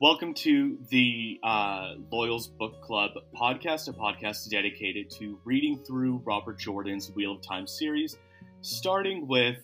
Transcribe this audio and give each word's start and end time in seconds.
Welcome 0.00 0.34
to 0.34 0.78
the 0.90 1.40
uh, 1.42 1.94
Loial's 2.12 2.46
Book 2.46 2.80
Club 2.82 3.10
podcast, 3.34 3.88
a 3.88 3.92
podcast 3.92 4.48
dedicated 4.48 5.10
to 5.18 5.40
reading 5.44 5.82
through 5.84 6.22
Robert 6.24 6.56
Jordan's 6.56 7.10
Wheel 7.10 7.32
of 7.32 7.42
Time 7.42 7.66
series, 7.66 8.16
starting 8.60 9.26
with 9.26 9.56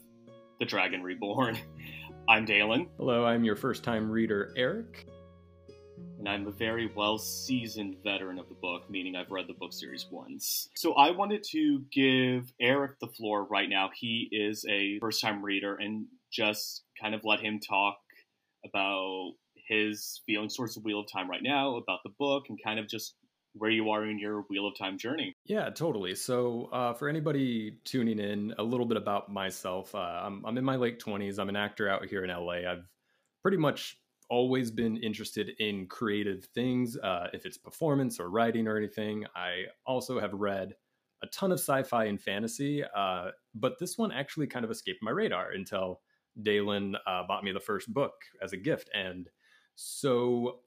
The 0.58 0.64
Dragon 0.64 1.04
Reborn. 1.04 1.56
I'm 2.28 2.46
Dalen. 2.46 2.88
Hello, 2.96 3.24
I'm 3.24 3.44
your 3.44 3.54
first 3.54 3.84
time 3.84 4.10
reader, 4.10 4.52
Eric. 4.56 5.06
And 6.18 6.28
I'm 6.28 6.48
a 6.48 6.50
very 6.50 6.90
well 6.92 7.16
seasoned 7.16 7.98
veteran 8.02 8.40
of 8.40 8.48
the 8.48 8.56
book, 8.56 8.90
meaning 8.90 9.14
I've 9.14 9.30
read 9.30 9.46
the 9.46 9.54
book 9.54 9.72
series 9.72 10.08
once. 10.10 10.68
So 10.74 10.94
I 10.94 11.12
wanted 11.12 11.44
to 11.52 11.84
give 11.92 12.52
Eric 12.60 12.98
the 12.98 13.06
floor 13.06 13.44
right 13.44 13.68
now. 13.68 13.90
He 13.94 14.28
is 14.32 14.66
a 14.68 14.98
first 14.98 15.20
time 15.20 15.44
reader 15.44 15.76
and 15.76 16.06
just 16.32 16.82
kind 17.00 17.14
of 17.14 17.20
let 17.22 17.38
him 17.38 17.60
talk 17.60 17.98
about 18.64 19.34
his 19.68 20.22
feelings 20.26 20.56
towards 20.56 20.74
the 20.74 20.80
Wheel 20.80 21.00
of 21.00 21.06
Time 21.10 21.30
right 21.30 21.42
now, 21.42 21.76
about 21.76 22.00
the 22.04 22.10
book, 22.18 22.44
and 22.48 22.58
kind 22.62 22.78
of 22.78 22.88
just 22.88 23.14
where 23.54 23.70
you 23.70 23.90
are 23.90 24.04
in 24.04 24.18
your 24.18 24.44
Wheel 24.50 24.66
of 24.66 24.76
Time 24.76 24.98
journey. 24.98 25.34
Yeah, 25.46 25.70
totally. 25.70 26.14
So, 26.14 26.68
uh, 26.72 26.94
for 26.94 27.08
anybody 27.08 27.78
tuning 27.84 28.18
in, 28.18 28.54
a 28.58 28.62
little 28.62 28.86
bit 28.86 28.96
about 28.96 29.32
myself. 29.32 29.94
Uh, 29.94 30.22
I'm, 30.24 30.44
I'm 30.44 30.58
in 30.58 30.64
my 30.64 30.76
late 30.76 31.00
20s. 31.00 31.38
I'm 31.38 31.48
an 31.48 31.56
actor 31.56 31.88
out 31.88 32.04
here 32.06 32.24
in 32.24 32.30
LA. 32.30 32.68
I've 32.70 32.88
pretty 33.42 33.58
much 33.58 33.96
always 34.30 34.70
been 34.70 34.96
interested 34.96 35.50
in 35.58 35.86
creative 35.86 36.46
things, 36.46 36.96
uh, 36.98 37.28
if 37.32 37.46
it's 37.46 37.58
performance 37.58 38.18
or 38.18 38.30
writing 38.30 38.66
or 38.66 38.76
anything. 38.76 39.24
I 39.36 39.64
also 39.86 40.18
have 40.18 40.32
read 40.32 40.74
a 41.22 41.26
ton 41.28 41.52
of 41.52 41.58
sci 41.58 41.82
fi 41.84 42.04
and 42.04 42.20
fantasy, 42.20 42.82
uh, 42.96 43.30
but 43.54 43.78
this 43.78 43.96
one 43.96 44.12
actually 44.12 44.46
kind 44.46 44.64
of 44.64 44.70
escaped 44.70 45.02
my 45.02 45.10
radar 45.10 45.52
until 45.52 46.00
Dalen 46.42 46.96
uh, 47.06 47.22
bought 47.26 47.44
me 47.44 47.52
the 47.52 47.60
first 47.60 47.92
book 47.92 48.12
as 48.42 48.52
a 48.52 48.56
gift. 48.56 48.90
And 48.94 49.28
so, 49.76 50.60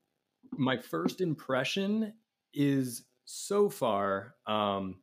my 0.52 0.78
first 0.78 1.22
impression 1.22 2.14
is 2.54 3.04
so 3.26 3.70
far, 3.70 4.36
um, 4.48 4.96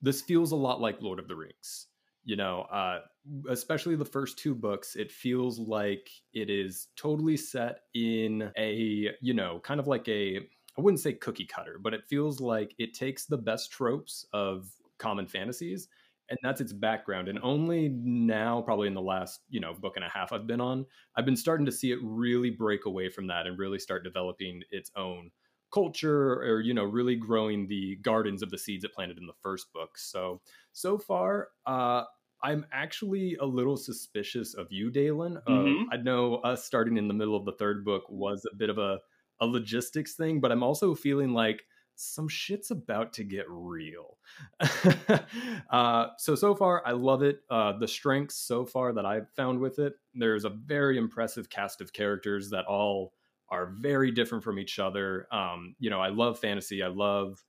this 0.00 0.22
feels 0.22 0.52
a 0.52 0.56
lot 0.56 0.80
like 0.80 1.02
Lord 1.02 1.18
of 1.18 1.28
the 1.28 1.36
Rings. 1.36 1.86
You 2.24 2.36
know, 2.36 2.62
uh, 2.62 3.00
especially 3.48 3.96
the 3.96 4.04
first 4.04 4.38
two 4.38 4.54
books, 4.54 4.94
it 4.94 5.10
feels 5.10 5.58
like 5.58 6.08
it 6.32 6.50
is 6.50 6.88
totally 6.96 7.36
set 7.36 7.80
in 7.94 8.50
a, 8.56 9.10
you 9.20 9.34
know, 9.34 9.60
kind 9.64 9.80
of 9.80 9.88
like 9.88 10.06
a, 10.08 10.36
I 10.36 10.80
wouldn't 10.80 11.00
say 11.00 11.14
cookie 11.14 11.46
cutter, 11.46 11.78
but 11.80 11.94
it 11.94 12.04
feels 12.08 12.40
like 12.40 12.74
it 12.78 12.94
takes 12.94 13.26
the 13.26 13.36
best 13.36 13.72
tropes 13.72 14.24
of 14.32 14.70
common 14.98 15.26
fantasies 15.26 15.88
and 16.30 16.38
that's 16.42 16.60
its 16.60 16.72
background 16.72 17.28
and 17.28 17.38
only 17.42 17.88
now 17.88 18.62
probably 18.62 18.88
in 18.88 18.94
the 18.94 19.00
last 19.00 19.40
you 19.48 19.60
know 19.60 19.74
book 19.74 19.94
and 19.96 20.04
a 20.04 20.08
half 20.08 20.32
i've 20.32 20.46
been 20.46 20.60
on 20.60 20.84
i've 21.16 21.24
been 21.24 21.36
starting 21.36 21.66
to 21.66 21.72
see 21.72 21.90
it 21.92 21.98
really 22.02 22.50
break 22.50 22.86
away 22.86 23.08
from 23.08 23.26
that 23.26 23.46
and 23.46 23.58
really 23.58 23.78
start 23.78 24.04
developing 24.04 24.62
its 24.70 24.90
own 24.96 25.30
culture 25.72 26.34
or 26.42 26.60
you 26.60 26.74
know 26.74 26.84
really 26.84 27.16
growing 27.16 27.66
the 27.66 27.96
gardens 28.02 28.42
of 28.42 28.50
the 28.50 28.58
seeds 28.58 28.84
it 28.84 28.92
planted 28.92 29.18
in 29.18 29.26
the 29.26 29.32
first 29.42 29.72
book 29.72 29.96
so 29.96 30.40
so 30.72 30.98
far 30.98 31.48
uh 31.66 32.02
i'm 32.42 32.66
actually 32.72 33.36
a 33.40 33.44
little 33.44 33.76
suspicious 33.76 34.54
of 34.54 34.66
you 34.70 34.90
dalen 34.90 35.38
mm-hmm. 35.48 35.84
uh, 35.84 35.94
i 35.94 35.96
know 35.96 36.36
us 36.36 36.64
starting 36.64 36.96
in 36.98 37.08
the 37.08 37.14
middle 37.14 37.36
of 37.36 37.44
the 37.44 37.56
third 37.58 37.84
book 37.84 38.04
was 38.08 38.46
a 38.52 38.56
bit 38.56 38.70
of 38.70 38.78
a 38.78 38.98
a 39.40 39.46
logistics 39.46 40.14
thing 40.14 40.40
but 40.40 40.52
i'm 40.52 40.62
also 40.62 40.94
feeling 40.94 41.32
like 41.32 41.62
some 41.96 42.28
shit's 42.28 42.70
about 42.70 43.12
to 43.14 43.24
get 43.24 43.46
real. 43.48 44.18
uh, 45.70 46.06
so 46.18 46.34
so 46.34 46.54
far, 46.54 46.82
I 46.86 46.92
love 46.92 47.22
it. 47.22 47.40
Uh, 47.50 47.78
the 47.78 47.88
strengths 47.88 48.36
so 48.36 48.64
far 48.64 48.92
that 48.92 49.06
I've 49.06 49.28
found 49.36 49.60
with 49.60 49.78
it, 49.78 49.94
there's 50.14 50.44
a 50.44 50.50
very 50.50 50.98
impressive 50.98 51.48
cast 51.50 51.80
of 51.80 51.92
characters 51.92 52.50
that 52.50 52.64
all 52.66 53.12
are 53.50 53.74
very 53.78 54.10
different 54.10 54.42
from 54.42 54.58
each 54.58 54.78
other. 54.78 55.26
Um, 55.30 55.76
you 55.78 55.90
know, 55.90 56.00
I 56.00 56.08
love 56.08 56.38
fantasy. 56.38 56.82
I 56.82 56.88
love 56.88 57.44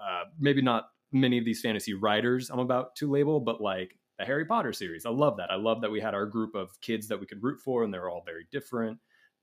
uh, 0.00 0.24
maybe 0.38 0.62
not 0.62 0.84
many 1.10 1.38
of 1.38 1.44
these 1.44 1.60
fantasy 1.60 1.94
writers 1.94 2.48
I'm 2.50 2.58
about 2.58 2.96
to 2.96 3.10
label, 3.10 3.40
but 3.40 3.60
like 3.60 3.98
the 4.18 4.24
Harry 4.24 4.44
Potter 4.44 4.72
series. 4.72 5.04
I 5.04 5.10
love 5.10 5.36
that. 5.38 5.50
I 5.50 5.56
love 5.56 5.80
that 5.80 5.90
we 5.90 6.00
had 6.00 6.14
our 6.14 6.26
group 6.26 6.54
of 6.54 6.80
kids 6.80 7.08
that 7.08 7.20
we 7.20 7.26
could 7.26 7.42
root 7.42 7.60
for, 7.60 7.82
and 7.82 7.92
they're 7.92 8.08
all 8.08 8.22
very 8.24 8.46
different 8.50 8.98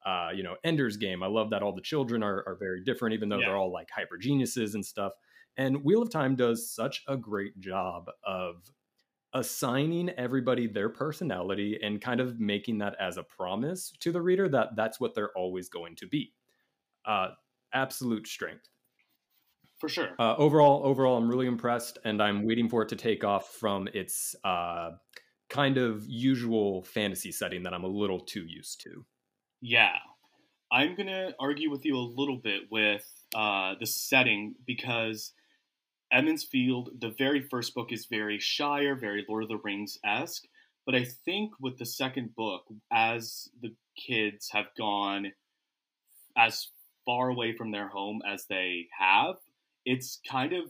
uh, 0.05 0.29
you 0.33 0.43
know, 0.43 0.55
Ender's 0.63 0.97
Game. 0.97 1.23
I 1.23 1.27
love 1.27 1.49
that 1.49 1.61
all 1.61 1.73
the 1.73 1.81
children 1.81 2.23
are, 2.23 2.43
are 2.47 2.57
very 2.59 2.83
different, 2.83 3.13
even 3.13 3.29
though 3.29 3.39
yeah. 3.39 3.47
they're 3.47 3.57
all 3.57 3.71
like 3.71 3.89
hyper 3.91 4.17
geniuses 4.17 4.75
and 4.75 4.85
stuff. 4.85 5.13
And 5.57 5.83
Wheel 5.83 6.01
of 6.01 6.09
Time 6.09 6.35
does 6.35 6.71
such 6.73 7.03
a 7.07 7.17
great 7.17 7.59
job 7.59 8.09
of 8.25 8.71
assigning 9.33 10.09
everybody 10.11 10.67
their 10.67 10.89
personality 10.89 11.79
and 11.83 12.01
kind 12.01 12.19
of 12.19 12.39
making 12.39 12.79
that 12.79 12.95
as 12.99 13.17
a 13.17 13.23
promise 13.23 13.91
to 13.99 14.11
the 14.11 14.21
reader 14.21 14.49
that 14.49 14.75
that's 14.75 14.99
what 14.99 15.13
they're 15.13 15.31
always 15.35 15.69
going 15.69 15.95
to 15.97 16.07
be. 16.07 16.33
Uh, 17.05 17.29
absolute 17.73 18.27
strength. 18.27 18.69
For 19.79 19.87
sure. 19.87 20.09
Uh, 20.19 20.35
overall, 20.35 20.81
overall, 20.83 21.17
I'm 21.17 21.29
really 21.29 21.47
impressed, 21.47 21.99
and 22.03 22.21
I'm 22.21 22.45
waiting 22.45 22.67
for 22.67 22.81
it 22.81 22.89
to 22.89 22.95
take 22.97 23.23
off 23.23 23.53
from 23.53 23.87
its 23.93 24.35
uh, 24.43 24.91
kind 25.49 25.77
of 25.77 26.05
usual 26.07 26.83
fantasy 26.83 27.31
setting 27.31 27.63
that 27.63 27.73
I'm 27.73 27.85
a 27.85 27.87
little 27.87 28.19
too 28.19 28.45
used 28.45 28.81
to. 28.83 29.05
Yeah. 29.61 29.95
I'm 30.71 30.95
going 30.95 31.07
to 31.07 31.33
argue 31.39 31.71
with 31.71 31.83
you 31.83 31.97
a 31.97 31.99
little 32.15 32.37
bit 32.37 32.63
with 32.71 33.05
uh, 33.35 33.73
the 33.79 33.87
setting 33.87 34.55
because 34.67 35.33
Emond's 36.11 36.43
Field, 36.43 36.91
the 36.99 37.13
very 37.17 37.41
first 37.41 37.73
book, 37.73 37.91
is 37.91 38.05
very 38.05 38.39
Shire, 38.39 38.95
very 38.95 39.25
Lord 39.27 39.43
of 39.43 39.49
the 39.49 39.57
Rings 39.57 39.97
esque. 40.05 40.43
But 40.85 40.95
I 40.95 41.05
think 41.25 41.53
with 41.59 41.77
the 41.77 41.85
second 41.85 42.35
book, 42.35 42.63
as 42.91 43.49
the 43.61 43.75
kids 43.97 44.49
have 44.51 44.67
gone 44.77 45.31
as 46.37 46.67
far 47.05 47.29
away 47.29 47.55
from 47.55 47.71
their 47.71 47.87
home 47.87 48.21
as 48.27 48.45
they 48.47 48.87
have, 48.97 49.35
it's 49.85 50.19
kind 50.29 50.53
of, 50.53 50.65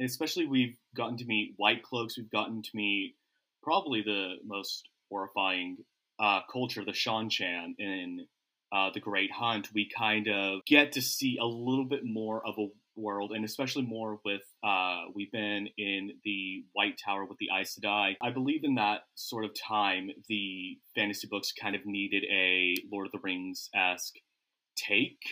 especially 0.00 0.46
we've 0.46 0.76
gotten 0.96 1.16
to 1.18 1.24
meet 1.26 1.54
White 1.56 1.82
Cloaks, 1.82 2.16
we've 2.16 2.30
gotten 2.30 2.62
to 2.62 2.70
meet 2.74 3.14
probably 3.62 4.02
the 4.02 4.34
most 4.44 4.88
horrifying 5.10 5.78
uh, 6.18 6.40
culture, 6.50 6.84
the 6.84 6.92
Seanchan 6.92 7.74
in 7.78 8.26
uh, 8.72 8.90
the 8.92 9.00
Great 9.00 9.30
Hunt, 9.30 9.68
we 9.74 9.88
kind 9.96 10.28
of 10.28 10.60
get 10.66 10.92
to 10.92 11.02
see 11.02 11.38
a 11.40 11.46
little 11.46 11.84
bit 11.84 12.00
more 12.04 12.44
of 12.46 12.54
a 12.58 12.66
world, 12.96 13.32
and 13.32 13.44
especially 13.44 13.82
more 13.82 14.18
with 14.24 14.42
uh, 14.64 15.02
we've 15.14 15.32
been 15.32 15.68
in 15.78 16.12
the 16.24 16.64
White 16.72 16.98
Tower 17.04 17.24
with 17.24 17.38
the 17.38 17.48
Aes 17.56 17.78
Sedai. 17.78 18.14
I 18.22 18.30
believe 18.30 18.64
in 18.64 18.76
that 18.76 19.02
sort 19.14 19.44
of 19.44 19.52
time, 19.54 20.10
the 20.28 20.78
fantasy 20.94 21.28
books 21.30 21.52
kind 21.52 21.76
of 21.76 21.82
needed 21.84 22.24
a 22.32 22.74
Lord 22.92 23.06
of 23.06 23.12
the 23.12 23.20
Rings 23.22 23.68
esque 23.74 24.14
take, 24.76 25.22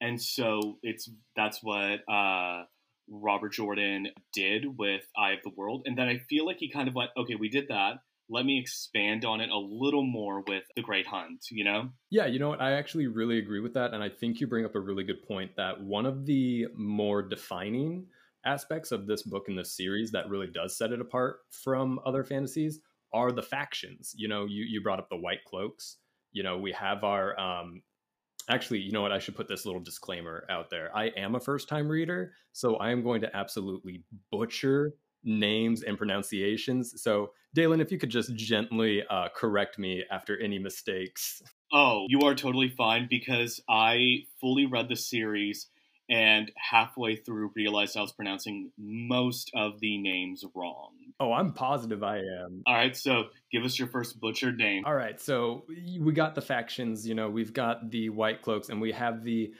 and 0.00 0.20
so 0.20 0.78
it's 0.82 1.08
that's 1.36 1.60
what. 1.62 2.00
Uh, 2.10 2.64
Robert 3.08 3.52
Jordan 3.52 4.06
did 4.32 4.78
with 4.78 5.02
Eye 5.16 5.32
of 5.32 5.40
the 5.42 5.50
World. 5.56 5.82
And 5.86 5.98
then 5.98 6.08
I 6.08 6.18
feel 6.30 6.46
like 6.46 6.58
he 6.60 6.70
kind 6.70 6.88
of 6.88 6.94
went, 6.94 7.10
okay, 7.16 7.34
we 7.34 7.48
did 7.48 7.66
that 7.68 7.96
let 8.32 8.44
me 8.46 8.58
expand 8.58 9.24
on 9.24 9.40
it 9.40 9.50
a 9.50 9.58
little 9.58 10.04
more 10.04 10.42
with 10.46 10.64
the 10.74 10.82
great 10.82 11.06
hunt 11.06 11.44
you 11.50 11.64
know? 11.64 11.90
Yeah 12.10 12.26
you 12.26 12.38
know 12.38 12.48
what? 12.48 12.60
I 12.60 12.72
actually 12.72 13.06
really 13.06 13.38
agree 13.38 13.60
with 13.60 13.74
that 13.74 13.92
and 13.92 14.02
i 14.02 14.08
think 14.08 14.40
you 14.40 14.46
bring 14.46 14.64
up 14.64 14.74
a 14.74 14.80
really 14.80 15.04
good 15.04 15.22
point 15.22 15.56
that 15.56 15.80
one 15.80 16.06
of 16.06 16.26
the 16.26 16.66
more 16.76 17.22
defining 17.22 18.06
aspects 18.44 18.90
of 18.90 19.06
this 19.06 19.22
book 19.22 19.44
in 19.48 19.56
this 19.56 19.76
series 19.76 20.10
that 20.10 20.28
really 20.28 20.48
does 20.48 20.76
set 20.76 20.92
it 20.92 21.00
apart 21.00 21.36
from 21.50 22.00
other 22.04 22.24
fantasies 22.24 22.80
are 23.12 23.30
the 23.30 23.42
factions. 23.42 24.14
You 24.16 24.28
know 24.28 24.46
you, 24.46 24.64
you 24.64 24.82
brought 24.82 24.98
up 24.98 25.08
the 25.10 25.16
white 25.16 25.44
cloaks. 25.46 25.98
You 26.32 26.42
know 26.42 26.58
we 26.58 26.72
have 26.72 27.04
our 27.04 27.38
um 27.38 27.82
actually 28.48 28.80
you 28.80 28.90
know 28.90 29.02
what? 29.02 29.12
I 29.12 29.18
should 29.18 29.36
put 29.36 29.48
this 29.48 29.64
little 29.66 29.80
disclaimer 29.80 30.44
out 30.50 30.70
there. 30.70 30.90
I 30.96 31.06
am 31.16 31.34
a 31.34 31.40
first 31.40 31.68
time 31.68 31.88
reader 31.88 32.32
so 32.52 32.76
i 32.76 32.90
am 32.90 33.02
going 33.02 33.20
to 33.22 33.36
absolutely 33.36 34.04
butcher 34.30 34.94
names 35.24 35.82
and 35.82 35.96
pronunciations. 35.98 37.02
So, 37.02 37.32
Dalen, 37.54 37.80
if 37.80 37.92
you 37.92 37.98
could 37.98 38.10
just 38.10 38.34
gently 38.34 39.02
uh, 39.08 39.28
correct 39.34 39.78
me 39.78 40.04
after 40.10 40.40
any 40.40 40.58
mistakes. 40.58 41.42
Oh, 41.72 42.06
you 42.08 42.20
are 42.22 42.34
totally 42.34 42.68
fine 42.68 43.06
because 43.08 43.60
I 43.68 44.24
fully 44.40 44.66
read 44.66 44.88
the 44.88 44.96
series 44.96 45.68
and 46.10 46.50
halfway 46.56 47.16
through 47.16 47.52
realized 47.54 47.96
I 47.96 48.00
was 48.00 48.12
pronouncing 48.12 48.70
most 48.76 49.50
of 49.54 49.80
the 49.80 49.98
names 49.98 50.44
wrong. 50.54 50.90
Oh, 51.20 51.32
I'm 51.32 51.52
positive 51.52 52.02
I 52.02 52.18
am. 52.18 52.62
All 52.66 52.74
right, 52.74 52.96
so 52.96 53.28
give 53.50 53.64
us 53.64 53.78
your 53.78 53.88
first 53.88 54.20
butchered 54.20 54.58
name. 54.58 54.84
All 54.84 54.94
right, 54.94 55.20
so 55.20 55.64
we 56.00 56.12
got 56.12 56.34
the 56.34 56.42
factions, 56.42 57.06
you 57.06 57.14
know, 57.14 57.30
we've 57.30 57.52
got 57.52 57.90
the 57.90 58.10
White 58.10 58.42
Cloaks 58.42 58.68
and 58.68 58.80
we 58.80 58.92
have 58.92 59.24
the 59.24 59.52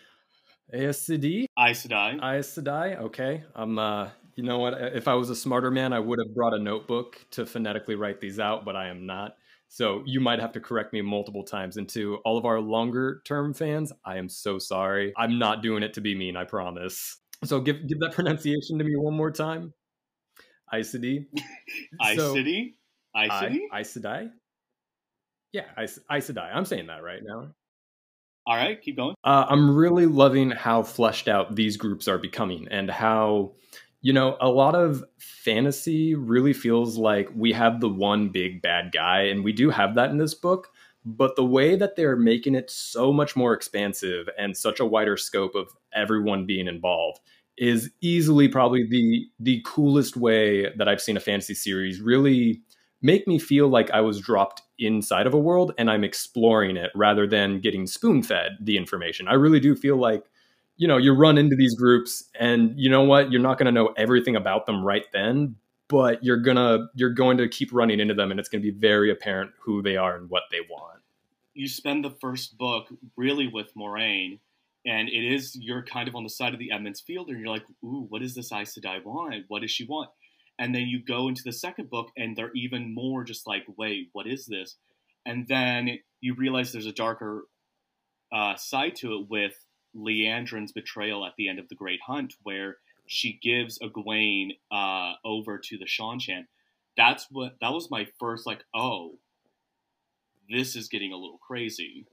Aes 0.75 1.07
Sedai. 1.07 1.47
Aes 1.59 1.87
Sedai. 1.87 2.23
Aes 2.23 2.57
Sedai, 2.57 2.99
okay. 3.01 3.45
I'm 3.55 3.79
uh 3.79 4.09
you 4.37 4.45
know 4.45 4.59
what? 4.59 4.75
If 4.95 5.09
I 5.09 5.15
was 5.15 5.31
a 5.31 5.37
smarter 5.37 5.71
man, 5.71 5.93
I 5.93 5.99
would 5.99 6.19
have 6.19 6.35
brought 6.35 6.55
a 6.55 6.59
notebook 6.59 7.25
to 7.33 7.47
phonetically 7.47 7.95
write 7.95 8.21
these 8.21 8.39
out, 8.39 8.65
but 8.65 8.77
I 8.77 8.89
am 8.89 9.07
not. 9.07 9.37
So 9.69 10.03
you 10.05 10.21
might 10.21 10.39
have 10.39 10.53
to 10.53 10.61
correct 10.61 10.93
me 10.93 11.01
multiple 11.01 11.45
times. 11.45 11.79
And 11.79 11.89
to 11.91 12.17
all 12.25 12.37
of 12.37 12.45
our 12.45 12.61
longer 12.61 13.23
term 13.25 13.55
fans, 13.55 13.93
I 14.05 14.19
am 14.19 14.29
so 14.29 14.59
sorry. 14.59 15.13
I'm 15.17 15.39
not 15.39 15.63
doing 15.63 15.83
it 15.83 15.95
to 15.95 16.01
be 16.01 16.15
mean, 16.15 16.37
I 16.37 16.45
promise. 16.45 17.17
So 17.45 17.61
give 17.61 17.87
give 17.87 17.99
that 18.01 18.13
pronunciation 18.15 18.79
to 18.79 18.85
me 18.85 18.97
one 18.97 19.15
more 19.15 19.31
time. 19.31 19.73
Aes 20.73 20.95
Sedai. 20.95 21.27
Aes 22.03 22.19
Sedai? 22.19 22.73
Aes 23.17 23.31
Sedai? 23.31 23.59
Aes 23.75 23.97
Sedai? 23.97 24.31
Yeah, 25.53 25.65
Aes 25.79 26.01
I'm 26.11 26.65
saying 26.65 26.87
that 26.87 27.03
right 27.03 27.21
now. 27.23 27.49
All 28.47 28.57
right, 28.57 28.81
keep 28.81 28.97
going. 28.97 29.15
Uh, 29.23 29.47
I'm 29.49 29.77
really 29.77 30.07
loving 30.07 30.51
how 30.51 30.83
fleshed 30.83 31.29
out 31.29 31.55
these 31.55 31.77
groups 31.77 32.09
are 32.09 32.19
becoming 32.19 32.67
and 32.71 32.91
how, 32.91 33.53
you 34.03 34.13
know, 34.13 34.37
a 34.41 34.49
lot 34.49 34.75
of 34.75 35.05
fantasy 35.19 36.15
really 36.15 36.53
feels 36.53 36.99
like 36.99 37.29
we 37.35 37.53
have 37.53 37.81
the 37.81 37.89
one 37.89 38.29
big 38.31 38.61
bad 38.63 38.93
guy, 38.93 39.23
and 39.23 39.45
we 39.45 39.53
do 39.53 39.71
have 39.71 39.95
that 39.95 40.11
in 40.11 40.19
this 40.19 40.35
book. 40.35 40.69
But 41.05 41.35
the 41.37 41.45
way 41.45 41.75
that 41.77 41.97
they're 41.97 42.17
making 42.17 42.55
it 42.55 42.71
so 42.71 43.13
much 43.13 43.35
more 43.35 43.53
expansive 43.55 44.29
and 44.39 44.57
such 44.57 44.79
a 44.81 44.87
wider 44.87 45.17
scope 45.17 45.55
of 45.57 45.69
everyone 45.95 46.47
being 46.47 46.69
involved 46.69 47.21
is 47.59 47.91
easily 48.01 48.49
probably 48.49 48.87
the 48.89 49.27
the 49.41 49.63
coolest 49.67 50.17
way 50.17 50.73
that 50.77 50.89
I've 50.89 51.01
seen 51.03 51.17
a 51.17 51.21
fantasy 51.21 51.55
series 51.55 52.01
really 52.01 52.63
make 53.03 53.27
me 53.27 53.39
feel 53.39 53.69
like 53.69 53.91
I 53.91 54.01
was 54.01 54.21
dropped 54.21 54.63
inside 54.79 55.27
of 55.27 55.35
a 55.35 55.39
world 55.39 55.73
and 55.77 55.91
I'm 55.91 56.05
exploring 56.05 56.77
it 56.77 56.91
rather 56.95 57.27
than 57.27 57.61
getting 57.61 57.87
spoon 57.87 58.23
fed 58.23 58.53
the 58.61 58.77
information. 58.77 59.29
I 59.29 59.35
really 59.35 59.61
do 59.61 59.75
feel 59.75 59.97
like, 59.97 60.25
you 60.83 60.89
know, 60.89 60.97
you 60.97 61.13
run 61.15 61.39
into 61.39 61.55
these 61.55 61.77
groups 61.77 62.29
and 62.41 62.75
you 62.77 62.91
know 62.91 63.05
what? 63.05 63.31
You're 63.31 63.41
not 63.41 63.57
going 63.57 63.67
to 63.67 63.73
know 63.73 63.95
everything 63.97 64.35
about 64.35 64.67
them 64.67 64.85
right 64.85 65.05
then, 65.13 65.55
but 65.89 66.25
you're 66.25 66.41
going 66.41 66.57
to 66.57 66.87
you're 66.97 67.15
going 67.15 67.39
to 67.39 67.49
keep 67.49 67.73
running 67.73 68.01
into 68.01 68.15
them 68.15 68.33
and 68.33 68.41
it's 68.41 68.49
going 68.49 68.61
to 68.61 68.73
be 68.73 68.77
very 68.77 69.09
apparent 69.09 69.53
who 69.61 69.81
they 69.81 69.97
are 69.97 70.17
and 70.17 70.29
what 70.29 70.43
they 70.51 70.59
want. 70.69 71.01
You 71.55 71.69
spend 71.69 72.05
the 72.05 72.11
first 72.11 72.59
book 72.59 72.89
really 73.17 73.47
with 73.47 73.73
Moiraine 73.77 74.41
and 74.85 75.09
it 75.09 75.25
is 75.25 75.55
you're 75.55 75.85
kind 75.85 76.09
of 76.09 76.17
on 76.17 76.25
the 76.25 76.31
side 76.31 76.53
of 76.53 76.59
the 76.59 76.73
Emond's 76.73 77.01
Field 77.01 77.29
and 77.29 77.39
you're 77.39 77.49
like, 77.49 77.65
"Ooh, 77.85 78.07
what 78.09 78.21
does 78.21 78.35
this 78.35 78.51
Aes 78.51 78.77
Sedai 78.77 79.05
want? 79.05 79.45
What 79.47 79.63
does 79.63 79.71
she 79.71 79.85
want?" 79.85 80.11
and 80.59 80.75
then 80.75 80.89
you 80.89 81.01
go 81.01 81.29
into 81.29 81.43
the 81.45 81.53
second 81.53 81.91
book 81.91 82.09
and 82.17 82.37
they're 82.37 82.51
even 82.57 82.93
more 82.93 83.23
just 83.23 83.47
like 83.47 83.65
wait 83.79 84.11
what 84.13 84.27
is 84.27 84.45
this 84.47 84.77
and 85.25 85.47
then 85.49 85.99
you 86.21 86.35
realize 86.35 86.73
there's 86.73 86.85
a 86.85 86.93
darker 86.93 87.45
uh, 88.33 88.55
side 88.57 88.95
to 88.97 89.15
it 89.15 89.27
with 89.31 89.55
Liandrin's 89.97 90.73
betrayal 90.73 91.25
at 91.25 91.33
the 91.37 91.49
end 91.49 91.59
of 91.59 91.69
the 91.69 91.75
Great 91.75 92.01
Hunt, 92.07 92.35
where 92.43 92.77
she 93.07 93.39
gives 93.43 93.79
Egwene 93.79 94.51
uh, 94.71 95.15
over 95.25 95.59
to 95.59 95.79
the 95.79 95.87
Seanchan. 95.87 96.47
That's 96.97 97.27
what 97.31 97.55
that 97.61 97.73
was 97.73 97.91
my 97.91 98.07
first 98.19 98.47
like, 98.47 98.65
oh, 98.75 99.19
this 100.49 100.77
is 100.77 100.89
getting 100.89 101.13
a 101.13 101.17
little 101.17 101.39
crazy. 101.39 102.07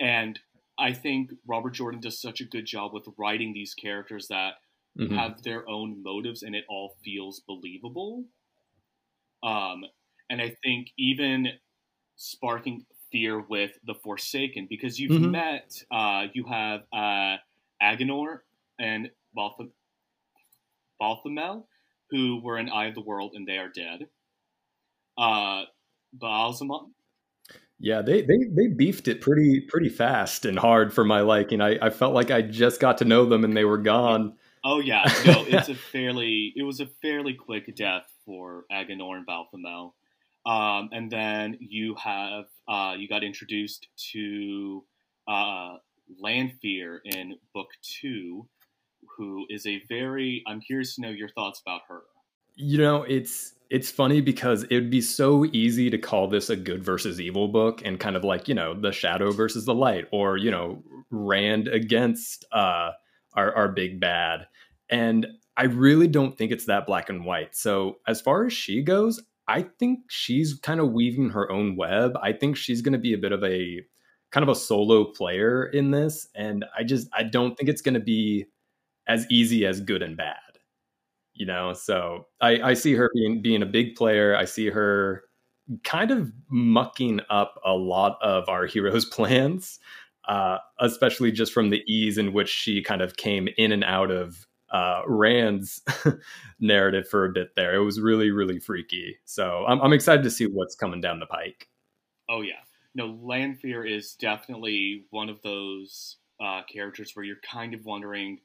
And 0.00 0.38
I 0.78 0.92
think 0.92 1.30
Robert 1.46 1.74
Jordan 1.74 2.00
does 2.00 2.20
such 2.20 2.40
a 2.40 2.44
good 2.44 2.66
job 2.66 2.92
with 2.92 3.06
writing 3.18 3.52
these 3.52 3.74
characters 3.74 4.28
that 4.28 4.54
mm-hmm. 4.98 5.14
have 5.14 5.42
their 5.42 5.68
own 5.68 6.02
motives 6.02 6.42
and 6.42 6.54
it 6.54 6.64
all 6.68 6.96
feels 7.04 7.40
believable. 7.46 8.24
Um, 9.42 9.84
and 10.28 10.40
I 10.40 10.54
think 10.62 10.88
even 10.98 11.48
sparking 12.16 12.84
fear 13.10 13.40
with 13.40 13.72
the 13.86 13.94
Forsaken 13.94 14.66
because 14.68 14.98
you've 14.98 15.12
mm-hmm. 15.12 15.30
met, 15.30 15.82
uh, 15.90 16.24
you 16.32 16.44
have 16.44 16.82
uh, 16.92 17.36
Aginor 17.82 18.38
and 18.78 19.10
Baltham- 19.34 19.72
Balthamel, 21.00 21.64
who 22.10 22.40
were 22.42 22.58
in 22.58 22.68
Eye 22.68 22.86
of 22.86 22.94
the 22.94 23.02
World 23.02 23.32
and 23.34 23.46
they 23.46 23.58
are 23.58 23.68
dead. 23.68 24.06
Uh. 25.18 25.62
Yeah, 27.78 28.00
they, 28.00 28.22
they 28.22 28.38
they 28.50 28.68
beefed 28.68 29.06
it 29.06 29.20
pretty 29.20 29.60
pretty 29.60 29.90
fast 29.90 30.46
and 30.46 30.58
hard 30.58 30.94
for 30.94 31.04
my 31.04 31.20
liking. 31.20 31.60
I, 31.60 31.76
I 31.82 31.90
felt 31.90 32.14
like 32.14 32.30
I 32.30 32.40
just 32.40 32.80
got 32.80 32.98
to 32.98 33.04
know 33.04 33.26
them 33.26 33.44
and 33.44 33.54
they 33.54 33.64
were 33.64 33.78
gone. 33.78 34.36
Oh 34.64 34.80
yeah, 34.80 35.02
no, 35.26 35.44
it's 35.46 35.68
a 35.68 35.74
fairly 35.92 36.54
it 36.56 36.62
was 36.62 36.80
a 36.80 36.86
fairly 37.02 37.34
quick 37.34 37.74
death 37.76 38.04
for 38.24 38.64
Aginor 38.72 39.16
and 39.16 39.26
Balthamel. 39.26 39.92
Um, 40.46 40.90
and 40.92 41.10
then 41.10 41.58
you 41.60 41.96
have 41.96 42.44
uh, 42.68 42.94
you 42.96 43.08
got 43.08 43.24
introduced 43.24 43.88
to 44.12 44.84
uh, 45.28 45.76
Lanfear 46.20 47.00
in 47.04 47.34
book 47.52 47.68
two, 47.82 48.48
who 49.16 49.44
is 49.50 49.66
a 49.66 49.82
very. 49.88 50.44
I'm 50.46 50.60
curious 50.60 50.94
to 50.94 51.02
know 51.02 51.10
your 51.10 51.28
thoughts 51.30 51.60
about 51.60 51.82
her. 51.88 52.02
You 52.54 52.78
know, 52.78 53.02
it's 53.02 53.54
it's 53.70 53.90
funny 53.90 54.20
because 54.20 54.62
it 54.64 54.74
would 54.74 54.90
be 54.90 55.00
so 55.00 55.44
easy 55.46 55.90
to 55.90 55.98
call 55.98 56.28
this 56.28 56.48
a 56.48 56.56
good 56.56 56.84
versus 56.84 57.20
evil 57.20 57.48
book 57.48 57.82
and 57.84 57.98
kind 57.98 58.14
of 58.14 58.22
like 58.22 58.46
you 58.46 58.54
know 58.54 58.72
the 58.72 58.92
shadow 58.92 59.32
versus 59.32 59.64
the 59.64 59.74
light, 59.74 60.06
or 60.12 60.36
you 60.36 60.52
know 60.52 60.82
Rand 61.10 61.66
against 61.66 62.44
uh, 62.52 62.92
our 63.34 63.52
our 63.54 63.68
big 63.68 63.98
bad. 64.00 64.46
And 64.88 65.26
I 65.56 65.64
really 65.64 66.06
don't 66.06 66.38
think 66.38 66.52
it's 66.52 66.66
that 66.66 66.86
black 66.86 67.08
and 67.08 67.24
white. 67.24 67.56
So 67.56 67.96
as 68.06 68.20
far 68.20 68.46
as 68.46 68.52
she 68.52 68.82
goes, 68.82 69.20
I 69.48 69.62
think 69.62 70.00
she's 70.08 70.54
kind 70.54 70.80
of 70.80 70.92
weaving 70.92 71.30
her 71.30 71.50
own 71.50 71.76
web. 71.76 72.12
I 72.22 72.32
think 72.32 72.56
she's 72.56 72.82
going 72.82 72.92
to 72.92 72.98
be 72.98 73.14
a 73.14 73.18
bit 73.18 73.32
of 73.32 73.44
a 73.44 73.82
kind 74.32 74.42
of 74.42 74.48
a 74.48 74.58
solo 74.58 75.04
player 75.04 75.66
in 75.66 75.92
this 75.92 76.28
and 76.34 76.64
I 76.76 76.82
just 76.82 77.08
I 77.12 77.22
don't 77.22 77.56
think 77.56 77.68
it's 77.68 77.80
going 77.80 77.94
to 77.94 78.00
be 78.00 78.46
as 79.06 79.26
easy 79.30 79.64
as 79.64 79.80
good 79.80 80.02
and 80.02 80.16
bad. 80.16 80.36
You 81.34 81.46
know, 81.46 81.74
so 81.74 82.26
I 82.40 82.60
I 82.62 82.74
see 82.74 82.94
her 82.94 83.10
being 83.14 83.42
being 83.42 83.62
a 83.62 83.66
big 83.66 83.94
player. 83.94 84.34
I 84.36 84.46
see 84.46 84.70
her 84.70 85.22
kind 85.84 86.10
of 86.10 86.32
mucking 86.48 87.20
up 87.28 87.60
a 87.64 87.72
lot 87.72 88.18
of 88.22 88.48
our 88.48 88.66
heroes' 88.66 89.04
plans, 89.16 89.78
uh, 90.28 90.58
especially 90.80 91.32
just 91.32 91.52
from 91.52 91.70
the 91.70 91.82
ease 91.86 92.18
in 92.18 92.32
which 92.32 92.48
she 92.48 92.82
kind 92.82 93.02
of 93.02 93.16
came 93.16 93.48
in 93.58 93.72
and 93.72 93.84
out 93.84 94.10
of 94.10 94.46
uh, 94.70 95.02
Rand's 95.06 95.82
narrative 96.60 97.08
for 97.08 97.24
a 97.24 97.32
bit 97.32 97.54
there. 97.56 97.74
It 97.74 97.84
was 97.84 98.00
really, 98.00 98.30
really 98.30 98.58
freaky. 98.58 99.18
So 99.24 99.64
I'm, 99.66 99.80
I'm 99.80 99.92
excited 99.92 100.22
to 100.24 100.30
see 100.30 100.46
what's 100.46 100.74
coming 100.74 101.00
down 101.00 101.20
the 101.20 101.26
pike. 101.26 101.68
Oh 102.28 102.40
yeah, 102.40 102.60
no, 102.94 103.18
Lanfear 103.22 103.84
is 103.84 104.14
definitely 104.14 105.04
one 105.10 105.28
of 105.28 105.40
those 105.42 106.16
uh, 106.40 106.62
characters 106.72 107.12
where 107.14 107.24
you're 107.24 107.36
kind 107.48 107.74
of 107.74 107.84
wondering, 107.84 108.40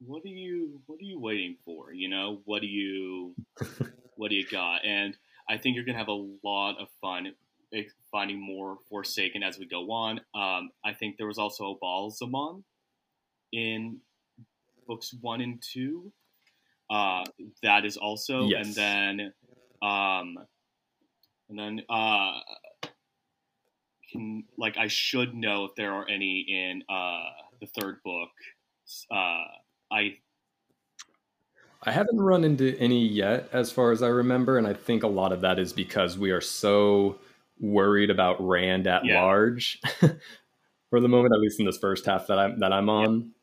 what 0.00 0.22
are 0.24 0.28
you, 0.28 0.80
what 0.86 1.00
are 1.00 1.04
you 1.04 1.18
waiting 1.18 1.56
for? 1.64 1.92
You 1.92 2.08
know, 2.08 2.42
what 2.44 2.60
do 2.60 2.68
you, 2.68 3.34
what 4.16 4.28
do 4.28 4.36
you 4.36 4.46
got? 4.46 4.84
And 4.84 5.16
I 5.48 5.56
think 5.56 5.76
you're 5.76 5.84
gonna 5.84 5.98
have 5.98 6.08
a 6.08 6.26
lot 6.42 6.76
of 6.80 6.88
fun 7.00 7.32
finding 8.10 8.40
more 8.40 8.78
Forsaken 8.88 9.42
as 9.42 9.58
we 9.58 9.66
go 9.66 9.90
on. 9.90 10.20
Um, 10.34 10.70
I 10.84 10.92
think 10.92 11.16
there 11.16 11.26
was 11.26 11.38
also 11.38 11.78
Ba'alzamon 11.82 12.62
in 13.52 13.98
books 14.86 15.14
one 15.20 15.40
and 15.40 15.62
two. 15.62 16.12
Uh, 16.90 17.24
that 17.62 17.84
is 17.84 17.96
also, 17.96 18.46
yes. 18.46 18.66
and 18.66 18.74
then, 18.74 19.32
um, 19.82 20.36
and 21.48 21.58
then, 21.58 21.82
uh, 21.88 22.40
can 24.14 24.44
like 24.56 24.76
I 24.78 24.88
should 24.88 25.34
know 25.34 25.64
if 25.64 25.74
there 25.76 25.92
are 25.92 26.08
any 26.08 26.46
in 26.48 26.82
uh 26.88 27.24
the 27.60 27.66
third 27.66 27.96
book. 28.04 28.30
Uh, 29.10 29.44
I 29.90 30.16
I 31.82 31.92
haven't 31.92 32.20
run 32.20 32.44
into 32.44 32.76
any 32.78 33.06
yet, 33.06 33.48
as 33.52 33.70
far 33.70 33.92
as 33.92 34.02
I 34.02 34.08
remember, 34.08 34.56
and 34.56 34.66
I 34.66 34.72
think 34.72 35.02
a 35.02 35.08
lot 35.08 35.32
of 35.32 35.42
that 35.42 35.58
is 35.58 35.72
because 35.72 36.16
we 36.16 36.30
are 36.30 36.40
so 36.40 37.18
worried 37.60 38.10
about 38.10 38.36
Rand 38.40 38.86
at 38.86 39.04
yeah. 39.04 39.22
large 39.22 39.80
for 40.90 41.00
the 41.00 41.08
moment, 41.08 41.34
at 41.34 41.40
least 41.40 41.60
in 41.60 41.66
this 41.66 41.78
first 41.78 42.06
half 42.06 42.28
that 42.28 42.38
I'm 42.38 42.60
that 42.60 42.72
I'm 42.72 42.88
on. 42.88 43.33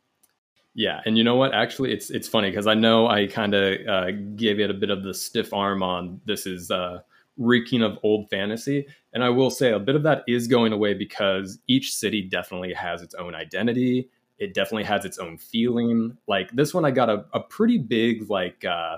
Yeah, 0.74 1.02
and 1.06 1.18
you 1.18 1.24
know 1.24 1.36
what? 1.36 1.54
Actually, 1.54 1.92
it's 1.92 2.10
it's 2.10 2.28
funny 2.28 2.50
because 2.50 2.66
I 2.68 2.76
know 2.76 3.08
I 3.08 3.28
kind 3.28 3.54
of 3.54 3.88
uh, 3.88 4.12
gave 4.36 4.60
it 4.60 4.70
a 4.70 4.74
bit 4.74 4.90
of 4.90 5.04
the 5.04 5.14
stiff 5.14 5.54
arm 5.54 5.84
on 5.84 6.22
this 6.26 6.46
is 6.46 6.72
uh, 6.72 7.00
reeking 7.38 7.82
of 7.84 7.98
old 8.04 8.30
fantasy, 8.30 8.88
and 9.14 9.24
I 9.24 9.30
will 9.30 9.50
say 9.50 9.74
a 9.74 9.80
bit 9.80 9.96
of 9.96 10.04
that 10.04 10.24
is 10.28 10.48
going 10.48 10.72
away 10.72 10.94
because 10.94 11.60
each 11.68 11.94
city 11.94 12.22
definitely 12.22 12.74
has 12.74 13.02
its 13.02 13.14
own 13.16 13.36
identity. 13.36 14.10
It 14.40 14.54
definitely 14.54 14.86
has 14.86 15.04
its 15.04 15.18
own 15.18 15.38
feeling. 15.38 16.18
Like 16.28 16.50
this 16.54 16.74
one, 16.74 16.86
I 16.86 16.92
got 16.92 17.10
a, 17.10 17.26
a 17.34 17.42
pretty 17.42 17.78
big 17.78 18.30
like 18.30 18.64
uh, 18.64 18.98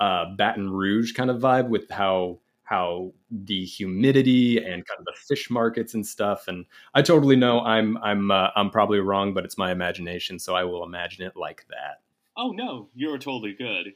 uh, 0.00 0.34
Baton 0.36 0.70
Rouge 0.70 1.12
kind 1.12 1.30
of 1.30 1.40
vibe 1.40 1.68
with 1.68 1.88
how 1.90 2.38
how 2.64 3.12
the 3.30 3.64
humidity 3.64 4.58
and 4.58 4.86
kind 4.86 4.98
of 4.98 5.04
the 5.04 5.14
fish 5.16 5.50
markets 5.50 5.94
and 5.94 6.06
stuff. 6.06 6.48
And 6.48 6.64
I 6.94 7.02
totally 7.02 7.36
know 7.36 7.60
I'm 7.60 7.96
I'm 7.98 8.30
uh, 8.30 8.48
I'm 8.56 8.70
probably 8.70 9.00
wrong, 9.00 9.34
but 9.34 9.44
it's 9.44 9.58
my 9.58 9.70
imagination, 9.70 10.38
so 10.38 10.54
I 10.54 10.64
will 10.64 10.84
imagine 10.84 11.24
it 11.24 11.36
like 11.36 11.66
that. 11.68 12.00
Oh 12.36 12.50
no, 12.50 12.88
you're 12.94 13.18
totally 13.18 13.52
good. 13.52 13.92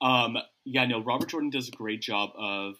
Um, 0.00 0.36
yeah, 0.64 0.86
no, 0.86 1.02
Robert 1.02 1.28
Jordan 1.28 1.50
does 1.50 1.68
a 1.68 1.72
great 1.72 2.00
job 2.00 2.30
of 2.36 2.74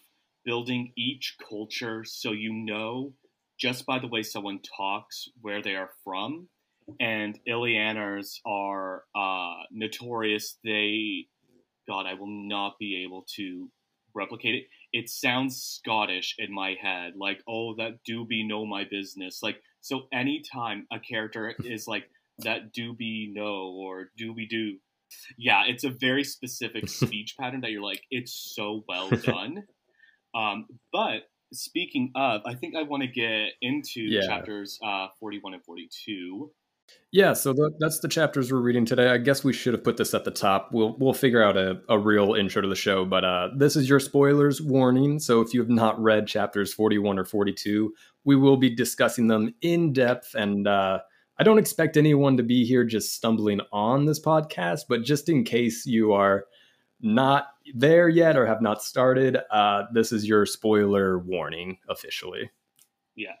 building 0.45 0.93
each 0.95 1.35
culture 1.49 2.03
so 2.05 2.31
you 2.31 2.53
know 2.53 3.13
just 3.59 3.85
by 3.85 3.99
the 3.99 4.07
way 4.07 4.23
someone 4.23 4.59
talks 4.77 5.29
where 5.41 5.61
they 5.61 5.75
are 5.75 5.89
from. 6.03 6.47
And 6.99 7.37
Illianers 7.47 8.39
are 8.47 9.03
uh, 9.13 9.63
notorious. 9.69 10.57
They, 10.63 11.27
God, 11.87 12.07
I 12.07 12.15
will 12.15 12.47
not 12.47 12.79
be 12.79 13.03
able 13.03 13.25
to 13.35 13.69
replicate 14.15 14.55
it 14.55 14.63
it 14.93 15.09
sounds 15.09 15.61
Scottish 15.61 16.35
in 16.37 16.53
my 16.53 16.75
head, 16.81 17.13
like, 17.15 17.41
oh, 17.47 17.75
that 17.75 18.03
do 18.05 18.25
be 18.25 18.43
know 18.47 18.65
my 18.65 18.83
business. 18.89 19.41
Like, 19.43 19.61
so 19.81 20.07
anytime 20.11 20.87
a 20.91 20.99
character 20.99 21.53
is 21.63 21.87
like, 21.87 22.09
that 22.39 22.71
do 22.73 22.93
be 22.93 23.31
know 23.33 23.73
or 23.77 24.09
do 24.17 24.33
be 24.33 24.47
do, 24.47 24.77
yeah, 25.37 25.63
it's 25.67 25.83
a 25.83 25.89
very 25.89 26.23
specific 26.23 26.87
speech 27.01 27.35
pattern 27.39 27.61
that 27.61 27.71
you're 27.71 27.83
like, 27.83 28.01
it's 28.09 28.33
so 28.33 28.83
well 28.87 29.09
done. 29.23 29.63
Um, 30.33 30.67
but 30.93 31.23
speaking 31.51 32.11
of, 32.15 32.41
I 32.45 32.53
think 32.55 32.75
I 32.75 32.83
want 32.83 33.01
to 33.03 33.07
get 33.07 33.49
into 33.61 34.01
Yeah. 34.01 34.21
chapters 34.27 34.79
uh, 34.83 35.07
41 35.19 35.55
and 35.55 35.63
42. 35.65 36.51
Yeah, 37.11 37.33
so 37.33 37.53
the, 37.53 37.71
that's 37.79 37.99
the 37.99 38.07
chapters 38.07 38.51
we're 38.51 38.59
reading 38.59 38.85
today. 38.85 39.09
I 39.09 39.17
guess 39.17 39.43
we 39.43 39.51
should 39.51 39.73
have 39.73 39.83
put 39.83 39.97
this 39.97 40.13
at 40.13 40.25
the 40.25 40.31
top. 40.31 40.69
We'll 40.71 40.95
we'll 40.99 41.13
figure 41.13 41.41
out 41.41 41.57
a, 41.57 41.81
a 41.89 41.97
real 41.97 42.35
intro 42.35 42.61
to 42.61 42.67
the 42.67 42.75
show, 42.75 43.03
but 43.03 43.25
uh, 43.25 43.49
this 43.55 43.75
is 43.75 43.89
your 43.89 43.99
spoilers 43.99 44.61
warning. 44.61 45.19
So 45.19 45.41
if 45.41 45.51
you 45.51 45.59
have 45.59 45.69
not 45.69 45.99
read 45.99 46.27
chapters 46.27 46.71
41 46.71 47.17
or 47.17 47.25
42, 47.25 47.93
we 48.25 48.35
will 48.35 48.57
be 48.57 48.69
discussing 48.69 49.27
them 49.27 49.55
in 49.61 49.91
depth. 49.91 50.35
And 50.35 50.67
uh, 50.67 50.99
I 51.39 51.43
don't 51.43 51.57
expect 51.57 51.97
anyone 51.97 52.37
to 52.37 52.43
be 52.43 52.63
here 52.63 52.83
just 52.83 53.15
stumbling 53.15 53.61
on 53.71 54.05
this 54.05 54.19
podcast, 54.19 54.81
but 54.87 55.03
just 55.03 55.29
in 55.29 55.43
case 55.43 55.87
you 55.87 56.13
are 56.13 56.45
not 57.01 57.47
there 57.73 58.07
yet 58.07 58.37
or 58.37 58.45
have 58.45 58.61
not 58.61 58.83
started, 58.83 59.37
uh, 59.49 59.83
this 59.93 60.11
is 60.11 60.27
your 60.27 60.45
spoiler 60.45 61.17
warning 61.17 61.79
officially. 61.89 62.51
Yeah. 63.15 63.33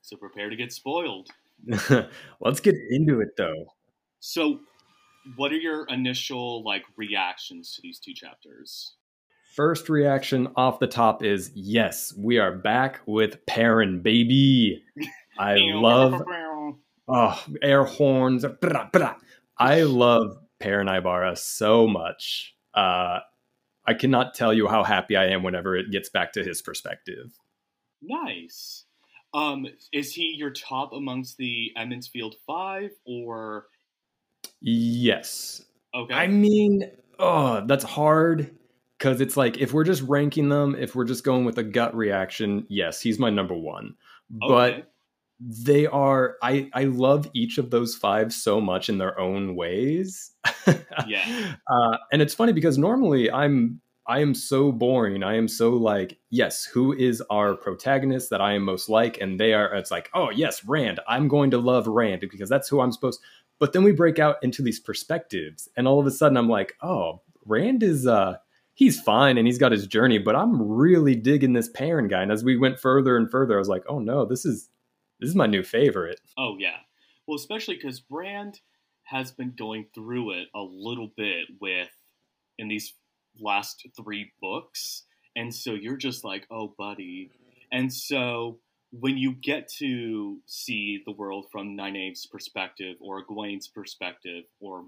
So 0.00 0.16
prepare 0.16 0.50
to 0.50 0.56
get 0.56 0.72
spoiled. 0.72 1.28
Let's 2.40 2.60
get 2.60 2.76
into 2.90 3.20
it 3.20 3.36
though. 3.36 3.74
So, 4.20 4.60
what 5.36 5.52
are 5.52 5.58
your 5.58 5.86
initial 5.86 6.64
like 6.64 6.84
reactions 6.96 7.74
to 7.74 7.82
these 7.82 7.98
two 7.98 8.14
chapters? 8.14 8.94
First 9.54 9.88
reaction 9.88 10.48
off 10.56 10.78
the 10.78 10.86
top 10.86 11.24
is 11.24 11.50
yes, 11.54 12.14
we 12.16 12.38
are 12.38 12.52
back 12.52 13.00
with 13.06 13.44
Perrin, 13.46 14.02
baby. 14.02 14.82
I 15.38 15.56
love 15.56 16.22
oh 17.08 17.44
air 17.62 17.84
horns. 17.84 18.44
Blah, 18.60 18.88
blah. 18.92 19.14
I 19.56 19.82
love 19.82 20.38
Perrin 20.60 20.88
Aybara 20.88 21.36
so 21.36 21.86
much. 21.86 22.54
Uh, 22.74 23.20
I 23.86 23.94
cannot 23.94 24.34
tell 24.34 24.52
you 24.52 24.68
how 24.68 24.84
happy 24.84 25.16
I 25.16 25.28
am 25.28 25.42
whenever 25.42 25.76
it 25.76 25.90
gets 25.90 26.10
back 26.10 26.32
to 26.34 26.44
his 26.44 26.60
perspective. 26.62 27.32
Nice. 28.02 28.84
Um, 29.34 29.66
is 29.92 30.12
he 30.12 30.34
your 30.36 30.50
top 30.50 30.92
amongst 30.92 31.36
the 31.36 31.72
Emond's 31.76 32.08
Field 32.08 32.36
Five, 32.46 32.90
or 33.06 33.66
Yes, 34.60 35.62
okay? 35.94 36.14
I 36.14 36.26
mean, 36.26 36.90
oh, 37.18 37.64
that's 37.66 37.84
hard 37.84 38.56
because 38.98 39.20
it's 39.20 39.36
like 39.36 39.58
if 39.58 39.72
we're 39.72 39.84
just 39.84 40.02
ranking 40.02 40.48
them, 40.48 40.74
if 40.74 40.94
we're 40.94 41.04
just 41.04 41.24
going 41.24 41.44
with 41.44 41.58
a 41.58 41.62
gut 41.62 41.94
reaction, 41.94 42.66
yes, 42.68 43.00
he's 43.00 43.18
my 43.18 43.30
number 43.30 43.54
one. 43.54 43.94
But 44.30 44.90
they 45.40 45.86
are 45.86 46.36
I 46.42 46.68
I 46.74 46.84
love 46.84 47.30
each 47.32 47.58
of 47.58 47.70
those 47.70 47.94
five 47.94 48.32
so 48.32 48.60
much 48.60 48.88
in 48.88 48.98
their 48.98 49.18
own 49.18 49.56
ways. 49.56 50.32
Yeah. 51.06 51.54
Uh, 51.70 51.96
and 52.12 52.20
it's 52.20 52.34
funny 52.34 52.52
because 52.52 52.76
normally 52.76 53.30
I'm 53.30 53.80
I 54.08 54.20
am 54.20 54.34
so 54.34 54.72
boring. 54.72 55.22
I 55.22 55.36
am 55.36 55.48
so 55.48 55.70
like, 55.70 56.18
yes, 56.30 56.64
who 56.64 56.94
is 56.94 57.22
our 57.30 57.54
protagonist 57.54 58.30
that 58.30 58.40
I 58.40 58.54
am 58.54 58.62
most 58.62 58.88
like? 58.88 59.20
And 59.20 59.38
they 59.38 59.52
are 59.52 59.74
it's 59.74 59.90
like, 59.90 60.08
oh 60.14 60.30
yes, 60.30 60.64
Rand. 60.64 60.98
I'm 61.06 61.28
going 61.28 61.50
to 61.50 61.58
love 61.58 61.86
Rand 61.86 62.24
because 62.30 62.48
that's 62.48 62.68
who 62.68 62.80
I'm 62.80 62.90
supposed 62.90 63.20
but 63.58 63.72
then 63.72 63.82
we 63.82 63.92
break 63.92 64.18
out 64.18 64.36
into 64.42 64.62
these 64.62 64.80
perspectives, 64.80 65.68
and 65.76 65.88
all 65.88 65.98
of 65.98 66.06
a 66.06 66.10
sudden 66.10 66.36
I'm 66.36 66.48
like, 66.48 66.74
oh, 66.82 67.22
Rand 67.44 67.82
is 67.82 68.06
uh 68.06 68.36
he's 68.74 69.00
fine 69.00 69.38
and 69.38 69.46
he's 69.46 69.58
got 69.58 69.72
his 69.72 69.86
journey, 69.86 70.18
but 70.18 70.36
I'm 70.36 70.62
really 70.62 71.16
digging 71.16 71.52
this 71.52 71.68
Perrin 71.68 72.06
guy. 72.06 72.22
And 72.22 72.30
as 72.30 72.44
we 72.44 72.56
went 72.56 72.78
further 72.78 73.16
and 73.16 73.30
further, 73.30 73.56
I 73.56 73.58
was 73.58 73.68
like, 73.68 73.84
oh 73.88 73.98
no, 73.98 74.24
this 74.24 74.44
is 74.44 74.68
this 75.20 75.30
is 75.30 75.36
my 75.36 75.46
new 75.46 75.62
favorite. 75.62 76.20
Oh 76.36 76.56
yeah. 76.58 76.76
Well, 77.26 77.36
especially 77.36 77.76
because 77.76 78.02
Rand 78.10 78.60
has 79.04 79.32
been 79.32 79.54
going 79.58 79.86
through 79.94 80.32
it 80.32 80.48
a 80.54 80.60
little 80.60 81.10
bit 81.16 81.46
with 81.60 81.90
in 82.58 82.68
these 82.68 82.94
last 83.40 83.86
three 83.96 84.32
books, 84.40 85.04
and 85.36 85.54
so 85.54 85.72
you're 85.72 85.96
just 85.96 86.24
like, 86.24 86.46
oh, 86.50 86.74
buddy. 86.78 87.30
And 87.70 87.92
so 87.92 88.58
when 88.90 89.18
you 89.18 89.32
get 89.32 89.68
to 89.78 90.38
see 90.46 91.02
the 91.04 91.12
world 91.12 91.46
from 91.52 91.76
Nynaeve's 91.76 92.26
perspective 92.26 92.96
or 93.00 93.24
Egwene's 93.24 93.68
perspective, 93.68 94.44
or 94.60 94.84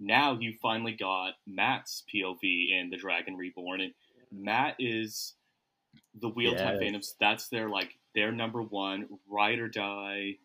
now 0.00 0.36
you 0.38 0.54
finally 0.60 0.92
got 0.92 1.34
Mat's 1.46 2.02
POV 2.12 2.42
in 2.42 2.90
The 2.90 2.96
Dragon 2.96 3.36
Reborn, 3.36 3.80
and 3.80 3.94
Mat 4.32 4.74
is 4.78 5.34
the 6.20 6.28
Wheel 6.28 6.54
Time 6.54 6.74
Yes. 6.74 6.82
Phantoms. 6.82 7.16
That's 7.20 7.48
their 7.48 7.68
like 7.68 7.96
their 8.14 8.32
number 8.32 8.62
one 8.62 9.06
ride 9.28 9.58
or 9.58 9.68
die. 9.68 10.36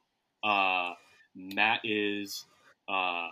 Uh, 0.44 0.94
Mat 1.36 1.82
is 1.84 2.46
uh, 2.88 3.30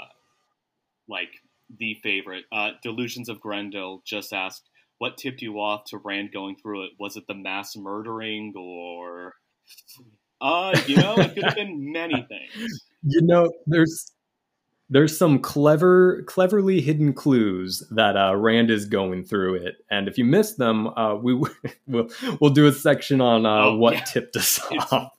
like 1.07 1.31
the 1.77 1.95
favorite. 2.03 2.45
Uh, 2.51 2.71
Delusions 2.83 3.29
of 3.29 3.39
Grendel 3.39 4.01
just 4.05 4.33
asked, 4.33 4.69
"What 4.97 5.17
tipped 5.17 5.41
you 5.41 5.59
off 5.59 5.83
to 5.89 5.97
Rand 5.97 6.31
going 6.31 6.55
through 6.55 6.85
it? 6.85 6.91
Was 6.99 7.15
it 7.17 7.25
the 7.27 7.35
mass 7.35 7.75
murdering, 7.75 8.53
or 8.55 9.33
uh, 10.41 10.79
you 10.87 10.95
know, 10.97 11.15
it 11.17 11.33
could 11.33 11.43
have 11.43 11.55
been 11.55 11.91
many 11.91 12.25
things." 12.27 12.83
You 13.03 13.21
know, 13.21 13.51
there's 13.67 14.11
there's 14.89 15.15
some 15.17 15.37
clever, 15.39 16.23
cleverly 16.23 16.81
hidden 16.81 17.13
clues 17.13 17.83
that 17.91 18.17
uh, 18.17 18.35
Rand 18.35 18.71
is 18.71 18.85
going 18.85 19.23
through 19.23 19.55
it, 19.55 19.75
and 19.91 20.07
if 20.07 20.17
you 20.17 20.25
miss 20.25 20.55
them, 20.55 20.87
uh, 20.87 21.15
we 21.15 21.35
will 21.87 22.09
we'll 22.39 22.49
do 22.51 22.65
a 22.65 22.71
section 22.71 23.21
on 23.21 23.45
uh, 23.45 23.65
Oh, 23.65 23.77
what 23.77 23.93
yeah. 23.93 24.03
tipped 24.05 24.35
us 24.35 24.59
It's- 24.71 24.91
off. 24.91 25.11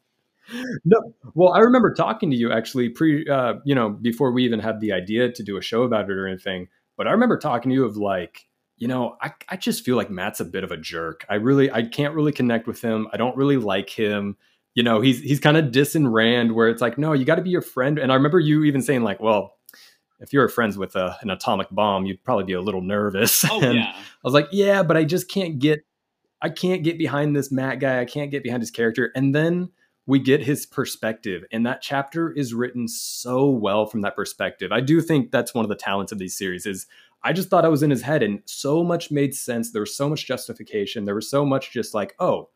No, 0.85 1.14
well, 1.35 1.52
I 1.52 1.61
remember 1.61 1.95
talking 1.95 2.30
to 2.30 2.37
you 2.37 2.52
actually 2.52 2.88
pre, 2.88 3.26
uh, 3.28 3.54
you 3.64 3.75
know, 3.75 3.90
before 3.90 4.33
we 4.33 4.45
even 4.45 4.61
had 4.61 4.80
the 4.80 4.92
idea 4.92 5.30
to 5.33 5.42
do 5.42 5.57
a 5.57 5.62
show 5.62 5.83
about 5.83 6.11
it 6.11 6.16
or 6.16 6.26
anything. 6.26 6.69
But 6.97 7.07
I 7.07 7.12
remember 7.12 7.38
talking 7.38 7.71
to 7.71 7.75
you 7.75 7.85
of 7.85 7.97
like, 7.97 8.47
you 8.76 8.88
know, 8.88 9.16
I, 9.21 9.33
I 9.49 9.57
just 9.57 9.85
feel 9.85 9.97
like 9.97 10.11
Mat's 10.11 10.40
a 10.40 10.45
bit 10.45 10.64
of 10.64 10.71
a 10.71 10.76
jerk. 10.76 11.25
I 11.28 11.35
really, 11.37 11.71
I 11.71 11.83
can't 11.83 12.14
really 12.14 12.33
connect 12.33 12.66
with 12.66 12.83
him. 12.83 13.09
I 13.12 13.16
don't 13.16 13.37
really 13.37 13.57
like 13.57 13.90
him. 13.90 14.37
You 14.75 14.83
know, 14.83 15.00
he's 15.00 15.21
he's 15.21 15.40
kind 15.40 15.57
of 15.57 15.66
dissing 15.66 16.11
Rand, 16.11 16.52
where 16.52 16.69
it's 16.69 16.80
like, 16.80 16.97
no, 16.97 17.12
you 17.12 17.25
got 17.25 17.37
to 17.37 17.42
be 17.42 17.50
your 17.50 17.62
friend. 17.62 17.99
And 17.99 18.12
I 18.12 18.14
remember 18.14 18.38
you 18.38 18.64
even 18.64 18.83
saying 18.83 19.02
like, 19.02 19.21
well, 19.21 19.54
if 20.21 20.33
you 20.33 20.38
were 20.38 20.49
friends 20.49 20.78
with 20.78 20.95
a, 20.95 21.16
an 21.23 21.30
atomic 21.30 21.69
bomb, 21.71 22.07
you'd 22.07 22.23
probably 22.23 22.45
be 22.45 22.52
a 22.52 22.61
little 22.61 22.83
nervous. 22.83 23.45
Oh 23.50 23.61
And 23.62 23.78
yeah, 23.78 23.92
I 23.95 24.02
was 24.23 24.35
like, 24.35 24.49
yeah, 24.52 24.83
but 24.83 24.97
I 24.97 25.04
just 25.04 25.28
can't 25.28 25.59
get 25.59 25.85
I 26.42 26.49
can't 26.49 26.83
get 26.83 26.99
behind 26.99 27.35
this 27.35 27.50
Mat 27.50 27.80
guy. 27.80 28.00
I 28.00 28.04
can't 28.04 28.30
get 28.30 28.42
behind 28.42 28.62
his 28.62 28.71
character. 28.71 29.11
And 29.14 29.35
then 29.35 29.71
we 30.07 30.19
get 30.19 30.42
his 30.42 30.66
perspective. 30.66 31.45
And 31.52 31.64
that 31.66 31.83
chapter 31.83 32.33
is 32.33 32.54
written 32.54 32.88
so 32.88 33.49
well 33.49 33.87
from 33.87 34.00
that 34.02 34.16
perspective. 34.16 34.73
I 34.73 34.80
do 34.80 35.00
think 35.00 35.30
that's 35.30 35.54
one 35.54 35.64
of 35.64 35.69
the 35.69 35.76
talents 35.76 36.12
of 36.12 36.19
these 36.19 36.37
series 36.37 36.66
is 36.66 36.87
I 37.23 37.33
just 37.33 37.50
thought 37.50 37.64
I 37.64 37.69
was 37.69 37.83
in 37.83 37.90
his 37.90 38.02
head 38.02 38.23
and 38.23 38.42
so 38.47 38.83
much 38.83 39.11
made 39.11 39.35
sense. 39.35 39.73
There 39.73 39.83
was 39.83 39.97
so 39.97 40.09
much 40.09 40.26
justification. 40.26 41.04
There 41.04 41.14
was 41.14 41.30
so 41.30 41.45
much 41.45 41.71
just 41.71 41.95
like, 41.95 42.14
oh, 42.19 42.49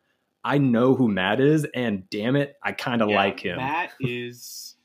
I 0.43 0.59
know 0.59 0.95
who 0.95 1.07
Mat 1.07 1.39
is, 1.41 1.65
and 1.73 2.07
damn 2.11 2.35
it, 2.35 2.55
I 2.61 2.71
kind 2.71 3.01
of 3.01 3.09
Yeah, 3.09 3.15
like 3.15 3.39
him. 3.39 3.57
Mat 3.57 3.89
is 3.99 4.75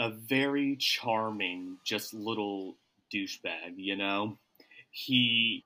a 0.00 0.10
very 0.10 0.76
charming, 0.76 1.78
just 1.84 2.12
little 2.12 2.76
douchebag. 3.14 3.74
You 3.76 3.94
know, 3.96 4.38
he 4.90 5.64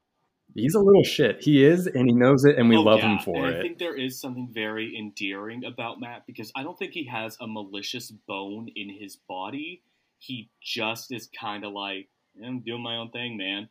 He's 0.54 0.74
a 0.74 0.80
little 0.80 1.02
shit. 1.02 1.42
He 1.42 1.64
is, 1.64 1.86
and 1.86 2.08
he 2.08 2.14
knows 2.14 2.44
it, 2.44 2.56
and 2.56 2.68
we 2.68 2.76
Oh, 2.76 2.82
love 2.82 3.00
yeah, 3.00 3.12
him 3.14 3.18
for 3.18 3.44
and 3.44 3.54
it. 3.56 3.58
I 3.58 3.62
think 3.62 3.78
there 3.78 3.96
is 3.96 4.20
something 4.20 4.48
very 4.52 4.96
endearing 4.96 5.64
about 5.64 6.00
Mat 6.00 6.22
because 6.26 6.52
I 6.54 6.62
don't 6.62 6.78
think 6.78 6.92
he 6.92 7.06
has 7.06 7.36
a 7.40 7.46
malicious 7.46 8.10
bone 8.28 8.68
in 8.76 8.88
his 8.88 9.16
body. 9.28 9.82
He 10.18 10.50
just 10.62 11.12
is 11.12 11.28
kind 11.38 11.64
of 11.64 11.72
like, 11.72 12.08
I'm 12.44 12.60
doing 12.60 12.82
my 12.82 12.96
own 12.96 13.10
thing, 13.10 13.36
man. 13.36 13.68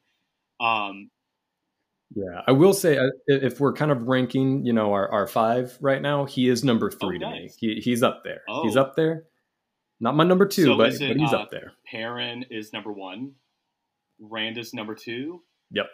Um, 0.60 1.10
Yeah, 2.16 2.42
I 2.46 2.52
will 2.52 2.74
say 2.74 2.98
uh, 2.98 3.08
if 3.28 3.60
we're 3.60 3.74
kind 3.74 3.90
of 3.92 4.04
ranking, 4.04 4.66
you 4.66 4.74
know, 4.74 4.92
our, 4.94 5.10
our 5.10 5.26
five 5.28 5.78
right 5.82 6.02
now, 6.02 6.26
he 6.26 6.48
is 6.50 6.64
number 6.64 6.92
three 6.92 7.18
to 7.18 7.30
me. 7.30 7.50
Oh. 7.50 7.56
He, 7.60 7.76
he's 7.82 8.04
up 8.04 8.24
there. 8.24 8.42
He's 8.64 8.76
Oh. 8.78 8.82
up 8.82 8.96
there. 8.96 9.24
Not 10.00 10.16
my 10.16 10.24
number 10.26 10.46
two, 10.46 10.66
So 10.66 10.78
but, 10.78 10.94
it, 10.94 11.00
but 11.08 11.18
he's 11.18 11.32
uh, 11.34 11.38
up 11.38 11.50
there. 11.50 11.72
Perrin 11.90 12.46
is 12.52 12.74
number 12.74 12.92
one. 12.92 13.32
Rand 14.20 14.58
is 14.58 14.74
number 14.74 14.96
two. 14.96 15.42
Yep. 15.72 15.86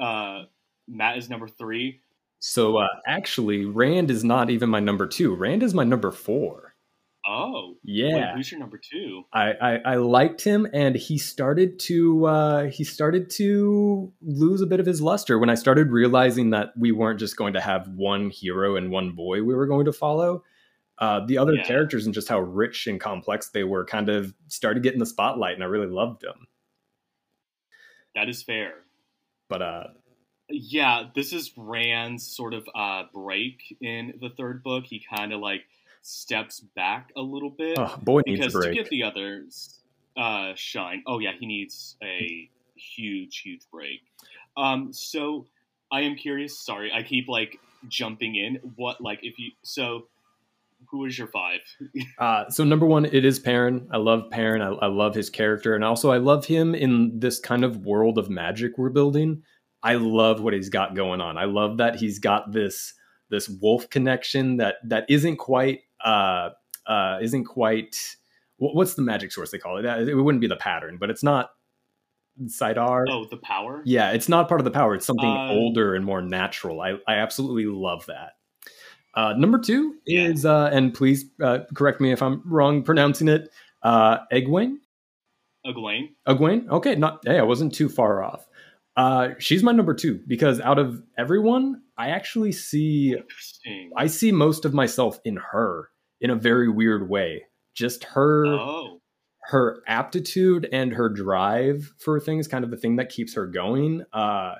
Uh, 0.00 0.44
Mat 0.88 1.18
is 1.18 1.28
number 1.30 1.46
three. 1.48 2.00
So 2.40 2.78
uh, 2.78 2.88
actually, 3.06 3.66
Rand 3.66 4.10
is 4.10 4.24
not 4.24 4.48
even 4.50 4.70
my 4.70 4.80
number 4.80 5.06
two. 5.06 5.34
Rand 5.34 5.62
is 5.62 5.74
my 5.74 5.84
number 5.84 6.10
four. 6.10 6.74
Oh, 7.28 7.76
Yeah. 7.84 8.14
Wait, 8.14 8.36
who's 8.36 8.50
your 8.50 8.58
number 8.60 8.78
two? 8.78 9.24
I, 9.32 9.52
I, 9.52 9.76
I 9.84 9.94
liked 9.96 10.42
him 10.42 10.66
and 10.72 10.96
he 10.96 11.18
started 11.18 11.78
to 11.80 12.24
uh, 12.24 12.64
he 12.68 12.82
started 12.82 13.28
to 13.32 14.10
lose 14.22 14.62
a 14.62 14.66
bit 14.66 14.80
of 14.80 14.86
his 14.86 15.02
luster 15.02 15.38
when 15.38 15.50
I 15.50 15.54
started 15.54 15.90
realizing 15.90 16.48
that 16.50 16.72
we 16.78 16.92
weren't 16.92 17.20
just 17.20 17.36
going 17.36 17.52
to 17.52 17.60
have 17.60 17.86
one 17.88 18.30
hero 18.30 18.76
and 18.76 18.90
one 18.90 19.10
boy 19.12 19.42
we 19.42 19.54
were 19.54 19.66
going 19.66 19.84
to 19.84 19.92
follow. 19.92 20.42
Uh, 20.98 21.24
the 21.26 21.36
other 21.36 21.54
Yeah. 21.54 21.64
characters 21.66 22.06
and 22.06 22.14
just 22.14 22.28
how 22.28 22.40
rich 22.40 22.86
and 22.86 22.98
complex 22.98 23.50
they 23.50 23.64
were 23.64 23.84
kind 23.84 24.08
of 24.08 24.34
started 24.48 24.82
getting 24.82 24.98
the 24.98 25.06
spotlight 25.06 25.54
and 25.54 25.62
I 25.62 25.66
really 25.66 25.86
loved 25.88 26.22
them. 26.22 26.46
That 28.14 28.30
is 28.30 28.42
fair. 28.42 28.76
But 29.50 29.62
uh, 29.62 29.84
Yeah, 30.48 31.08
this 31.14 31.34
is 31.34 31.52
Rand's 31.56 32.26
sort 32.26 32.54
of 32.54 32.66
uh, 32.74 33.02
break 33.12 33.76
in 33.82 34.14
the 34.20 34.30
third 34.30 34.62
book. 34.62 34.84
He 34.86 35.04
kind 35.14 35.34
of 35.34 35.40
like 35.40 35.62
steps 36.02 36.60
back 36.74 37.10
a 37.16 37.20
little 37.20 37.50
bit 37.50 37.76
oh, 37.78 37.98
boy 38.00 38.22
because 38.24 38.54
to 38.54 38.72
get 38.72 38.88
the 38.88 39.02
others 39.02 39.80
uh, 40.16 40.52
shine. 40.54 41.02
Oh 41.06 41.18
yeah, 41.18 41.32
he 41.38 41.46
needs 41.46 41.96
a 42.02 42.48
huge, 42.76 43.40
huge 43.40 43.62
break. 43.70 44.00
Um, 44.56 44.92
so 44.92 45.46
I 45.92 46.02
am 46.02 46.14
curious. 46.14 46.58
Sorry, 46.58 46.92
I 46.92 47.02
keep 47.02 47.28
like 47.28 47.58
jumping 47.88 48.36
in. 48.36 48.60
What 48.76 49.00
like 49.00 49.20
if 49.22 49.38
you 49.38 49.50
so 49.62 50.06
who 50.88 51.04
is 51.04 51.18
your 51.18 51.28
five? 51.28 51.60
uh, 52.18 52.48
so 52.50 52.64
number 52.64 52.86
one, 52.86 53.04
it 53.04 53.24
is 53.24 53.38
Perrin. 53.38 53.88
I 53.92 53.98
love 53.98 54.30
Perrin. 54.30 54.62
I, 54.62 54.70
I, 54.70 54.86
love 54.86 55.14
his 55.14 55.30
character, 55.30 55.74
and 55.74 55.84
also 55.84 56.10
I 56.10 56.18
love 56.18 56.46
him 56.46 56.74
in 56.74 57.18
this 57.18 57.38
kind 57.38 57.64
of 57.64 57.78
world 57.78 58.18
of 58.18 58.28
magic 58.28 58.76
we're 58.76 58.90
building. 58.90 59.42
I 59.82 59.94
love 59.94 60.40
what 60.40 60.52
he's 60.52 60.68
got 60.68 60.94
going 60.94 61.20
on. 61.20 61.38
I 61.38 61.44
love 61.44 61.78
that 61.78 61.96
he's 61.96 62.18
got 62.18 62.52
this 62.52 62.94
this 63.30 63.48
wolf 63.48 63.88
connection 63.90 64.56
that 64.58 64.76
that 64.84 65.06
isn't 65.08 65.36
quite 65.36 65.80
uh, 66.04 66.50
uh, 66.86 67.18
isn't 67.22 67.44
quite 67.44 67.96
what's 68.58 68.94
the 68.94 69.02
magic 69.02 69.32
source 69.32 69.50
they 69.50 69.58
call 69.58 69.78
it? 69.78 69.84
It 69.84 70.14
wouldn't 70.14 70.42
be 70.42 70.48
the 70.48 70.56
pattern, 70.56 70.98
but 70.98 71.08
it's 71.08 71.22
not 71.22 71.50
saidar. 72.44 73.04
Oh, 73.08 73.26
the 73.30 73.38
power. 73.38 73.82
Yeah, 73.84 74.10
it's 74.12 74.28
not 74.28 74.48
part 74.48 74.60
of 74.60 74.64
the 74.64 74.70
power. 74.70 74.94
It's 74.94 75.06
something 75.06 75.28
uh, 75.28 75.48
older 75.50 75.94
and 75.94 76.04
more 76.04 76.20
natural. 76.22 76.80
I 76.80 76.96
I 77.08 77.16
absolutely 77.16 77.66
love 77.66 78.04
that. 78.06 78.32
Uh, 79.14 79.34
number 79.36 79.58
two 79.58 79.96
is, 80.06 80.44
uh, 80.44 80.70
and 80.72 80.94
please 80.94 81.24
uh, 81.42 81.60
correct 81.74 82.00
me 82.00 82.12
if 82.12 82.22
I'm 82.22 82.42
wrong 82.44 82.82
pronouncing 82.82 83.28
it, 83.28 83.50
uh, 83.82 84.18
Egwene. 84.32 84.76
Egwene. 85.66 86.10
Egwene. 86.26 86.68
Okay, 86.68 86.94
not. 86.94 87.20
Hey, 87.24 87.38
I 87.38 87.42
wasn't 87.42 87.74
too 87.74 87.88
far 87.88 88.22
off. 88.22 88.46
Uh, 88.96 89.30
she's 89.38 89.62
my 89.62 89.72
number 89.72 89.94
two 89.94 90.20
because 90.26 90.60
out 90.60 90.78
of 90.78 91.02
everyone, 91.18 91.82
I 91.96 92.10
actually 92.10 92.52
see, 92.52 93.16
I 93.96 94.06
see 94.06 94.32
most 94.32 94.64
of 94.64 94.74
myself 94.74 95.20
in 95.24 95.36
her 95.36 95.88
in 96.20 96.30
a 96.30 96.36
very 96.36 96.68
weird 96.68 97.08
way. 97.08 97.44
Just 97.74 98.04
her, 98.04 98.46
oh. 98.46 99.00
her 99.44 99.82
aptitude 99.86 100.68
and 100.72 100.92
her 100.92 101.08
drive 101.08 101.92
for 101.98 102.18
things, 102.20 102.48
kind 102.48 102.64
of 102.64 102.70
the 102.70 102.76
thing 102.76 102.96
that 102.96 103.10
keeps 103.10 103.34
her 103.34 103.46
going. 103.46 104.04
Uh, 104.12 104.56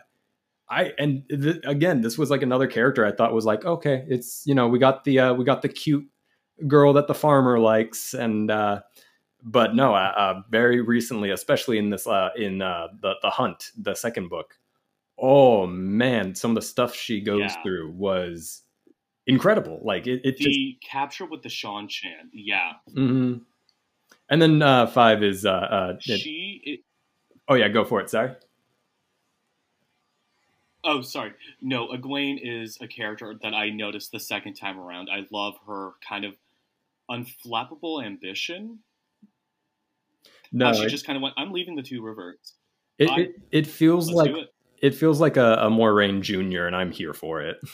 I 0.71 0.93
and 0.99 1.25
th- 1.29 1.61
again, 1.65 2.01
this 2.01 2.17
was 2.17 2.31
like 2.31 2.43
another 2.43 2.69
character 2.69 3.05
I 3.05 3.11
thought 3.13 3.35
was 3.35 3.45
like, 3.45 3.65
okay, 3.65 4.05
it's 4.09 4.45
you 4.47 4.55
know 4.55 4.69
we 4.69 4.79
got 4.79 5.05
the 5.05 5.19
uh, 5.19 5.35
we 5.35 5.45
got 5.45 5.63
the 5.63 5.69
cute 5.69 6.07
girl 6.69 6.93
that 6.93 7.09
the 7.09 7.15
farmer 7.15 7.59
likes, 7.59 8.15
and 8.15 8.51
uh, 8.51 8.81
but 9.43 9.75
no, 9.75 9.95
uh, 9.95 10.13
uh 10.17 10.43
very 10.49 10.81
recently, 10.81 11.31
especially 11.31 11.79
in 11.79 11.91
this 11.91 12.07
uh, 12.07 12.31
in 12.37 12.63
uh, 12.63 12.89
the 13.03 13.15
the 13.23 13.31
hunt, 13.31 13.73
the 13.77 13.95
second 13.95 14.29
book. 14.29 14.59
Oh 15.19 15.67
man, 15.67 16.35
some 16.35 16.53
of 16.53 16.55
the 16.55 16.63
stuff 16.63 16.95
she 16.95 17.21
goes 17.21 17.41
yeah. 17.41 17.63
through 17.63 17.91
was 17.91 18.63
incredible. 19.27 19.81
Like 19.83 20.07
it, 20.07 20.21
it 20.25 20.37
the 20.37 20.45
just... 20.45 20.91
capture 20.91 21.27
with 21.27 21.43
the 21.43 21.49
Seanchan, 21.49 22.31
yeah. 22.33 22.73
Mm-hmm. 22.91 23.39
And 24.29 24.43
then 24.43 24.63
uh, 24.63 24.87
five 24.87 25.25
is 25.25 25.45
uh, 25.45 25.51
uh, 25.51 25.97
she. 25.99 26.61
It... 26.65 26.81
oh 27.49 27.55
yeah, 27.55 27.69
go 27.69 27.85
for 27.85 28.01
it. 28.01 28.09
Sorry. 28.09 28.35
Oh, 30.85 31.03
sorry. 31.03 31.33
No, 31.61 31.89
Egwene 31.89 32.39
is 32.43 32.79
a 32.81 32.89
character 32.89 33.35
that 33.43 33.55
I 33.55 33.71
noticed 33.71 34.13
the 34.13 34.21
second 34.21 34.55
time 34.55 34.79
around. 34.79 35.11
I 35.11 35.27
love 35.31 35.55
her 35.67 35.93
kind 36.07 36.25
of 36.25 36.35
unflappable 37.11 38.05
ambition. 38.05 38.79
No, 40.53 40.73
she 40.73 40.83
it, 40.83 40.89
just 40.89 41.07
kind 41.07 41.17
of 41.17 41.23
went. 41.23 41.35
I'm 41.37 41.53
leaving 41.53 41.77
the 41.77 41.83
two 41.83 42.03
rivers. 42.03 42.55
It, 42.99 43.11
it, 43.19 43.35
it, 43.51 43.67
feels 43.67 44.11
like 44.11 44.31
it. 44.31 44.49
it. 44.83 44.95
feels 44.95 45.21
like 45.21 45.37
a, 45.37 45.55
a 45.55 45.71
Moiraine 45.71 46.21
Junior, 46.23 46.67
and 46.67 46.75
I'm 46.75 46.91
here 46.91 47.15
for 47.15 47.41
it. 47.43 47.59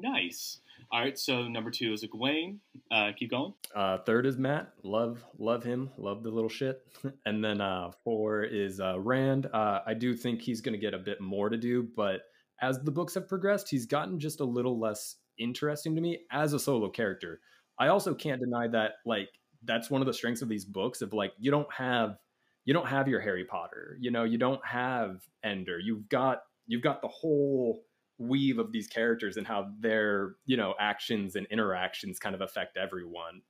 Nice. 0.00 0.60
All 0.90 1.00
right, 1.00 1.18
so 1.18 1.46
number 1.46 1.70
two 1.70 1.92
is 1.92 2.02
Egwene. 2.02 2.60
Uh, 2.90 3.10
keep 3.18 3.30
going. 3.30 3.52
Uh, 3.74 3.98
third 3.98 4.24
is 4.24 4.38
Mat. 4.38 4.72
Love, 4.82 5.22
love 5.38 5.62
him. 5.62 5.90
Love 5.98 6.22
the 6.22 6.30
little 6.30 6.48
shit. 6.48 6.80
and 7.26 7.44
then 7.44 7.60
uh, 7.60 7.90
four 8.04 8.42
is 8.42 8.80
uh, 8.80 8.98
Rand. 8.98 9.46
Uh, 9.52 9.80
I 9.86 9.92
do 9.92 10.14
think 10.14 10.40
he's 10.40 10.62
going 10.62 10.72
to 10.72 10.78
get 10.78 10.94
a 10.94 10.98
bit 10.98 11.20
more 11.20 11.50
to 11.50 11.58
do, 11.58 11.86
but 11.94 12.22
as 12.62 12.80
the 12.80 12.90
books 12.90 13.14
have 13.14 13.28
progressed, 13.28 13.68
he's 13.68 13.84
gotten 13.84 14.18
just 14.18 14.40
a 14.40 14.44
little 14.44 14.78
less 14.78 15.16
interesting 15.38 15.94
to 15.94 16.00
me 16.00 16.20
as 16.32 16.54
a 16.54 16.58
solo 16.58 16.88
character. 16.88 17.40
I 17.78 17.88
also 17.88 18.14
can't 18.14 18.40
deny 18.40 18.66
that, 18.68 18.92
like, 19.04 19.28
that's 19.64 19.90
one 19.90 20.00
of 20.00 20.06
the 20.06 20.14
strengths 20.14 20.40
of 20.40 20.48
these 20.48 20.64
books. 20.64 21.02
Of 21.02 21.12
like, 21.12 21.32
you 21.38 21.50
don't 21.50 21.70
have, 21.72 22.16
you 22.64 22.72
don't 22.72 22.88
have 22.88 23.08
your 23.08 23.20
Harry 23.20 23.44
Potter. 23.44 23.98
You 24.00 24.10
know, 24.10 24.24
you 24.24 24.38
don't 24.38 24.64
have 24.64 25.20
Ender. 25.44 25.78
You've 25.78 26.08
got, 26.08 26.40
you've 26.66 26.82
got 26.82 27.02
the 27.02 27.08
whole 27.08 27.82
weave 28.18 28.58
of 28.58 28.72
these 28.72 28.88
characters 28.88 29.36
and 29.36 29.46
how 29.46 29.70
their 29.80 30.36
you 30.44 30.56
know 30.56 30.74
actions 30.80 31.36
and 31.36 31.46
interactions 31.46 32.18
kind 32.18 32.34
of 32.34 32.40
affect 32.40 32.76
everyone 32.76 33.40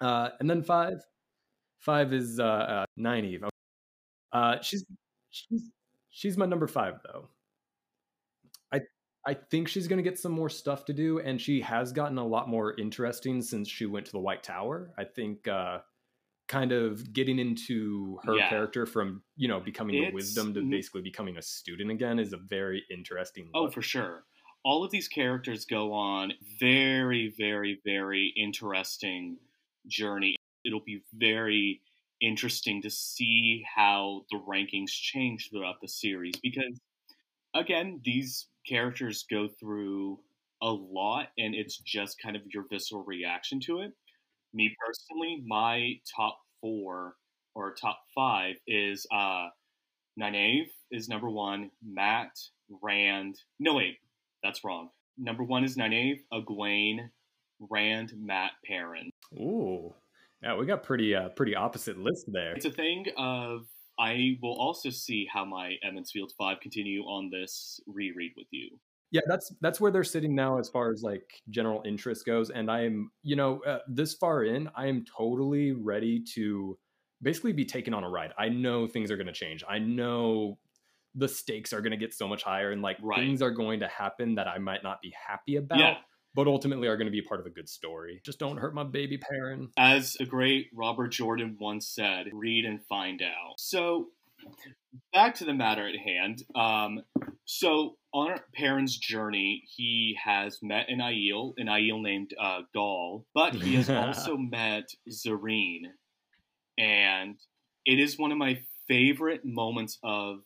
uh, 0.00 0.30
and 0.40 0.48
then 0.48 0.62
five 0.62 1.04
five 1.78 2.12
is 2.12 2.38
uh, 2.38 2.44
uh 2.44 2.86
Nynaeve. 2.98 3.48
Uh, 4.32 4.60
she's 4.60 4.84
she's 5.30 5.70
she's 6.10 6.36
my 6.36 6.46
number 6.46 6.66
five 6.66 7.00
though. 7.04 7.28
I 8.72 8.80
I 9.26 9.34
think 9.34 9.68
she's 9.68 9.88
gonna 9.88 10.02
get 10.02 10.18
some 10.18 10.32
more 10.32 10.48
stuff 10.48 10.84
to 10.86 10.92
do, 10.92 11.20
and 11.20 11.40
she 11.40 11.60
has 11.60 11.92
gotten 11.92 12.18
a 12.18 12.26
lot 12.26 12.48
more 12.48 12.74
interesting 12.78 13.42
since 13.42 13.68
she 13.68 13.86
went 13.86 14.06
to 14.06 14.12
the 14.12 14.20
White 14.20 14.42
Tower. 14.42 14.92
I 14.98 15.04
think 15.04 15.48
uh, 15.48 15.78
kind 16.48 16.72
of 16.72 17.12
getting 17.12 17.38
into 17.38 18.18
her 18.24 18.36
yeah. 18.36 18.48
character 18.48 18.86
from 18.86 19.22
you 19.36 19.46
know 19.46 19.60
becoming 19.60 19.96
it's, 19.96 20.10
the 20.10 20.14
wisdom 20.14 20.54
to 20.54 20.62
basically 20.62 21.02
becoming 21.02 21.36
a 21.36 21.42
student 21.42 21.90
again 21.90 22.18
is 22.18 22.32
a 22.32 22.38
very 22.38 22.82
interesting 22.90 23.48
oh, 23.54 23.62
look. 23.62 23.68
oh 23.68 23.72
for 23.72 23.82
sure 23.82 24.24
all 24.64 24.82
of 24.82 24.90
these 24.90 25.08
characters 25.08 25.64
go 25.64 25.92
on 25.92 26.32
very 26.58 27.32
very 27.38 27.80
very 27.84 28.32
interesting 28.36 29.36
journey 29.86 30.36
it'll 30.64 30.84
be 30.84 31.02
very 31.12 31.80
interesting 32.20 32.82
to 32.82 32.90
see 32.90 33.64
how 33.76 34.22
the 34.30 34.38
rankings 34.48 34.90
change 34.90 35.50
throughout 35.50 35.80
the 35.80 35.88
series 35.88 36.34
because 36.42 36.80
again 37.54 38.00
these 38.04 38.46
characters 38.66 39.24
go 39.30 39.48
through 39.60 40.18
a 40.62 40.70
lot 40.70 41.28
and 41.38 41.54
it's 41.54 41.76
just 41.78 42.20
kind 42.20 42.34
of 42.34 42.42
your 42.52 42.64
visceral 42.68 43.04
reaction 43.04 43.60
to 43.60 43.80
it 43.80 43.92
me 44.52 44.74
personally, 44.84 45.42
my 45.46 45.94
top 46.16 46.38
four 46.60 47.14
or 47.54 47.74
top 47.74 47.98
five 48.14 48.56
is 48.66 49.06
uh, 49.12 49.48
Nynaeve 50.20 50.68
is 50.90 51.08
number 51.08 51.28
one, 51.28 51.70
Mat, 51.84 52.30
Rand. 52.82 53.38
No, 53.58 53.74
wait, 53.74 53.96
that's 54.42 54.64
wrong. 54.64 54.90
Number 55.16 55.42
one 55.42 55.64
is 55.64 55.76
Nynaeve, 55.76 56.20
Egwene, 56.32 57.10
Rand, 57.60 58.12
Mat, 58.16 58.52
Perrin. 58.64 59.10
Ooh, 59.34 59.94
yeah, 60.42 60.56
we 60.56 60.66
got 60.66 60.82
pretty 60.82 61.14
uh, 61.14 61.28
pretty 61.30 61.54
opposite 61.56 61.98
list 61.98 62.26
there. 62.28 62.54
It's 62.54 62.64
a 62.64 62.70
thing 62.70 63.06
of 63.16 63.66
I 63.98 64.38
will 64.40 64.56
also 64.58 64.90
see 64.90 65.26
how 65.32 65.44
my 65.44 65.74
Emond's 65.82 66.12
Field 66.12 66.32
Five 66.38 66.60
continue 66.60 67.02
on 67.02 67.30
this 67.30 67.80
reread 67.86 68.32
with 68.36 68.46
you 68.50 68.78
yeah 69.10 69.20
that's 69.26 69.52
that's 69.60 69.80
where 69.80 69.90
they're 69.90 70.04
sitting 70.04 70.34
now 70.34 70.58
as 70.58 70.68
far 70.68 70.90
as 70.90 71.02
like 71.02 71.24
general 71.50 71.82
interest 71.84 72.24
goes 72.26 72.50
and 72.50 72.70
i 72.70 72.84
am 72.84 73.10
you 73.22 73.36
know 73.36 73.60
uh, 73.66 73.78
this 73.88 74.14
far 74.14 74.44
in 74.44 74.68
i 74.76 74.86
am 74.86 75.04
totally 75.16 75.72
ready 75.72 76.22
to 76.34 76.78
basically 77.22 77.52
be 77.52 77.64
taken 77.64 77.94
on 77.94 78.04
a 78.04 78.08
ride 78.08 78.32
i 78.38 78.48
know 78.48 78.86
things 78.86 79.10
are 79.10 79.16
going 79.16 79.26
to 79.26 79.32
change 79.32 79.64
i 79.68 79.78
know 79.78 80.58
the 81.14 81.28
stakes 81.28 81.72
are 81.72 81.80
going 81.80 81.90
to 81.90 81.96
get 81.96 82.14
so 82.14 82.28
much 82.28 82.42
higher 82.42 82.70
and 82.70 82.82
like 82.82 82.96
right. 83.02 83.18
things 83.18 83.42
are 83.42 83.50
going 83.50 83.80
to 83.80 83.88
happen 83.88 84.34
that 84.36 84.46
i 84.46 84.58
might 84.58 84.82
not 84.82 85.00
be 85.02 85.12
happy 85.26 85.56
about 85.56 85.78
yeah. 85.78 85.94
but 86.34 86.46
ultimately 86.46 86.86
are 86.86 86.96
going 86.96 87.06
to 87.06 87.12
be 87.12 87.22
part 87.22 87.40
of 87.40 87.46
a 87.46 87.50
good 87.50 87.68
story 87.68 88.20
just 88.24 88.38
don't 88.38 88.58
hurt 88.58 88.74
my 88.74 88.84
baby 88.84 89.18
Perrin 89.18 89.70
as 89.76 90.14
the 90.14 90.26
great 90.26 90.68
robert 90.74 91.08
jordan 91.08 91.56
once 91.58 91.88
said 91.88 92.26
read 92.32 92.64
and 92.64 92.84
find 92.84 93.22
out 93.22 93.54
so 93.58 94.08
back 95.12 95.34
to 95.36 95.44
the 95.44 95.54
matter 95.54 95.86
at 95.86 95.96
hand. 95.96 96.42
Um, 96.54 97.02
so 97.50 97.96
on 98.12 98.38
Perrin's 98.54 98.98
journey, 98.98 99.62
he 99.74 100.18
has 100.22 100.58
met 100.60 100.90
an 100.90 100.98
Aiel, 100.98 101.54
an 101.56 101.66
Aiel 101.66 102.02
named 102.02 102.34
uh, 102.38 102.60
Gaul, 102.74 103.24
but 103.34 103.54
he 103.54 103.74
has 103.76 103.88
also 103.88 104.36
met 104.36 104.90
Zarine, 105.10 105.86
and 106.76 107.36
it 107.86 107.98
is 107.98 108.18
one 108.18 108.32
of 108.32 108.38
my 108.38 108.60
favorite 108.86 109.46
moments 109.46 109.98
of 110.04 110.40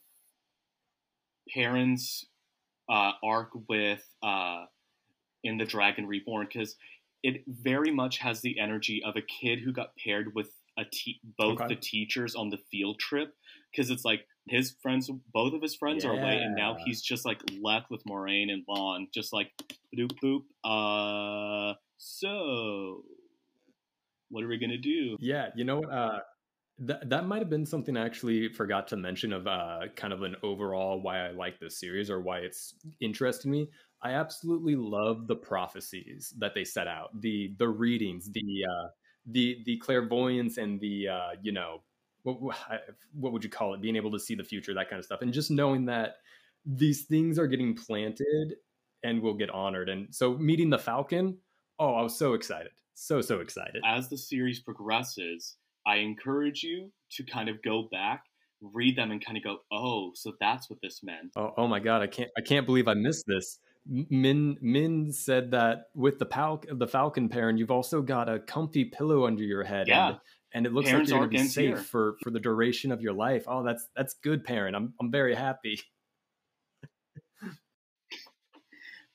Perrin's 1.52 2.24
uh, 2.88 3.10
arc 3.24 3.50
with 3.68 4.04
uh, 4.22 4.66
in 5.42 5.58
the 5.58 5.64
Dragon 5.64 6.06
Reborn 6.06 6.46
because 6.46 6.76
it 7.24 7.42
very 7.48 7.90
much 7.90 8.18
has 8.18 8.42
the 8.42 8.60
energy 8.60 9.02
of 9.04 9.16
a 9.16 9.22
kid 9.22 9.58
who 9.58 9.72
got 9.72 9.96
paired 9.96 10.36
with 10.36 10.50
a 10.78 10.84
te- 10.84 11.20
both 11.36 11.60
okay. 11.62 11.74
the 11.74 11.80
teachers 11.80 12.36
on 12.36 12.50
the 12.50 12.58
field 12.70 13.00
trip 13.00 13.34
because 13.72 13.90
it's 13.90 14.04
like 14.04 14.24
his 14.48 14.74
friends, 14.82 15.10
both 15.32 15.54
of 15.54 15.62
his 15.62 15.74
friends 15.74 16.04
yeah. 16.04 16.10
are 16.10 16.14
away, 16.14 16.38
and 16.38 16.54
now 16.54 16.76
he's 16.84 17.00
just 17.00 17.24
like 17.24 17.40
left 17.60 17.90
with 17.90 18.02
Moiraine 18.04 18.50
and 18.50 18.64
Lan, 18.68 19.08
just 19.12 19.32
like 19.32 19.50
boop 19.96 20.12
boop. 20.22 20.42
Uh, 20.64 21.74
so 21.98 23.04
what 24.30 24.42
are 24.42 24.48
we 24.48 24.58
gonna 24.58 24.78
do? 24.78 25.16
Yeah, 25.20 25.48
you 25.54 25.64
know 25.64 25.78
what? 25.78 25.92
Uh, 25.92 26.18
that 26.80 27.08
that 27.10 27.26
might 27.26 27.38
have 27.38 27.50
been 27.50 27.66
something 27.66 27.96
I 27.96 28.04
actually 28.04 28.48
forgot 28.48 28.88
to 28.88 28.96
mention 28.96 29.32
of 29.32 29.46
uh, 29.46 29.80
kind 29.94 30.12
of 30.12 30.22
an 30.22 30.36
overall 30.42 31.00
why 31.00 31.26
I 31.26 31.30
like 31.30 31.60
this 31.60 31.78
series 31.78 32.10
or 32.10 32.20
why 32.20 32.38
it's 32.38 32.74
interesting 33.00 33.50
me. 33.50 33.68
I 34.02 34.12
absolutely 34.12 34.74
love 34.74 35.28
the 35.28 35.36
prophecies 35.36 36.34
that 36.38 36.54
they 36.54 36.64
set 36.64 36.88
out, 36.88 37.10
the 37.20 37.54
the 37.58 37.68
readings, 37.68 38.30
the 38.32 38.64
uh, 38.68 38.88
the 39.26 39.62
the 39.64 39.76
clairvoyance, 39.78 40.56
and 40.56 40.80
the 40.80 41.08
uh, 41.08 41.30
you 41.42 41.52
know 41.52 41.82
what, 42.22 42.38
what 43.14 43.32
would 43.32 43.44
you 43.44 43.50
call 43.50 43.74
it? 43.74 43.80
Being 43.80 43.96
able 43.96 44.12
to 44.12 44.18
see 44.18 44.34
the 44.34 44.44
future, 44.44 44.74
that 44.74 44.88
kind 44.88 44.98
of 44.98 45.04
stuff, 45.04 45.22
and 45.22 45.32
just 45.32 45.50
knowing 45.50 45.86
that 45.86 46.16
these 46.64 47.02
things 47.04 47.38
are 47.38 47.46
getting 47.46 47.74
planted 47.74 48.54
and 49.02 49.20
will 49.20 49.34
get 49.34 49.50
honored. 49.50 49.88
And 49.88 50.14
so 50.14 50.34
meeting 50.34 50.70
the 50.70 50.78
Falcon, 50.78 51.38
oh, 51.78 51.94
I 51.94 52.02
was 52.02 52.16
so 52.16 52.34
excited. 52.34 52.72
So, 52.94 53.20
so 53.20 53.40
excited. 53.40 53.82
As 53.84 54.08
the 54.08 54.18
series 54.18 54.60
progresses, 54.60 55.56
I 55.86 55.96
encourage 55.96 56.62
you 56.62 56.92
to 57.12 57.24
kind 57.24 57.48
of 57.48 57.62
go 57.62 57.88
back, 57.90 58.24
read 58.60 58.96
them, 58.96 59.10
and 59.10 59.24
kind 59.24 59.36
of 59.36 59.42
go, 59.42 59.58
"Oh, 59.72 60.12
so 60.14 60.34
that's 60.38 60.70
what 60.70 60.78
this 60.82 61.02
meant." 61.02 61.32
Oh, 61.36 61.52
oh 61.56 61.66
my 61.66 61.80
god, 61.80 62.02
I 62.02 62.06
can't, 62.06 62.30
I 62.38 62.42
can't 62.42 62.66
believe 62.66 62.86
I 62.86 62.94
missed 62.94 63.24
this. 63.26 63.58
Min 63.86 64.56
Min 64.60 65.12
said 65.12 65.50
that 65.50 65.86
with 65.94 66.18
the 66.18 66.26
Pal- 66.26 66.62
the 66.70 66.86
Falcon 66.86 67.28
Perrin, 67.28 67.56
you've 67.56 67.70
also 67.70 68.00
got 68.00 68.28
a 68.28 68.38
comfy 68.38 68.84
pillow 68.84 69.26
under 69.26 69.42
your 69.42 69.64
head. 69.64 69.88
Yeah. 69.88 70.08
And, 70.08 70.18
and 70.54 70.66
it 70.66 70.72
looks 70.72 70.88
Perrin's 70.88 71.10
like 71.10 71.18
you're 71.18 71.28
gonna 71.28 71.42
be 71.44 71.48
safe 71.48 71.74
here. 71.74 71.76
for 71.76 72.16
for 72.22 72.30
the 72.30 72.38
duration 72.38 72.92
of 72.92 73.00
your 73.00 73.12
life. 73.12 73.44
Oh, 73.48 73.64
that's 73.64 73.88
that's 73.96 74.14
good, 74.14 74.44
parent. 74.44 74.76
I'm 74.76 74.94
I'm 75.00 75.10
very 75.10 75.34
happy. 75.34 75.80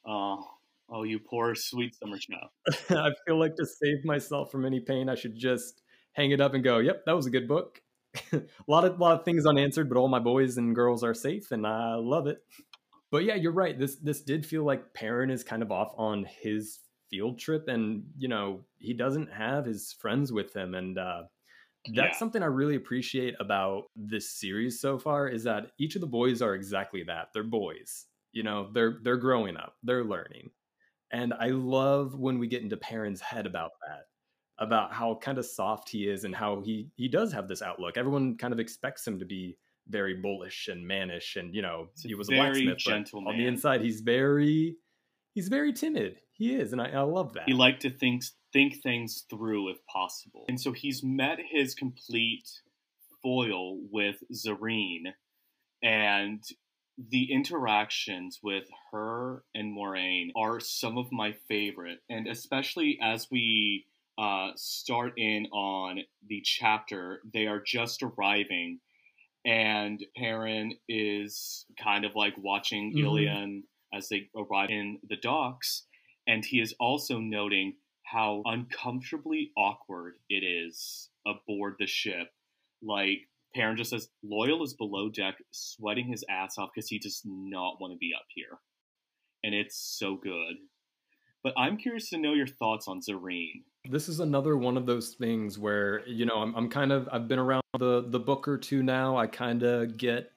Oh, 0.09 0.41
oh, 0.89 1.03
you 1.03 1.19
poor 1.19 1.53
sweet 1.53 1.93
summer 1.95 2.17
snow. 2.17 2.37
I 2.97 3.11
feel 3.25 3.37
like 3.37 3.57
to 3.57 3.65
save 3.65 4.05
myself 4.05 4.49
from 4.49 4.65
any 4.65 4.79
pain, 4.79 5.09
I 5.09 5.15
should 5.15 5.37
just 5.37 5.81
hang 6.13 6.31
it 6.31 6.39
up 6.39 6.53
and 6.53 6.63
go, 6.63 6.77
"Yep, 6.77 7.03
that 7.05 7.15
was 7.15 7.25
a 7.25 7.29
good 7.29 7.45
book." 7.45 7.81
a 8.31 8.41
lot 8.67 8.85
of 8.85 8.99
lot 8.99 9.19
of 9.19 9.25
things 9.25 9.45
unanswered, 9.45 9.89
but 9.89 9.97
all 9.97 10.07
my 10.07 10.19
boys 10.19 10.55
and 10.55 10.73
girls 10.73 11.03
are 11.03 11.13
safe, 11.13 11.51
and 11.51 11.67
I 11.67 11.95
love 11.95 12.27
it. 12.27 12.37
But 13.11 13.23
yeah, 13.23 13.35
you're 13.35 13.51
right. 13.53 13.77
This 13.77 13.97
this 13.97 14.21
did 14.21 14.45
feel 14.45 14.63
like 14.63 14.93
Perrin 14.93 15.29
is 15.29 15.43
kind 15.43 15.63
of 15.63 15.71
off 15.71 15.93
on 15.97 16.25
his 16.25 16.79
field 17.09 17.39
trip, 17.39 17.67
and 17.67 18.05
you 18.17 18.27
know 18.27 18.65
he 18.77 18.93
doesn't 18.93 19.31
have 19.31 19.65
his 19.65 19.93
friends 19.93 20.31
with 20.31 20.55
him, 20.55 20.75
and 20.75 20.97
uh, 20.97 21.23
that's 21.87 22.17
Yeah. 22.17 22.19
something 22.19 22.43
I 22.43 22.47
really 22.47 22.75
appreciate 22.75 23.35
about 23.39 23.85
this 23.95 24.29
series 24.31 24.81
so 24.81 24.99
far 24.99 25.27
is 25.29 25.43
that 25.45 25.71
each 25.79 25.95
of 25.95 26.01
the 26.01 26.07
boys 26.07 26.41
are 26.41 26.55
exactly 26.55 27.03
that. 27.03 27.29
They're 27.33 27.43
boys. 27.43 28.07
You 28.33 28.43
know, 28.43 28.71
they're 28.73 28.99
they're 29.03 29.17
growing 29.17 29.57
up, 29.57 29.77
they're 29.83 30.03
learning. 30.05 30.51
And 31.11 31.33
I 31.33 31.47
love 31.49 32.15
when 32.19 32.39
we 32.39 32.47
get 32.47 32.63
into 32.63 32.77
Perrin's 32.77 33.21
head 33.21 33.45
about 33.45 33.71
that, 33.87 34.05
about 34.59 34.93
how 34.93 35.15
kind 35.15 35.37
of 35.37 35.45
soft 35.45 35.89
he 35.89 36.07
is 36.09 36.23
and 36.23 36.35
how 36.35 36.61
he 36.61 36.91
he 36.97 37.07
does 37.07 37.31
have 37.33 37.47
this 37.47 37.61
outlook. 37.61 37.97
Everyone 37.97 38.37
kind 38.37 38.53
of 38.53 38.59
expects 38.59 39.07
him 39.07 39.19
to 39.19 39.25
be 39.25 39.57
very 39.89 40.15
bullish 40.15 40.67
and 40.67 40.85
mannish 40.85 41.35
and 41.35 41.53
you 41.53 41.61
know, 41.61 41.87
He's 41.95 42.03
he 42.03 42.15
was 42.15 42.29
a 42.29 42.31
very 42.31 42.65
blacksmith, 42.65 42.77
gentle 42.77 43.27
on 43.27 43.37
the 43.37 43.45
inside 43.45 43.81
he's 43.81 44.01
very 44.01 44.75
he's 45.33 45.47
very 45.47 45.73
timid. 45.73 46.19
He 46.33 46.53
is, 46.53 46.71
and 46.71 46.81
I, 46.81 46.89
I 46.89 47.01
love 47.01 47.33
that. 47.33 47.43
He 47.47 47.53
liked 47.53 47.81
to 47.81 47.89
think 47.89 48.23
think 48.53 48.81
things 48.81 49.25
through 49.29 49.69
if 49.69 49.77
possible, 49.87 50.45
and 50.47 50.59
so 50.59 50.71
he's 50.71 51.03
met 51.03 51.39
his 51.51 51.73
complete 51.75 52.49
foil 53.23 53.79
with 53.91 54.17
Zarine, 54.33 55.13
and 55.81 56.43
the 56.97 57.31
interactions 57.31 58.39
with 58.41 58.65
her 58.91 59.43
and 59.53 59.75
Moiraine 59.75 60.29
are 60.35 60.59
some 60.59 60.97
of 60.97 61.11
my 61.11 61.33
favorite, 61.47 61.99
and 62.09 62.27
especially 62.27 62.97
as 63.01 63.27
we 63.31 63.85
uh, 64.17 64.49
start 64.55 65.13
in 65.17 65.45
on 65.47 65.99
the 66.27 66.41
chapter, 66.43 67.21
they 67.33 67.45
are 67.45 67.61
just 67.61 68.01
arriving, 68.01 68.79
and 69.47 70.05
Perrin 70.17 70.73
is 70.89 71.65
kind 71.81 72.05
of 72.05 72.11
like 72.15 72.33
watching. 72.37 72.93
Mm-hmm. 72.93 73.07
Illian 73.07 73.61
as 73.93 74.09
they 74.09 74.29
arrive 74.35 74.69
in 74.69 74.99
the 75.09 75.15
docks, 75.15 75.85
and 76.27 76.43
he 76.43 76.59
is 76.59 76.75
also 76.79 77.19
noting 77.19 77.75
how 78.03 78.43
uncomfortably 78.45 79.51
awkward 79.57 80.15
it 80.29 80.43
is 80.43 81.09
aboard 81.25 81.75
the 81.79 81.87
ship. 81.87 82.27
Like 82.83 83.19
Perrin 83.55 83.77
just 83.77 83.91
says, 83.91 84.09
Loial 84.23 84.63
is 84.63 84.73
below 84.73 85.09
deck, 85.09 85.35
sweating 85.51 86.07
his 86.07 86.25
ass 86.29 86.57
off 86.57 86.69
because 86.75 86.89
he 86.89 86.99
does 86.99 87.21
not 87.25 87.79
want 87.79 87.93
to 87.93 87.97
be 87.97 88.11
up 88.15 88.25
here, 88.35 88.59
and 89.43 89.55
it's 89.55 89.77
so 89.77 90.17
good. 90.21 90.57
But 91.41 91.53
I'm 91.57 91.77
curious 91.77 92.09
to 92.09 92.17
know 92.17 92.33
your 92.33 92.47
thoughts 92.47 92.89
on 92.89 92.99
Zarine. 92.99 93.63
This 93.89 94.09
is 94.09 94.19
another 94.19 94.57
one 94.57 94.75
of 94.77 94.85
those 94.85 95.13
things 95.13 95.57
where 95.57 96.05
you 96.07 96.25
know 96.25 96.35
I'm, 96.35 96.53
I'm 96.55 96.69
kind 96.69 96.91
of 96.91 97.07
I've 97.11 97.27
been 97.27 97.39
around 97.39 97.63
the 97.79 98.05
the 98.09 98.19
book 98.19 98.47
or 98.47 98.57
two 98.57 98.83
now. 98.83 99.17
I 99.17 99.27
kind 99.27 99.63
of 99.63 99.97
get 99.97 100.31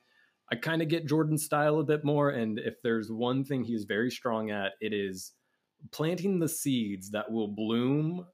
I 0.53 0.57
kind 0.57 0.83
of 0.83 0.89
get 0.89 1.07
Jordan's 1.07 1.45
style 1.45 1.79
a 1.81 1.85
bit 1.85 2.05
more, 2.05 2.31
and 2.31 2.59
if 2.59 2.81
there's 2.83 3.11
one 3.11 3.45
thing 3.45 3.65
he's 3.65 3.85
very 3.85 4.11
strong 4.11 4.51
at, 4.51 4.73
it 4.81 4.93
is 4.93 5.33
planting 5.93 6.39
the 6.39 6.49
seeds 6.49 7.11
that 7.11 7.31
will 7.31 7.49
bloom 7.49 8.27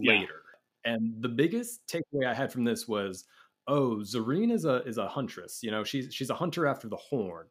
Yeah. 0.00 0.12
later. 0.20 0.42
And 0.84 1.22
the 1.22 1.28
biggest 1.28 1.86
takeaway 1.86 2.26
I 2.26 2.34
had 2.34 2.52
from 2.52 2.64
this 2.64 2.86
was, 2.88 3.24
oh, 3.68 3.96
Zarine 4.02 4.52
is 4.52 4.64
a 4.64 4.82
is 4.84 4.98
a 4.98 5.08
huntress. 5.08 5.60
You 5.62 5.70
know, 5.70 5.84
she's 5.84 6.12
she's 6.14 6.30
a 6.30 6.34
hunter 6.34 6.66
after 6.66 6.88
the 6.88 6.96
horn. 6.96 7.46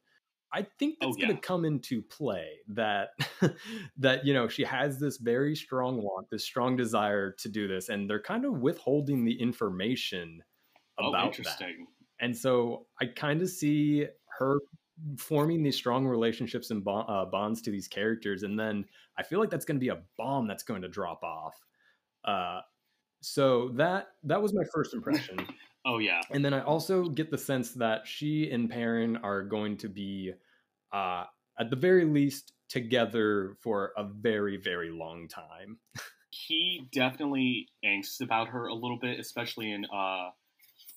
I 0.53 0.63
think 0.63 0.99
Oh, 1.01 1.13
that's 1.13 1.17
going 1.17 1.35
to 1.35 1.41
come 1.41 1.65
into 1.65 2.01
play 2.01 2.59
that 2.67 3.09
that 3.97 4.25
you 4.25 4.33
know 4.33 4.47
she 4.47 4.63
has 4.63 4.99
this 4.99 5.17
very 5.17 5.55
strong 5.55 6.01
want, 6.01 6.29
this 6.29 6.43
strong 6.45 6.75
desire 6.77 7.31
to 7.33 7.49
do 7.49 7.67
this, 7.67 7.89
and 7.89 8.09
they're 8.09 8.21
kind 8.21 8.45
of 8.45 8.53
withholding 8.59 9.25
the 9.25 9.39
information 9.41 10.43
Oh, 10.97 11.09
about 11.09 11.23
that. 11.43 11.59
interesting. 11.59 11.87
And 12.19 12.37
so 12.37 12.87
I 13.01 13.07
kind 13.07 13.41
of 13.41 13.49
see 13.49 14.07
her 14.39 14.59
forming 15.17 15.63
these 15.63 15.75
strong 15.75 16.05
relationships 16.07 16.71
and 16.71 16.83
bond, 16.83 17.07
uh, 17.09 17.25
bonds 17.25 17.61
to 17.63 17.71
these 17.71 17.87
characters, 17.87 18.43
and 18.43 18.59
then 18.59 18.85
I 19.17 19.23
feel 19.23 19.39
like 19.39 19.49
that's 19.49 19.65
going 19.65 19.77
to 19.77 19.83
be 19.83 19.89
a 19.89 20.03
bomb 20.17 20.47
that's 20.47 20.63
going 20.63 20.81
to 20.83 20.89
drop 20.89 21.23
off. 21.23 21.55
Uh, 22.25 22.61
so 23.21 23.69
that 23.71 24.09
that 24.23 24.41
was 24.41 24.53
my 24.53 24.63
first 24.73 24.93
impression. 24.93 25.47
Oh 25.85 25.97
yeah, 25.99 26.21
And 26.31 26.43
then 26.43 26.53
I 26.53 26.61
also 26.63 27.09
get 27.09 27.29
the 27.31 27.37
sense 27.37 27.73
that 27.73 28.07
she 28.07 28.49
and 28.51 28.69
Perrin 28.69 29.17
are 29.17 29.43
going 29.43 29.77
to 29.77 29.89
be, 29.89 30.33
uh, 30.93 31.25
at 31.60 31.69
the 31.69 31.75
very 31.75 32.06
least, 32.06 32.53
together 32.69 33.56
for 33.62 33.91
a 33.97 34.03
very, 34.03 34.58
very 34.58 34.89
long 34.89 35.27
time. 35.27 35.77
he 36.32 36.88
definitely 36.91 37.67
angst 37.86 38.21
about 38.21 38.47
her 38.49 38.67
a 38.67 38.73
little 38.73 38.97
bit, 38.99 39.19
especially 39.19 39.71
in 39.71 39.86
uh 39.86 40.29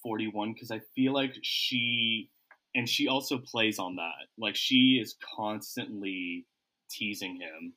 41, 0.03 0.53
because 0.53 0.71
I 0.71 0.81
feel 0.95 1.13
like 1.13 1.35
she 1.43 2.31
and 2.75 2.89
she 2.89 3.09
also 3.09 3.39
plays 3.39 3.79
on 3.79 3.97
that. 3.97 4.29
Like 4.39 4.55
she 4.55 4.99
is 5.03 5.17
constantly 5.37 6.47
teasing 6.91 7.41
him. 7.41 7.73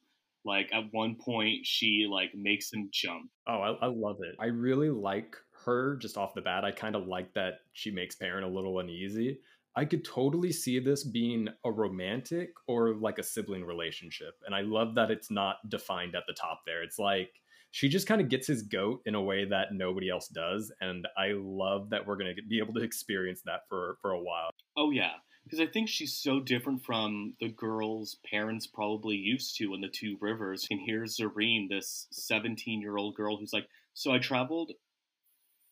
Like 0.46 0.70
at 0.74 0.86
one 0.92 1.16
point, 1.16 1.66
she 1.66 2.08
like 2.10 2.32
makes 2.34 2.72
him 2.72 2.90
jump. 2.94 3.30
Oh, 3.48 3.60
I, 3.60 3.86
I 3.86 3.88
love 3.88 4.18
it. 4.22 4.36
I 4.40 4.46
really 4.46 4.90
like 4.90 5.36
her 5.66 5.98
just 5.98 6.18
off 6.18 6.34
the 6.34 6.42
bat. 6.42 6.64
I 6.64 6.72
kind 6.72 6.96
of 6.96 7.08
like 7.08 7.34
that 7.34 7.56
she 7.74 7.92
makes 7.92 8.16
Perrin 8.16 8.44
a 8.44 8.48
little 8.48 8.80
uneasy. 8.80 9.40
I 9.76 9.86
could 9.86 10.04
totally 10.04 10.52
see 10.52 10.80
this 10.80 11.04
being 11.04 11.48
a 11.64 11.72
romantic 11.72 12.50
or 12.68 12.96
like 12.96 13.20
a 13.20 13.24
sibling 13.24 13.64
relationship. 13.64 14.34
And 14.46 14.56
I 14.56 14.62
love 14.62 14.96
that 14.96 15.12
it's 15.12 15.32
not 15.32 15.58
defined 15.70 16.16
at 16.16 16.24
the 16.28 16.34
top 16.34 16.62
there. 16.66 16.84
It's 16.84 17.00
like 17.00 17.32
she 17.72 17.88
just 17.88 18.08
kind 18.08 18.20
of 18.20 18.30
gets 18.30 18.48
his 18.48 18.64
goat 18.64 19.02
in 19.06 19.16
a 19.16 19.22
way 19.22 19.46
that 19.46 19.74
nobody 19.74 20.10
else 20.10 20.28
does. 20.28 20.72
And 20.82 21.08
I 21.18 21.34
love 21.36 21.92
that 21.92 22.06
we're 22.06 22.18
going 22.18 22.36
to 22.36 22.42
be 22.42 22.60
able 22.60 22.74
to 22.74 22.84
experience 22.84 23.42
that 23.46 23.62
for, 23.70 23.98
for 24.02 24.12
a 24.12 24.20
while. 24.20 24.50
Oh 24.76 24.90
yeah, 24.92 25.14
because 25.44 25.60
I 25.60 25.68
think 25.68 25.88
she's 25.88 26.18
so 26.18 26.40
different 26.40 26.84
from 26.84 27.36
the 27.40 27.50
girls 27.50 28.18
parents 28.30 28.68
probably 28.68 29.16
used 29.16 29.58
to 29.58 29.74
in 29.74 29.82
the 29.82 29.88
Two 29.88 30.18
Rivers. 30.20 30.68
And 30.70 30.80
here's 30.84 31.18
Zarine, 31.18 31.70
this 31.70 32.08
17 32.12 32.82
year 32.82 32.98
old 32.98 33.16
girl 33.16 33.38
who's 33.38 33.54
like, 33.54 33.68
so 33.94 34.12
I 34.12 34.20
traveled 34.20 34.72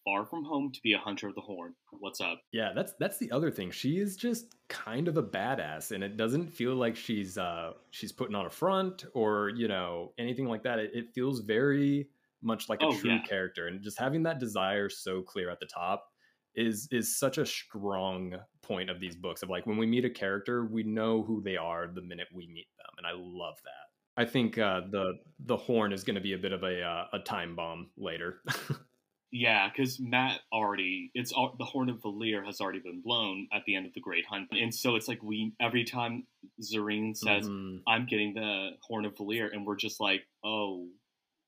far 0.07 0.25
from 0.25 0.45
home 0.45 0.71
to 0.71 0.79
be 0.81 0.93
a 0.93 0.97
hunter 0.97 1.27
of 1.27 1.35
the 1.35 1.41
horn. 1.41 1.75
What's 1.91 2.21
up? 2.21 2.39
Yeah, 2.53 2.71
that's 2.73 2.93
that's 2.97 3.17
the 3.17 3.29
other 3.31 3.51
thing. 3.51 3.71
She 3.71 3.99
is 3.99 4.15
just 4.15 4.55
kind 4.69 5.09
of 5.09 5.17
a 5.17 5.23
badass, 5.23 5.91
and 5.91 6.01
it 6.01 6.15
doesn't 6.15 6.47
feel 6.47 6.75
like 6.75 6.95
she's 6.95 7.37
uh 7.37 7.73
she's 7.91 8.13
putting 8.13 8.35
on 8.35 8.45
a 8.45 8.49
front 8.49 9.03
or 9.13 9.49
you 9.49 9.67
know 9.67 10.13
anything 10.17 10.45
like 10.45 10.63
that. 10.63 10.79
It, 10.79 10.91
it 10.93 11.13
feels 11.13 11.41
very 11.41 12.07
much 12.41 12.69
like 12.69 12.81
a 12.81 12.85
Oh, 12.85 12.97
true 12.97 13.11
yeah. 13.11 13.21
character, 13.27 13.67
and 13.67 13.81
just 13.81 13.99
having 13.99 14.23
that 14.23 14.39
desire 14.39 14.87
so 14.87 15.21
clear 15.21 15.49
at 15.49 15.59
the 15.59 15.65
top 15.65 16.07
is 16.55 16.87
is 16.91 17.19
such 17.19 17.37
a 17.37 17.45
strong 17.45 18.33
point 18.61 18.89
of 18.89 19.01
these 19.01 19.17
books. 19.17 19.43
Of 19.43 19.49
like 19.49 19.65
when 19.65 19.77
we 19.77 19.85
meet 19.85 20.05
a 20.05 20.09
character, 20.09 20.65
we 20.65 20.83
know 20.83 21.21
who 21.21 21.41
they 21.41 21.57
are 21.57 21.85
the 21.85 22.01
minute 22.01 22.27
we 22.33 22.47
meet 22.47 22.69
them, 22.77 22.93
and 22.97 23.05
I 23.05 23.11
love 23.13 23.57
that. 23.65 24.21
I 24.21 24.25
think 24.25 24.57
uh, 24.57 24.81
the 24.89 25.15
the 25.39 25.57
horn 25.57 25.91
is 25.91 26.03
going 26.05 26.15
to 26.15 26.21
be 26.21 26.33
a 26.33 26.37
bit 26.37 26.53
of 26.53 26.63
a 26.63 26.81
uh, 26.81 27.07
a 27.13 27.19
time 27.19 27.57
bomb 27.57 27.91
later. 27.97 28.41
Yeah, 29.31 29.69
because 29.69 29.99
Mat 29.99 30.39
already 30.53 31.11
it's 31.13 31.33
al- 31.33 31.55
the 31.57 31.65
Horn 31.65 31.89
of 31.89 32.01
Valere 32.01 32.43
has 32.45 32.61
already 32.61 32.79
been 32.79 33.01
blown 33.01 33.47
at 33.51 33.63
the 33.65 33.75
end 33.75 33.85
of 33.85 33.93
the 33.93 33.99
Great 33.99 34.25
Hunt, 34.25 34.47
and 34.51 34.73
so 34.73 34.95
it's 34.95 35.07
like 35.07 35.21
we 35.21 35.53
every 35.59 35.83
time 35.83 36.25
Zarine 36.61 37.15
says, 37.15 37.47
Mhm. 37.47 37.81
"I'm 37.87 38.05
getting 38.05 38.33
the 38.33 38.77
Horn 38.83 39.05
of 39.05 39.17
Valere," 39.17 39.49
and 39.51 39.65
we're 39.65 39.75
just 39.75 39.99
like, 39.99 40.25
"Oh, 40.43 40.89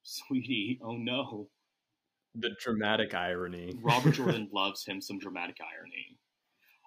sweetie, 0.04 0.80
oh 0.82 0.98
no." 0.98 1.50
the 2.36 2.52
dramatic 2.60 3.14
irony. 3.16 3.74
Robert 3.82 4.12
Jordan 4.14 4.50
loves 4.54 4.86
him 4.86 5.02
some 5.02 5.18
dramatic 5.18 5.58
irony. 5.62 6.18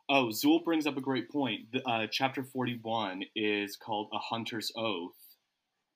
Oh, 0.08 0.26
Zool 0.28 0.62
brings 0.64 0.86
up 0.86 0.96
a 0.96 1.00
great 1.00 1.28
point. 1.30 1.72
The, 1.72 1.86
uh, 1.86 2.06
chapter 2.10 2.44
41 2.44 3.24
is 3.34 3.76
called 3.76 4.08
A 4.12 4.18
Hunter's 4.18 4.70
Oath, 4.76 5.36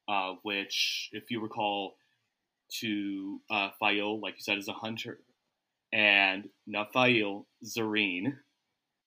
uh, 0.08 0.34
which, 0.42 1.10
if 1.12 1.30
you 1.30 1.40
recall, 1.40 1.96
to 2.80 3.40
uh, 3.50 3.70
Faile, 3.80 4.20
like 4.20 4.34
you 4.34 4.42
said, 4.42 4.58
is 4.58 4.68
a 4.68 4.72
hunter, 4.72 5.20
and 5.92 6.48
Nafail, 6.68 7.44
Zarine. 7.64 8.34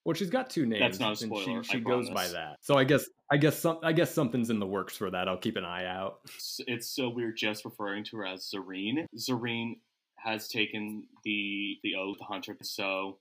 Well, 0.06 0.16
she's 0.16 0.30
got 0.30 0.50
two 0.50 0.66
names. 0.66 0.80
That's 0.80 1.00
not 1.00 1.14
a 1.14 1.16
spoiler. 1.18 1.64
She, 1.64 1.74
she 1.74 1.80
goes 1.80 2.10
by 2.10 2.28
that. 2.30 2.58
So 2.62 2.78
I 2.78 2.84
guess 2.84 3.06
I 3.32 3.38
guess 3.38 3.60
some 3.60 3.80
I 3.84 3.92
guess 3.92 4.14
something's 4.14 4.50
in 4.50 4.60
the 4.60 4.66
works 4.66 4.96
for 4.96 5.12
that. 5.12 5.28
I'll 5.28 5.38
keep 5.38 5.58
an 5.58 5.66
eye 5.66 5.86
out. 5.86 6.20
It's, 6.36 6.60
it's 6.68 6.96
so 6.96 7.10
weird 7.10 7.38
just 7.38 7.66
referring 7.66 8.06
to 8.06 8.18
her 8.18 8.26
as 8.26 8.50
Zarine. 8.54 9.06
Zarine 9.18 9.76
has 10.18 10.48
taken 10.48 11.04
the 11.24 11.78
the 11.84 11.96
oath 11.96 12.18
the 12.18 12.26
hunter, 12.26 12.58
so 12.62 13.20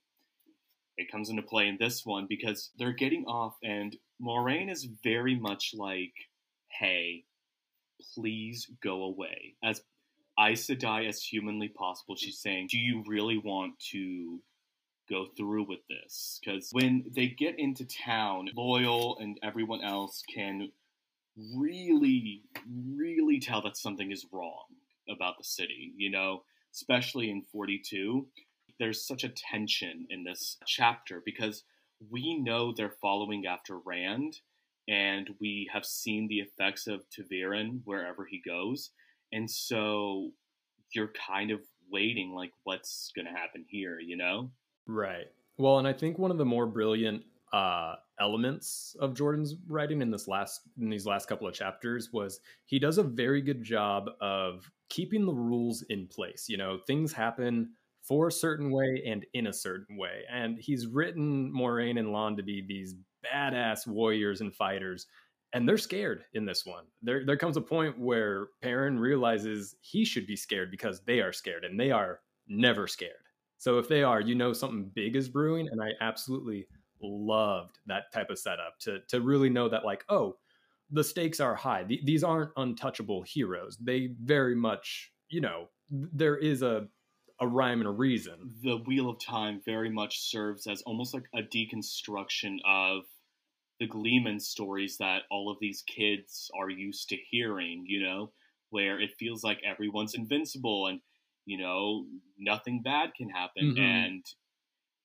it 0.96 1.10
comes 1.10 1.30
into 1.30 1.42
play 1.42 1.68
in 1.68 1.76
this 1.78 2.06
one 2.06 2.26
because 2.28 2.70
they're 2.78 2.92
getting 2.92 3.24
off, 3.26 3.56
and 3.62 3.96
Moiraine 4.22 4.70
is 4.70 4.88
very 5.02 5.38
much 5.38 5.72
like, 5.74 6.14
"Hey, 6.70 7.24
please 8.14 8.66
go 8.82 9.02
away." 9.02 9.56
As 9.62 9.82
Aes 10.38 10.66
Sedai 10.66 11.08
as 11.08 11.22
humanly 11.22 11.68
possible, 11.68 12.16
she's 12.16 12.38
saying, 12.38 12.68
"Do 12.70 12.78
you 12.78 13.02
really 13.06 13.38
want 13.38 13.78
to?" 13.90 14.42
Go 15.08 15.24
through 15.38 15.64
with 15.66 15.80
this 15.88 16.38
because 16.44 16.68
when 16.70 17.06
they 17.16 17.28
get 17.28 17.58
into 17.58 17.86
town, 17.86 18.50
Loial 18.54 19.18
and 19.22 19.38
everyone 19.42 19.82
else 19.82 20.22
can 20.34 20.70
really, 21.56 22.42
really 22.68 23.40
tell 23.40 23.62
that 23.62 23.78
something 23.78 24.12
is 24.12 24.26
wrong 24.30 24.66
about 25.08 25.38
the 25.38 25.44
city, 25.44 25.94
you 25.96 26.10
know, 26.10 26.44
especially 26.74 27.30
in 27.30 27.40
42. 27.40 28.28
There's 28.78 29.06
such 29.06 29.24
a 29.24 29.30
tension 29.30 30.06
in 30.10 30.24
this 30.24 30.58
chapter 30.66 31.22
because 31.24 31.64
we 32.10 32.38
know 32.38 32.72
they're 32.72 32.90
following 33.00 33.46
after 33.46 33.78
Rand 33.78 34.40
and 34.88 35.30
we 35.40 35.70
have 35.72 35.86
seen 35.86 36.28
the 36.28 36.40
effects 36.40 36.86
of 36.86 37.08
ta'veren 37.08 37.80
wherever 37.84 38.26
he 38.26 38.42
goes. 38.44 38.90
And 39.32 39.50
so 39.50 40.30
you're 40.92 41.12
kind 41.26 41.50
of 41.50 41.60
waiting, 41.90 42.32
like, 42.32 42.52
what's 42.64 43.12
going 43.14 43.26
to 43.26 43.32
happen 43.32 43.64
here, 43.68 43.98
you 43.98 44.16
know? 44.16 44.50
Right. 44.86 45.26
Well, 45.58 45.78
and 45.78 45.88
I 45.88 45.92
think 45.92 46.18
one 46.18 46.30
of 46.30 46.38
the 46.38 46.44
more 46.44 46.66
brilliant 46.66 47.24
uh, 47.52 47.96
elements 48.20 48.96
of 49.00 49.14
Jordan's 49.14 49.54
writing 49.66 50.02
in 50.02 50.10
this 50.10 50.28
last 50.28 50.62
in 50.80 50.90
these 50.90 51.06
last 51.06 51.28
couple 51.28 51.48
of 51.48 51.54
chapters 51.54 52.10
was 52.12 52.40
he 52.66 52.78
does 52.78 52.98
a 52.98 53.02
very 53.02 53.40
good 53.40 53.62
job 53.62 54.10
of 54.20 54.70
keeping 54.88 55.24
the 55.26 55.32
rules 55.32 55.82
in 55.88 56.06
place. 56.06 56.46
You 56.48 56.58
know, 56.58 56.78
things 56.86 57.12
happen 57.12 57.70
for 58.02 58.28
a 58.28 58.32
certain 58.32 58.70
way 58.70 59.02
and 59.06 59.26
in 59.34 59.46
a 59.46 59.52
certain 59.52 59.96
way, 59.96 60.22
and 60.30 60.58
he's 60.58 60.86
written 60.86 61.52
Moiraine 61.52 61.98
and 61.98 62.12
Lan 62.12 62.36
to 62.36 62.42
be 62.42 62.64
these 62.66 62.94
badass 63.24 63.86
warriors 63.86 64.40
and 64.40 64.54
fighters. 64.54 65.06
And 65.54 65.66
they're 65.66 65.78
scared 65.78 66.24
in 66.34 66.44
this 66.44 66.66
one. 66.66 66.84
There, 67.02 67.24
there 67.24 67.36
comes 67.36 67.56
a 67.56 67.62
point 67.62 67.98
where 67.98 68.48
Perrin 68.60 68.98
realizes 68.98 69.76
he 69.80 70.04
should 70.04 70.26
be 70.26 70.36
scared 70.36 70.70
because 70.70 71.00
they 71.06 71.20
are 71.20 71.32
scared, 71.32 71.64
and 71.64 71.80
they 71.80 71.90
are 71.90 72.20
never 72.48 72.86
scared. 72.86 73.12
So 73.56 73.78
if 73.78 73.88
they 73.88 74.02
are, 74.02 74.20
you 74.20 74.34
know 74.34 74.52
something 74.52 74.90
big 74.94 75.16
is 75.16 75.28
brewing, 75.28 75.68
and 75.70 75.82
I 75.82 75.90
absolutely 76.00 76.66
loved 77.02 77.78
that 77.86 78.12
type 78.12 78.30
of 78.30 78.38
setup 78.38 78.78
to 78.80 79.00
to 79.08 79.20
really 79.20 79.50
know 79.50 79.68
that 79.68 79.84
like 79.84 80.04
oh 80.08 80.36
the 80.90 81.04
stakes 81.04 81.40
are 81.40 81.54
high 81.54 81.84
Th- 81.84 82.04
these 82.04 82.24
aren't 82.24 82.50
untouchable 82.56 83.22
heroes 83.22 83.76
they 83.80 84.10
very 84.22 84.54
much 84.54 85.12
you 85.28 85.40
know 85.40 85.68
there 85.90 86.36
is 86.36 86.62
a 86.62 86.88
a 87.40 87.46
rhyme 87.46 87.80
and 87.80 87.88
a 87.88 87.92
reason 87.92 88.52
the 88.62 88.78
Wheel 88.78 89.08
of 89.08 89.20
Time 89.20 89.60
very 89.64 89.90
much 89.90 90.18
serves 90.18 90.66
as 90.66 90.82
almost 90.82 91.14
like 91.14 91.28
a 91.34 91.42
deconstruction 91.42 92.56
of 92.66 93.02
the 93.80 93.86
Gleeman 93.86 94.40
stories 94.40 94.96
that 94.98 95.22
all 95.30 95.50
of 95.50 95.58
these 95.60 95.82
kids 95.82 96.50
are 96.58 96.70
used 96.70 97.08
to 97.10 97.16
hearing, 97.16 97.84
you 97.86 98.02
know, 98.02 98.32
where 98.70 99.00
it 99.00 99.14
feels 99.18 99.44
like 99.44 99.60
everyone's 99.64 100.14
invincible 100.14 100.88
and, 100.88 101.00
you 101.46 101.58
know, 101.58 102.06
nothing 102.38 102.82
bad 102.82 103.14
can 103.14 103.30
happen. 103.30 103.74
Mhm. 103.74 103.78
And, 103.78 104.34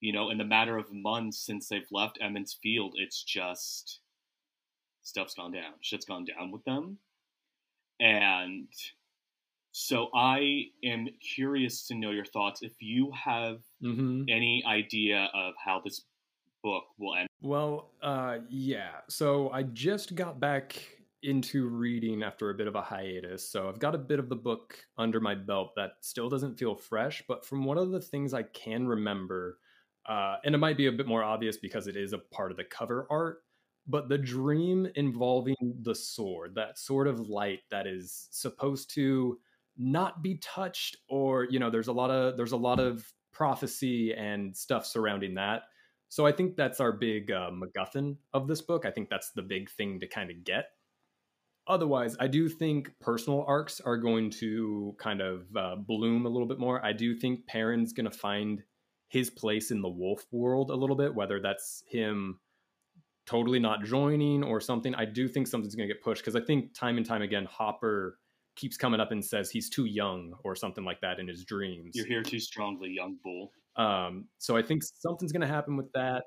you 0.00 0.12
know, 0.12 0.30
in 0.30 0.38
the 0.38 0.44
matter 0.44 0.76
of 0.76 0.92
months 0.92 1.38
since 1.38 1.68
they've 1.68 1.90
left 1.90 2.18
Emond's 2.20 2.54
Field, 2.54 2.94
it's 2.98 3.22
just 3.22 4.00
stuff's 5.02 5.34
gone 5.34 5.52
down. 5.52 5.74
Shit's 5.80 6.04
gone 6.04 6.24
down 6.24 6.50
with 6.50 6.64
them. 6.64 6.98
And 8.00 8.68
so 9.72 10.10
I 10.14 10.70
am 10.82 11.08
curious 11.20 11.86
to 11.88 11.94
know 11.94 12.10
your 12.10 12.24
thoughts. 12.24 12.62
If 12.62 12.80
you 12.80 13.12
have 13.12 13.62
mm-hmm. 13.82 14.24
any 14.28 14.64
idea 14.66 15.30
of 15.32 15.54
how 15.64 15.80
this 15.80 16.04
book 16.62 16.84
will 16.98 17.14
end. 17.14 17.28
Well, 17.44 17.90
uh, 18.02 18.38
yeah. 18.48 19.00
So 19.10 19.50
I 19.50 19.64
just 19.64 20.14
got 20.14 20.40
back 20.40 20.82
into 21.22 21.68
reading 21.68 22.22
after 22.22 22.48
a 22.48 22.54
bit 22.54 22.66
of 22.66 22.74
a 22.74 22.80
hiatus. 22.80 23.46
So 23.46 23.68
I've 23.68 23.78
got 23.78 23.94
a 23.94 23.98
bit 23.98 24.18
of 24.18 24.30
the 24.30 24.36
book 24.36 24.78
under 24.96 25.20
my 25.20 25.34
belt 25.34 25.72
that 25.76 25.92
still 26.00 26.30
doesn't 26.30 26.58
feel 26.58 26.74
fresh. 26.74 27.22
But 27.28 27.44
from 27.44 27.66
one 27.66 27.76
of 27.76 27.90
the 27.90 28.00
things 28.00 28.32
I 28.32 28.44
can 28.44 28.88
remember, 28.88 29.58
uh, 30.06 30.36
and 30.44 30.54
it 30.54 30.58
might 30.58 30.78
be 30.78 30.86
a 30.86 30.92
bit 30.92 31.06
more 31.06 31.22
obvious 31.22 31.58
because 31.58 31.86
it 31.86 31.96
is 31.96 32.14
a 32.14 32.18
part 32.18 32.50
of 32.50 32.56
the 32.56 32.64
cover 32.64 33.06
art, 33.10 33.42
but 33.86 34.08
the 34.08 34.16
dream 34.16 34.88
involving 34.94 35.56
the 35.82 35.94
sword, 35.94 36.54
that 36.54 36.78
sort 36.78 37.06
of 37.06 37.20
light 37.20 37.60
that 37.70 37.86
is 37.86 38.26
supposed 38.30 38.90
to 38.94 39.38
not 39.76 40.22
be 40.22 40.36
touched, 40.38 40.96
or 41.10 41.44
you 41.50 41.58
know, 41.58 41.68
there's 41.68 41.88
a 41.88 41.92
lot 41.92 42.10
of 42.10 42.38
there's 42.38 42.52
a 42.52 42.56
lot 42.56 42.80
of 42.80 43.06
prophecy 43.32 44.14
and 44.14 44.56
stuff 44.56 44.86
surrounding 44.86 45.34
that. 45.34 45.64
So 46.08 46.26
I 46.26 46.32
think 46.32 46.56
that's 46.56 46.80
our 46.80 46.92
big 46.92 47.30
uh, 47.30 47.50
MacGuffin 47.50 48.16
of 48.32 48.46
this 48.46 48.60
book. 48.60 48.86
I 48.86 48.90
think 48.90 49.08
that's 49.08 49.30
the 49.32 49.42
big 49.42 49.70
thing 49.70 50.00
to 50.00 50.06
kind 50.06 50.30
of 50.30 50.44
get. 50.44 50.66
Otherwise, 51.66 52.16
I 52.20 52.26
do 52.26 52.48
think 52.48 52.92
personal 53.00 53.44
arcs 53.48 53.80
are 53.80 53.96
going 53.96 54.30
to 54.30 54.94
kind 54.98 55.20
of 55.20 55.44
uh, 55.56 55.76
bloom 55.76 56.26
a 56.26 56.28
little 56.28 56.46
bit 56.46 56.58
more. 56.58 56.84
I 56.84 56.92
do 56.92 57.14
think 57.14 57.46
Perrin's 57.46 57.92
going 57.92 58.10
to 58.10 58.16
find 58.16 58.62
his 59.08 59.30
place 59.30 59.70
in 59.70 59.80
the 59.80 59.88
wolf 59.88 60.26
world 60.30 60.70
a 60.70 60.74
little 60.74 60.96
bit, 60.96 61.14
whether 61.14 61.40
that's 61.40 61.82
him 61.88 62.38
totally 63.26 63.58
not 63.58 63.82
joining 63.84 64.44
or 64.44 64.60
something. 64.60 64.94
I 64.94 65.06
do 65.06 65.26
think 65.26 65.46
something's 65.46 65.74
going 65.74 65.88
to 65.88 65.94
get 65.94 66.02
pushed 66.02 66.22
because 66.22 66.36
I 66.36 66.44
think 66.44 66.74
time 66.74 66.98
and 66.98 67.06
time 67.06 67.22
again, 67.22 67.46
Hopper 67.46 68.18
keeps 68.56 68.76
coming 68.76 69.00
up 69.00 69.10
and 69.10 69.24
says 69.24 69.50
he's 69.50 69.70
too 69.70 69.86
young 69.86 70.34
or 70.44 70.54
something 70.54 70.84
like 70.84 71.00
that 71.00 71.18
in 71.18 71.26
his 71.26 71.44
dreams. 71.44 71.92
You're 71.94 72.06
here 72.06 72.22
too 72.22 72.40
strongly, 72.40 72.90
young 72.90 73.16
bull. 73.24 73.52
Um, 73.76 74.26
so 74.38 74.56
I 74.56 74.62
think 74.62 74.82
something's 74.84 75.32
going 75.32 75.40
to 75.40 75.46
happen 75.46 75.76
with 75.76 75.90
that. 75.92 76.24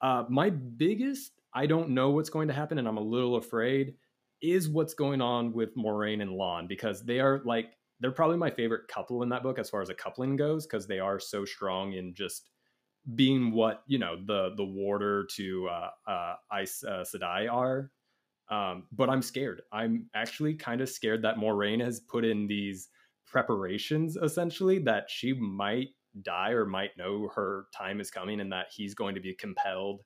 Uh, 0.00 0.24
my 0.28 0.50
biggest, 0.50 1.32
I 1.54 1.66
don't 1.66 1.90
know 1.90 2.10
what's 2.10 2.30
going 2.30 2.48
to 2.48 2.54
happen, 2.54 2.78
and 2.78 2.86
I'm 2.86 2.98
a 2.98 3.02
little 3.02 3.36
afraid, 3.36 3.94
is 4.42 4.68
what's 4.68 4.94
going 4.94 5.20
on 5.20 5.52
with 5.52 5.74
Moiraine 5.76 6.22
and 6.22 6.36
Lan 6.36 6.66
because 6.66 7.04
they 7.04 7.20
are 7.20 7.40
like 7.44 7.72
they're 8.00 8.10
probably 8.10 8.36
my 8.36 8.50
favorite 8.50 8.88
couple 8.88 9.22
in 9.22 9.28
that 9.30 9.42
book 9.42 9.58
as 9.58 9.70
far 9.70 9.80
as 9.80 9.88
a 9.88 9.94
coupling 9.94 10.36
goes 10.36 10.66
because 10.66 10.86
they 10.86 10.98
are 10.98 11.18
so 11.18 11.44
strong 11.44 11.94
in 11.94 12.12
just 12.14 12.50
being 13.14 13.52
what 13.52 13.82
you 13.86 13.98
know 13.98 14.16
the 14.26 14.50
the 14.56 14.64
warder 14.64 15.26
to 15.36 15.68
uh, 15.68 15.90
uh, 16.10 16.34
Aes 16.52 16.84
uh, 16.86 17.04
Sedai 17.04 17.50
are. 17.50 17.90
Um, 18.50 18.84
but 18.92 19.08
I'm 19.08 19.22
scared. 19.22 19.62
I'm 19.72 20.06
actually 20.14 20.54
kind 20.54 20.82
of 20.82 20.88
scared 20.90 21.22
that 21.22 21.36
Moiraine 21.36 21.82
has 21.82 22.00
put 22.00 22.26
in 22.26 22.46
these 22.46 22.88
preparations 23.26 24.16
essentially 24.16 24.78
that 24.80 25.08
she 25.08 25.32
might 25.32 25.88
die 26.22 26.50
or 26.50 26.64
might 26.64 26.90
know 26.96 27.28
her 27.34 27.66
time 27.76 28.00
is 28.00 28.10
coming 28.10 28.40
and 28.40 28.52
that 28.52 28.66
he's 28.74 28.94
going 28.94 29.14
to 29.14 29.20
be 29.20 29.34
compelled 29.34 30.02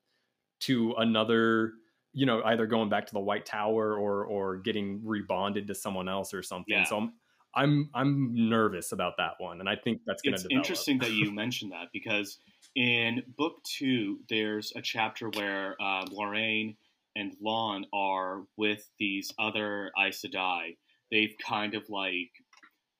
to 0.60 0.94
another 0.98 1.72
you 2.12 2.26
know 2.26 2.42
either 2.44 2.66
going 2.66 2.88
back 2.88 3.06
to 3.06 3.12
the 3.12 3.20
white 3.20 3.44
tower 3.46 3.96
or 3.98 4.24
or 4.24 4.56
getting 4.56 5.00
rebonded 5.00 5.66
to 5.66 5.74
someone 5.74 6.08
else 6.08 6.32
or 6.32 6.42
something 6.42 6.74
Yeah. 6.74 6.84
so 6.84 6.96
i'm 6.96 7.12
i'm 7.54 7.90
i'm 7.94 8.48
nervous 8.48 8.92
about 8.92 9.14
that 9.18 9.32
one 9.38 9.60
and 9.60 9.68
i 9.68 9.76
think 9.76 10.00
that's 10.06 10.22
going 10.22 10.34
to 10.34 10.40
It's 10.44 10.46
interesting 10.50 10.98
that 11.00 11.12
you 11.12 11.30
mentioned 11.44 11.72
that 11.72 11.88
because 11.92 12.38
in 12.74 13.22
book 13.36 13.54
two, 13.64 14.18
there's 14.28 14.72
a 14.76 14.82
chapter 14.82 15.28
where 15.30 15.74
uh, 15.80 16.04
Moiraine 16.06 16.76
and 17.16 17.34
Lan 17.40 17.86
are 17.92 18.42
with 18.56 18.88
these 19.00 19.32
other 19.38 19.90
Aes 19.98 20.22
Sedai. 20.24 20.76
They've 21.10 21.34
kind 21.44 21.74
of 21.74 21.88
like 21.88 22.30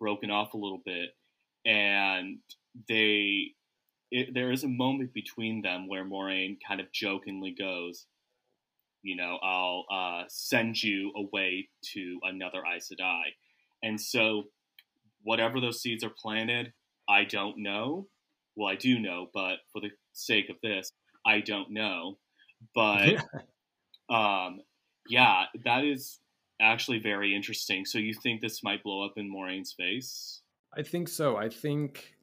broken 0.01 0.31
off 0.31 0.55
a 0.55 0.57
little 0.57 0.81
bit, 0.85 1.11
and 1.69 2.39
they 2.89 3.53
it, 4.11 4.33
there 4.33 4.51
is 4.51 4.65
a 4.65 4.69
moment 4.69 5.13
between 5.13 5.63
them 5.63 5.87
where 5.87 6.05
Moiraine 6.05 6.57
kind 6.67 6.81
of 6.81 6.91
jokingly 6.93 7.55
goes, 7.57 8.07
you 9.03 9.17
know, 9.17 9.39
I'll 9.43 9.85
uh, 9.91 10.25
send 10.29 10.83
you 10.83 11.13
away 11.15 11.69
to 11.95 12.19
another 12.23 12.63
Aes 12.65 12.91
Sedai. 12.91 13.23
And 13.83 14.01
so, 14.01 14.45
whatever 15.23 15.61
those 15.61 15.83
seeds 15.83 16.03
are 16.03 16.11
planted, 16.11 16.73
I 17.09 17.25
don't 17.25 17.59
know. 17.59 18.09
Well, 18.57 18.73
I 18.73 18.77
do 18.77 18.99
know, 18.99 19.29
but 19.33 19.59
for 19.73 19.81
the 19.81 19.91
sake 20.15 20.49
of 20.49 20.57
this, 20.63 20.91
I 21.27 21.41
don't 21.41 21.71
know. 21.71 22.19
But, 22.75 23.25
um, 24.11 24.61
yeah, 25.09 25.45
that 25.65 25.85
is 25.85 26.19
actually 26.61 26.99
very 26.99 27.37
interesting. 27.37 27.85
So, 27.85 27.99
you 27.99 28.15
think 28.15 28.41
this 28.41 28.65
might 28.65 28.83
blow 28.83 29.05
up 29.05 29.13
in 29.17 29.31
Moiraine's 29.31 29.75
face? 29.75 30.41
I 30.77 30.83
think 30.83 31.09
so. 31.09 31.37
I 31.37 31.49
think 31.49 32.15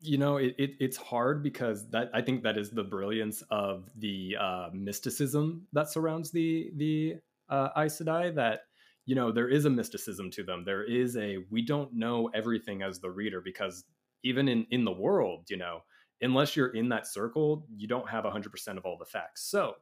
you 0.00 0.16
know 0.16 0.38
it, 0.38 0.54
it, 0.58 0.70
it's 0.80 0.96
hard 0.96 1.42
because 1.42 1.88
that 1.90 2.10
I 2.14 2.22
think 2.22 2.42
that 2.42 2.56
is 2.56 2.70
the 2.70 2.84
brilliance 2.84 3.42
of 3.50 3.88
the 3.96 4.36
uh, 4.40 4.68
mysticism 4.72 5.66
that 5.72 5.90
surrounds 5.90 6.30
the 6.30 6.70
the 6.76 7.16
uh, 7.48 7.68
Aes 7.76 8.00
Sedai. 8.00 8.34
That 8.34 8.60
you 9.06 9.14
know 9.14 9.30
there 9.30 9.48
is 9.48 9.64
a 9.64 9.70
mysticism 9.70 10.30
to 10.32 10.42
them. 10.42 10.64
There 10.64 10.84
is 10.84 11.16
a 11.16 11.38
we 11.50 11.62
don't 11.62 11.92
know 11.92 12.30
everything 12.34 12.82
as 12.82 13.00
the 13.00 13.10
reader 13.10 13.40
because 13.40 13.84
even 14.24 14.48
in 14.48 14.66
in 14.70 14.84
the 14.84 14.92
world, 14.92 15.46
you 15.50 15.56
know, 15.56 15.82
unless 16.20 16.56
you're 16.56 16.74
in 16.74 16.88
that 16.90 17.06
circle, 17.06 17.66
you 17.76 17.88
don't 17.88 18.08
have 18.08 18.24
100% 18.24 18.76
of 18.76 18.84
all 18.84 18.96
the 18.98 19.04
facts. 19.04 19.50
So 19.50 19.74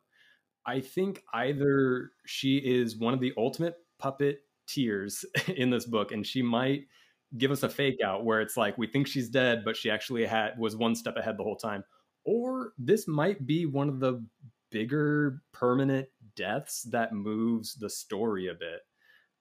I 0.66 0.80
think 0.80 1.22
either 1.32 2.10
she 2.26 2.58
is 2.58 2.96
one 2.96 3.14
of 3.14 3.20
the 3.20 3.32
ultimate 3.36 3.76
puppet 3.98 4.40
tears 4.66 5.24
in 5.48 5.70
this 5.70 5.86
book, 5.86 6.12
and 6.12 6.26
she 6.26 6.42
might 6.42 6.86
give 7.36 7.50
us 7.50 7.62
a 7.62 7.68
fake 7.68 8.00
out 8.02 8.24
where 8.24 8.40
it's 8.40 8.56
like 8.56 8.78
we 8.78 8.86
think 8.86 9.06
she's 9.06 9.28
dead, 9.28 9.62
but 9.64 9.76
she 9.76 9.90
actually 9.90 10.24
had 10.24 10.58
was 10.58 10.76
one 10.76 10.94
step 10.94 11.16
ahead 11.16 11.36
the 11.36 11.42
whole 11.42 11.56
time. 11.56 11.84
Or 12.24 12.72
this 12.78 13.06
might 13.06 13.46
be 13.46 13.66
one 13.66 13.88
of 13.88 14.00
the 14.00 14.24
bigger 14.70 15.42
permanent 15.52 16.08
deaths 16.36 16.82
that 16.90 17.12
moves 17.12 17.74
the 17.74 17.90
story 17.90 18.48
a 18.48 18.54
bit. 18.54 18.80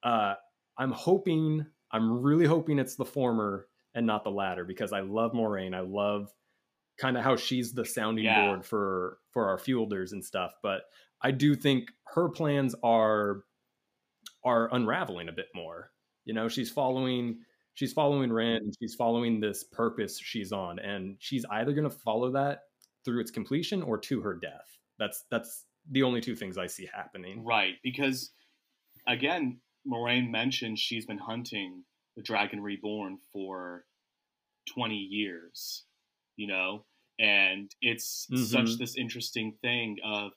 Uh, 0.04 0.36
I'm 0.78 0.92
hoping, 0.92 1.66
I'm 1.92 2.22
really 2.22 2.46
hoping 2.46 2.80
it's 2.80 2.96
the 2.96 3.06
former 3.06 3.68
and 3.94 4.06
not 4.06 4.24
the 4.24 4.32
latter 4.32 4.64
because 4.64 4.94
I 4.94 5.02
love 5.02 5.32
Moiraine. 5.32 5.76
I 5.76 5.82
love 5.82 6.32
kind 6.98 7.18
of 7.18 7.24
how 7.24 7.36
she's 7.36 7.74
the 7.74 7.86
sounding 7.86 8.26
yeah. 8.26 8.48
board 8.48 8.66
for 8.66 9.20
for 9.32 9.48
our 9.48 9.58
fielders 9.58 10.12
and 10.12 10.24
stuff. 10.24 10.54
But 10.62 10.82
I 11.22 11.32
do 11.32 11.56
think 11.56 11.90
her 12.14 12.30
plans 12.30 12.76
are 12.84 13.44
are 14.44 14.74
unraveling 14.74 15.30
a 15.30 15.34
bit 15.34 15.48
more. 15.56 15.92
You 16.26 16.34
know, 16.34 16.48
she's 16.48 16.70
following 16.70 17.40
she's 17.78 17.94
following 17.94 18.34
Rand 18.34 18.64
and 18.64 18.74
she's 18.80 18.96
following 18.96 19.40
this 19.40 19.64
purpose 19.64 20.20
she's 20.20 20.52
on, 20.52 20.80
and 20.80 21.16
she's 21.20 21.46
either 21.52 21.72
going 21.74 21.90
to 21.90 21.96
follow 21.96 22.32
that 22.32 22.64
through 23.06 23.22
its 23.22 23.32
completion 23.32 23.84
or 23.84 23.98
to 24.00 24.20
her 24.22 24.34
death. 24.34 24.78
That's 24.98 25.26
that's 25.30 25.66
the 25.92 26.04
only 26.04 26.20
two 26.20 26.36
things 26.36 26.58
I 26.58 26.68
see 26.68 26.90
happening. 26.92 27.46
Right, 27.46 27.76
because 27.84 28.32
again, 29.08 29.60
Moiraine 29.88 30.32
mentioned 30.32 30.80
she's 30.80 31.06
been 31.06 31.20
hunting 31.20 31.84
the 32.16 32.24
Dragon 32.24 32.62
Reborn 32.62 33.20
for 33.32 33.86
20 34.74 34.96
years, 34.96 35.86
you 36.36 36.48
know? 36.48 36.84
And 37.20 37.72
it's 37.82 38.28
mm-hmm. 38.32 38.44
such 38.44 38.78
this 38.78 38.98
interesting 38.98 39.54
thing 39.62 39.98
of 40.04 40.32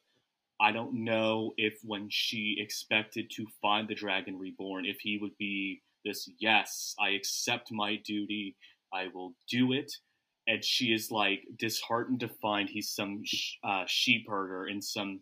I 0.61 0.73
don't 0.73 1.05
know 1.05 1.53
if 1.57 1.79
when 1.83 2.09
she 2.11 2.57
expected 2.59 3.31
to 3.37 3.47
find 3.63 3.89
the 3.89 3.95
Dragon 3.95 4.39
Reborn, 4.39 4.85
if 4.85 4.99
he 5.01 5.19
would 5.21 5.37
be 5.39 5.81
this, 6.05 6.29
yes, 6.39 6.95
I 7.01 7.11
accept 7.11 7.69
my 7.71 7.97
duty, 8.05 8.57
I 8.93 9.09
will 9.13 9.35
do 9.49 9.73
it. 9.73 9.93
And 10.47 10.65
she 10.65 10.87
is 10.87 11.11
like 11.11 11.43
disheartened 11.59 12.21
to 12.21 12.29
find 12.29 12.69
he's 12.69 12.91
some 12.91 13.23
uh, 13.63 13.85
sheep 13.87 14.27
herder 14.29 14.67
in 14.67 14.83
some 14.83 15.21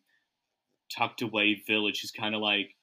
tucked 0.96 1.22
away 1.22 1.62
village 1.66 2.00
who's 2.00 2.10
kind 2.10 2.34
of 2.34 2.40
like, 2.40 2.74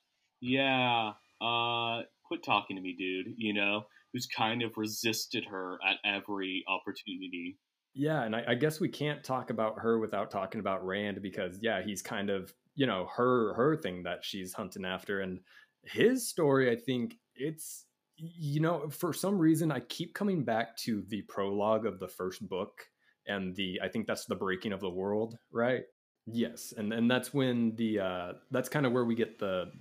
yeah, 0.42 1.14
uh, 1.42 2.02
quit 2.26 2.44
talking 2.44 2.76
to 2.76 2.82
me, 2.82 2.96
dude, 2.98 3.34
you 3.38 3.54
know, 3.54 3.86
who's 4.14 4.28
kind 4.28 4.62
of 4.64 4.72
resisted 4.78 5.46
her 5.46 5.78
at 5.88 5.98
every 6.06 6.64
opportunity. 6.68 7.58
Yeah, 7.94 8.24
and 8.24 8.36
I, 8.36 8.44
I, 8.50 8.56
guess 8.56 8.80
we 8.80 8.90
can't 8.90 9.24
talk 9.24 9.50
about 9.50 9.80
her 9.80 10.00
without 10.00 10.30
talking 10.30 10.60
about 10.60 10.86
Rand 10.86 11.22
because 11.22 11.58
yeah, 11.62 11.82
he's 11.82 12.02
kind 12.02 12.30
of 12.30 12.54
you 12.76 12.86
know 12.86 13.08
her 13.16 13.54
her 13.54 13.78
thing 13.78 14.04
that 14.04 14.20
she's 14.24 14.54
hunting 14.54 14.84
after, 14.84 15.22
and 15.22 15.40
his 15.86 16.28
story. 16.28 16.70
I 16.70 16.76
think 16.76 17.16
it's 17.36 17.86
you 18.18 18.62
know 18.62 18.90
for 18.90 19.14
some 19.14 19.38
reason 19.38 19.72
I 19.72 19.82
keep 19.82 20.14
coming 20.14 20.44
back 20.44 20.78
to 20.78 21.04
the 21.10 21.22
prologue 21.24 21.86
of 21.86 22.00
the 22.00 22.08
first 22.08 22.48
book 22.48 22.88
and 23.28 23.56
the 23.56 23.80
I 23.84 23.88
think 23.88 24.08
that's 24.08 24.26
the 24.26 24.36
breaking 24.36 24.74
of 24.74 24.80
the 24.80 24.90
world, 24.90 25.38
right? 25.52 25.84
Yes, 26.28 26.74
and 26.76 26.94
and 26.94 27.10
that's 27.10 27.34
when 27.34 27.76
the 27.76 28.00
uh 28.00 28.34
that's 28.52 28.70
kind 28.70 28.86
of 28.86 28.92
where 28.92 29.06
we 29.06 29.16
get 29.16 29.40
the 29.40 29.72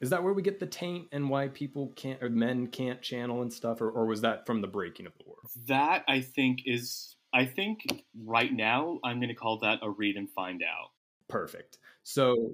is 0.00 0.10
that 0.10 0.22
where 0.22 0.32
we 0.32 0.42
get 0.42 0.60
the 0.60 0.66
taint 0.66 1.08
and 1.10 1.28
why 1.28 1.48
people 1.48 1.92
can't 1.96 2.22
or 2.22 2.30
men 2.30 2.68
can't 2.68 3.02
channel 3.02 3.42
and 3.42 3.52
stuff, 3.52 3.80
or, 3.80 3.90
or 3.90 4.06
was 4.06 4.20
that 4.20 4.46
from 4.46 4.60
the 4.60 4.68
breaking 4.68 5.06
of 5.06 5.12
the 5.18 5.24
world? 5.26 5.50
That 5.66 6.04
I 6.08 6.20
think 6.20 6.62
is 6.66 7.16
I 7.32 7.44
think 7.44 8.04
right 8.24 8.52
now 8.52 9.00
I'm 9.04 9.18
going 9.18 9.28
to 9.28 9.34
call 9.34 9.58
that 9.58 9.80
a 9.82 9.90
read 9.90 10.16
and 10.16 10.30
find 10.30 10.62
out. 10.62 10.90
Perfect. 11.28 11.78
So 12.04 12.52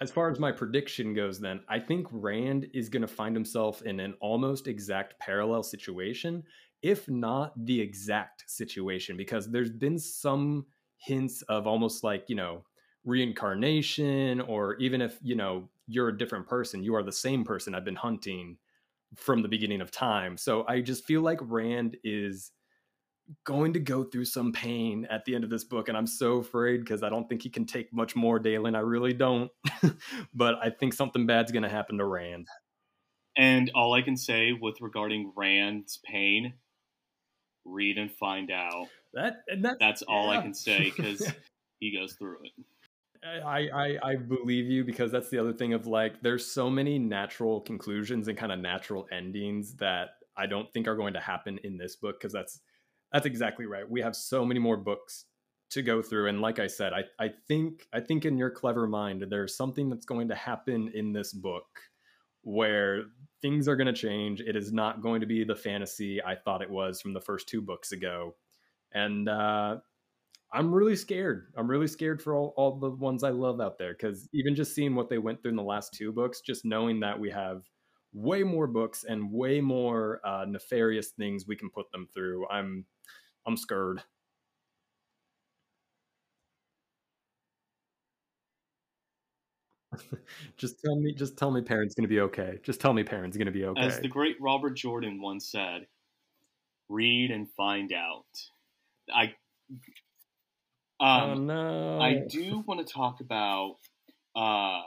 as 0.00 0.10
far 0.10 0.30
as 0.30 0.38
my 0.38 0.50
prediction 0.50 1.12
goes, 1.12 1.40
then 1.40 1.60
I 1.68 1.78
think 1.78 2.06
Rand 2.10 2.68
is 2.72 2.88
going 2.88 3.02
to 3.02 3.08
find 3.08 3.36
himself 3.36 3.82
in 3.82 4.00
an 4.00 4.14
almost 4.20 4.66
exact 4.66 5.18
parallel 5.20 5.62
situation, 5.62 6.42
if 6.82 7.08
not 7.08 7.52
the 7.66 7.80
exact 7.80 8.44
situation, 8.48 9.16
because 9.16 9.50
there's 9.50 9.70
been 9.70 9.98
some 9.98 10.66
hints 10.96 11.42
of 11.42 11.66
almost 11.66 12.04
like 12.04 12.24
you 12.28 12.36
know 12.36 12.62
reincarnation 13.04 14.40
or 14.42 14.74
even 14.76 15.00
if 15.00 15.18
you 15.22 15.34
know 15.34 15.68
you're 15.86 16.08
a 16.08 16.18
different 16.18 16.46
person 16.46 16.82
you 16.82 16.94
are 16.94 17.02
the 17.02 17.10
same 17.10 17.42
person 17.42 17.74
i've 17.74 17.86
been 17.86 17.96
hunting 17.96 18.58
from 19.16 19.42
the 19.42 19.48
beginning 19.48 19.80
of 19.80 19.90
time. 19.90 20.36
So 20.36 20.64
i 20.68 20.80
just 20.80 21.04
feel 21.04 21.22
like 21.22 21.38
rand 21.42 21.96
is 22.04 22.52
going 23.44 23.72
to 23.72 23.80
go 23.80 24.04
through 24.04 24.24
some 24.24 24.52
pain 24.52 25.06
at 25.10 25.24
the 25.24 25.34
end 25.34 25.44
of 25.44 25.50
this 25.50 25.64
book 25.64 25.88
and 25.88 25.96
i'm 25.96 26.06
so 26.06 26.38
afraid 26.38 26.78
because 26.78 27.02
i 27.02 27.08
don't 27.08 27.28
think 27.28 27.42
he 27.42 27.48
can 27.48 27.64
take 27.64 27.92
much 27.92 28.16
more 28.16 28.38
dalen 28.38 28.74
i 28.74 28.80
really 28.80 29.12
don't 29.12 29.50
but 30.34 30.54
i 30.62 30.68
think 30.68 30.92
something 30.92 31.26
bad's 31.26 31.52
going 31.52 31.62
to 31.62 31.68
happen 31.68 31.98
to 31.98 32.04
rand. 32.04 32.46
And 33.36 33.70
all 33.74 33.94
i 33.94 34.02
can 34.02 34.16
say 34.16 34.52
with 34.52 34.80
regarding 34.80 35.32
rand's 35.36 36.00
pain 36.04 36.54
read 37.64 37.98
and 37.98 38.10
find 38.10 38.50
out. 38.50 38.86
That 39.14 39.42
that's, 39.60 39.76
that's 39.80 40.02
all 40.02 40.32
yeah. 40.32 40.38
i 40.38 40.42
can 40.42 40.54
say 40.54 40.84
because 40.84 41.22
he 41.80 41.96
goes 41.96 42.14
through 42.14 42.38
it. 42.44 42.52
I, 43.22 43.68
I 43.68 43.98
I 44.12 44.16
believe 44.16 44.66
you 44.66 44.82
because 44.82 45.12
that's 45.12 45.28
the 45.28 45.38
other 45.38 45.52
thing 45.52 45.74
of 45.74 45.86
like 45.86 46.22
there's 46.22 46.46
so 46.46 46.70
many 46.70 46.98
natural 46.98 47.60
conclusions 47.60 48.28
and 48.28 48.38
kind 48.38 48.50
of 48.50 48.60
natural 48.60 49.06
endings 49.12 49.74
that 49.74 50.10
I 50.38 50.46
don't 50.46 50.72
think 50.72 50.88
are 50.88 50.96
going 50.96 51.12
to 51.14 51.20
happen 51.20 51.58
in 51.62 51.76
this 51.76 51.96
book 51.96 52.18
because 52.18 52.32
that's 52.32 52.60
that's 53.12 53.26
exactly 53.26 53.66
right. 53.66 53.88
We 53.88 54.00
have 54.00 54.14
so 54.16 54.44
many 54.44 54.60
more 54.60 54.76
books 54.76 55.24
to 55.70 55.82
go 55.82 56.02
through 56.02 56.28
and 56.28 56.40
like 56.40 56.58
I 56.58 56.66
said, 56.66 56.92
I 56.92 57.04
I 57.18 57.30
think 57.48 57.86
I 57.92 58.00
think 58.00 58.24
in 58.24 58.36
your 58.36 58.50
clever 58.50 58.86
mind 58.86 59.24
there's 59.30 59.56
something 59.56 59.88
that's 59.88 60.06
going 60.06 60.28
to 60.28 60.34
happen 60.34 60.90
in 60.94 61.12
this 61.12 61.32
book 61.32 61.66
where 62.42 63.04
things 63.42 63.68
are 63.68 63.76
going 63.76 63.86
to 63.86 63.92
change. 63.92 64.40
It 64.40 64.56
is 64.56 64.72
not 64.72 65.02
going 65.02 65.20
to 65.20 65.26
be 65.26 65.44
the 65.44 65.54
fantasy 65.54 66.22
I 66.22 66.34
thought 66.34 66.62
it 66.62 66.70
was 66.70 67.00
from 67.00 67.12
the 67.12 67.20
first 67.20 67.48
two 67.48 67.60
books 67.62 67.92
ago. 67.92 68.34
And 68.92 69.28
uh 69.28 69.76
I'm 70.52 70.74
really 70.74 70.96
scared. 70.96 71.52
I'm 71.56 71.70
really 71.70 71.86
scared 71.86 72.20
for 72.20 72.34
all, 72.34 72.52
all 72.56 72.76
the 72.78 72.90
ones 72.90 73.22
I 73.22 73.30
love 73.30 73.60
out 73.60 73.78
there 73.78 73.92
because 73.92 74.28
even 74.32 74.56
just 74.56 74.74
seeing 74.74 74.96
what 74.96 75.08
they 75.08 75.18
went 75.18 75.40
through 75.40 75.50
in 75.50 75.56
the 75.56 75.62
last 75.62 75.94
two 75.94 76.12
books, 76.12 76.40
just 76.40 76.64
knowing 76.64 77.00
that 77.00 77.18
we 77.18 77.30
have 77.30 77.62
way 78.12 78.42
more 78.42 78.66
books 78.66 79.04
and 79.04 79.30
way 79.32 79.60
more 79.60 80.20
uh, 80.24 80.44
nefarious 80.46 81.10
things 81.10 81.46
we 81.46 81.56
can 81.56 81.70
put 81.70 81.90
them 81.92 82.08
through, 82.12 82.48
I'm 82.48 82.84
I'm 83.46 83.56
scared. 83.56 84.02
just 90.56 90.80
tell 90.84 90.96
me, 90.96 91.12
just 91.12 91.36
tell 91.36 91.50
me, 91.50 91.60
Perrin's 91.60 91.94
going 91.94 92.04
to 92.04 92.08
be 92.08 92.20
okay. 92.20 92.60
Just 92.62 92.80
tell 92.80 92.92
me, 92.92 93.02
Perrin's 93.02 93.36
going 93.36 93.46
to 93.46 93.52
be 93.52 93.64
okay. 93.64 93.80
As 93.80 94.00
the 94.00 94.08
great 94.08 94.36
Robert 94.40 94.76
Jordan 94.76 95.20
once 95.20 95.50
said, 95.50 95.86
"Read 96.88 97.30
and 97.30 97.48
find 97.56 97.92
out." 97.92 98.26
I 99.12 99.34
Oh, 101.00 101.06
um, 101.06 101.30
oh 101.30 101.34
no! 101.34 102.00
I 102.00 102.14
do 102.28 102.62
want 102.66 102.86
to 102.86 102.92
talk 102.92 103.20
about 103.20 103.76
uh, 104.36 104.82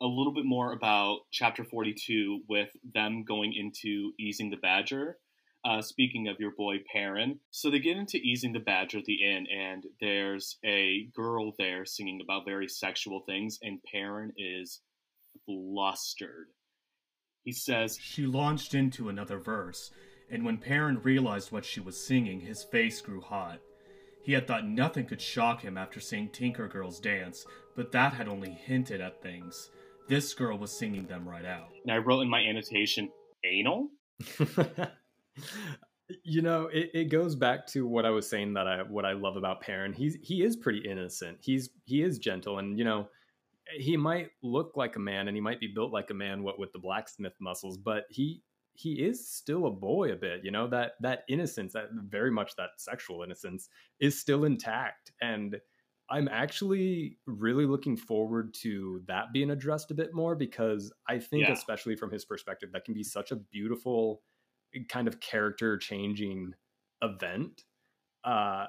a 0.00 0.06
little 0.06 0.34
bit 0.34 0.44
more 0.44 0.72
about 0.72 1.20
chapter 1.30 1.64
forty-two 1.64 2.40
with 2.48 2.70
them 2.94 3.24
going 3.24 3.52
into 3.54 4.12
easing 4.18 4.50
the 4.50 4.56
badger. 4.56 5.18
Uh, 5.64 5.82
speaking 5.82 6.28
of 6.28 6.38
your 6.38 6.52
boy 6.56 6.76
Perrin, 6.92 7.40
so 7.50 7.70
they 7.72 7.80
get 7.80 7.96
into 7.96 8.18
easing 8.18 8.52
the 8.52 8.60
badger 8.60 8.98
at 8.98 9.04
the 9.04 9.24
inn, 9.24 9.46
and 9.52 9.82
there's 10.00 10.58
a 10.64 11.08
girl 11.12 11.54
there 11.58 11.84
singing 11.84 12.20
about 12.22 12.44
very 12.46 12.68
sexual 12.68 13.24
things, 13.26 13.58
and 13.62 13.80
Perrin 13.92 14.32
is 14.36 14.80
flustered. 15.44 16.46
He 17.42 17.50
says, 17.50 17.98
She 18.00 18.26
launched 18.26 18.74
into 18.74 19.08
another 19.08 19.38
verse, 19.38 19.90
and 20.30 20.44
when 20.44 20.58
Perrin 20.58 21.00
realized 21.02 21.50
what 21.50 21.64
she 21.64 21.80
was 21.80 22.06
singing, 22.06 22.40
his 22.42 22.62
face 22.62 23.00
grew 23.00 23.20
hot. 23.20 23.58
He 24.22 24.34
had 24.34 24.46
thought 24.46 24.68
nothing 24.68 25.06
could 25.06 25.20
shock 25.20 25.62
him 25.62 25.76
after 25.76 25.98
seeing 25.98 26.28
Tinker 26.28 26.68
Girls 26.68 27.00
dance, 27.00 27.44
but 27.74 27.90
that 27.90 28.12
had 28.12 28.28
only 28.28 28.50
hinted 28.50 29.00
at 29.00 29.20
things. 29.20 29.70
This 30.08 30.34
girl 30.34 30.56
was 30.56 30.76
singing 30.76 31.06
them 31.06 31.28
right 31.28 31.44
out. 31.44 31.68
And 31.82 31.92
I 31.92 31.98
wrote 31.98 32.20
in 32.20 32.28
my 32.28 32.40
annotation, 32.40 33.10
anal? 33.44 33.88
you 36.22 36.42
know, 36.42 36.68
it, 36.72 36.90
it 36.94 37.04
goes 37.10 37.34
back 37.34 37.66
to 37.68 37.86
what 37.86 38.04
I 38.06 38.10
was 38.10 38.28
saying 38.28 38.54
that 38.54 38.68
I 38.68 38.82
what 38.82 39.04
I 39.04 39.12
love 39.12 39.36
about 39.36 39.60
Perrin. 39.60 39.92
He's 39.92 40.16
he 40.22 40.42
is 40.42 40.56
pretty 40.56 40.88
innocent. 40.88 41.38
He's 41.40 41.70
he 41.84 42.02
is 42.02 42.18
gentle 42.18 42.58
and 42.58 42.78
you 42.78 42.84
know, 42.84 43.08
he 43.78 43.96
might 43.96 44.28
look 44.42 44.72
like 44.76 44.94
a 44.96 45.00
man 45.00 45.26
and 45.26 45.36
he 45.36 45.40
might 45.40 45.58
be 45.58 45.72
built 45.74 45.92
like 45.92 46.10
a 46.10 46.14
man 46.14 46.42
what 46.42 46.58
with 46.58 46.72
the 46.72 46.78
blacksmith 46.78 47.34
muscles, 47.40 47.76
but 47.76 48.04
he 48.10 48.42
he 48.74 48.92
is 48.94 49.28
still 49.28 49.66
a 49.66 49.70
boy 49.70 50.12
a 50.12 50.16
bit 50.16 50.44
you 50.44 50.50
know 50.50 50.68
that 50.68 50.92
that 51.00 51.20
innocence 51.30 51.72
that 51.72 51.86
very 51.92 52.30
much 52.30 52.54
that 52.56 52.68
sexual 52.76 53.22
innocence 53.22 53.70
is 54.00 54.20
still 54.20 54.44
intact 54.44 55.12
and 55.22 55.56
i'm 56.10 56.28
actually 56.28 57.18
really 57.26 57.66
looking 57.66 57.96
forward 57.96 58.54
to 58.54 59.02
that 59.06 59.32
being 59.32 59.50
addressed 59.50 59.90
a 59.90 59.94
bit 59.94 60.14
more 60.14 60.34
because 60.34 60.92
i 61.08 61.18
think 61.18 61.42
yeah. 61.42 61.52
especially 61.52 61.96
from 61.96 62.10
his 62.10 62.24
perspective 62.24 62.70
that 62.72 62.84
can 62.84 62.94
be 62.94 63.04
such 63.04 63.30
a 63.30 63.36
beautiful 63.36 64.22
kind 64.88 65.08
of 65.08 65.20
character 65.20 65.78
changing 65.78 66.52
event 67.02 67.62
uh 68.24 68.66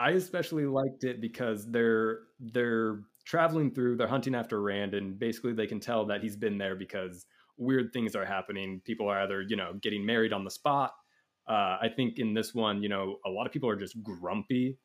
I 0.00 0.12
especially 0.12 0.64
liked 0.64 1.04
it 1.04 1.20
because 1.20 1.70
they're 1.70 2.20
they're 2.40 3.00
traveling 3.26 3.70
through, 3.70 3.96
they're 3.96 4.08
hunting 4.08 4.34
after 4.34 4.62
Rand, 4.62 4.94
and 4.94 5.18
basically 5.18 5.52
they 5.52 5.66
can 5.66 5.78
tell 5.78 6.06
that 6.06 6.22
he's 6.22 6.36
been 6.36 6.56
there 6.56 6.74
because 6.74 7.26
weird 7.58 7.92
things 7.92 8.16
are 8.16 8.24
happening. 8.24 8.80
People 8.84 9.08
are 9.08 9.20
either 9.20 9.42
you 9.42 9.56
know 9.56 9.74
getting 9.82 10.06
married 10.06 10.32
on 10.32 10.44
the 10.44 10.50
spot. 10.50 10.92
Uh, 11.46 11.76
I 11.82 11.88
think 11.94 12.18
in 12.18 12.32
this 12.32 12.54
one, 12.54 12.82
you 12.82 12.88
know, 12.88 13.16
a 13.26 13.30
lot 13.30 13.46
of 13.46 13.52
people 13.52 13.68
are 13.68 13.76
just 13.76 14.02
grumpy, 14.02 14.78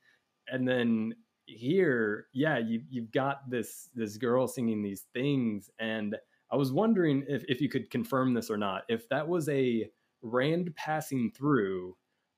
and 0.49 0.67
then 0.67 1.13
here, 1.45 2.27
yeah, 2.33 2.57
you 2.57 2.81
you've 2.89 3.11
got 3.11 3.49
this 3.49 3.89
this 3.95 4.17
girl 4.17 4.47
singing 4.47 4.81
these 4.81 5.05
things, 5.13 5.69
and 5.79 6.15
I 6.51 6.55
was 6.55 6.71
wondering 6.71 7.25
if 7.27 7.43
if 7.47 7.61
you 7.61 7.69
could 7.69 7.89
confirm 7.89 8.33
this 8.33 8.49
or 8.49 8.57
not. 8.57 8.83
If 8.89 9.07
that 9.09 9.27
was 9.27 9.49
a 9.49 9.89
Rand 10.21 10.75
passing 10.75 11.31
through, 11.31 11.95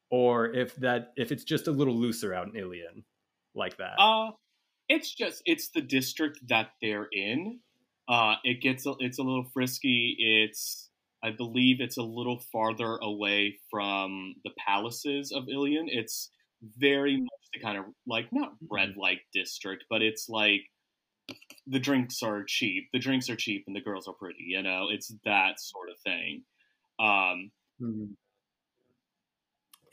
or 0.10 0.48
if 0.54 0.76
that 0.78 1.14
if 1.16 1.32
it's 1.32 1.44
just 1.44 1.68
a 1.68 1.72
little 1.72 1.96
looser 1.96 2.34
out 2.34 2.48
in 2.48 2.54
Illian, 2.54 3.04
like 3.56 3.78
that. 3.78 3.96
Uh 4.00 4.32
it's 4.90 5.14
just 5.14 5.42
it's 5.46 5.70
the 5.70 5.82
district 5.82 6.40
that 6.48 6.72
they're 6.82 7.08
in. 7.12 7.60
Uh, 8.08 8.36
it 8.44 8.62
gets 8.62 8.86
a, 8.86 8.94
it's 9.00 9.20
a 9.20 9.24
little 9.24 9.46
frisky. 9.54 10.16
It's 10.18 10.90
I 11.24 11.32
believe 11.32 11.82
it's 11.82 11.98
a 11.98 12.04
little 12.04 12.40
farther 12.40 12.98
away 13.02 13.60
from 13.70 14.36
the 14.44 14.52
palaces 14.66 15.32
of 15.32 15.46
Illian. 15.46 15.86
It's 15.88 16.30
very 16.78 17.18
much 17.18 17.50
the 17.54 17.60
kind 17.60 17.78
of 17.78 17.86
like 18.06 18.28
not 18.32 18.54
red 18.70 18.96
light 18.98 19.20
district, 19.34 19.86
but 19.90 20.02
it's 20.02 20.28
like 20.30 20.62
the 21.66 21.80
drinks 21.80 22.24
are 22.24 22.44
cheap. 22.44 22.86
The 22.94 23.00
drinks 23.00 23.30
are 23.30 23.36
cheap 23.36 23.66
and 23.68 23.76
the 23.76 23.82
girls 23.82 24.08
are 24.08 24.14
pretty. 24.14 24.46
You 24.48 24.64
know, 24.64 24.88
it's 24.92 25.14
that 25.26 25.60
sort 25.60 25.90
of 25.90 26.00
thing. 26.00 26.44
Um, 27.00 27.52
mm-hmm. 27.82 28.14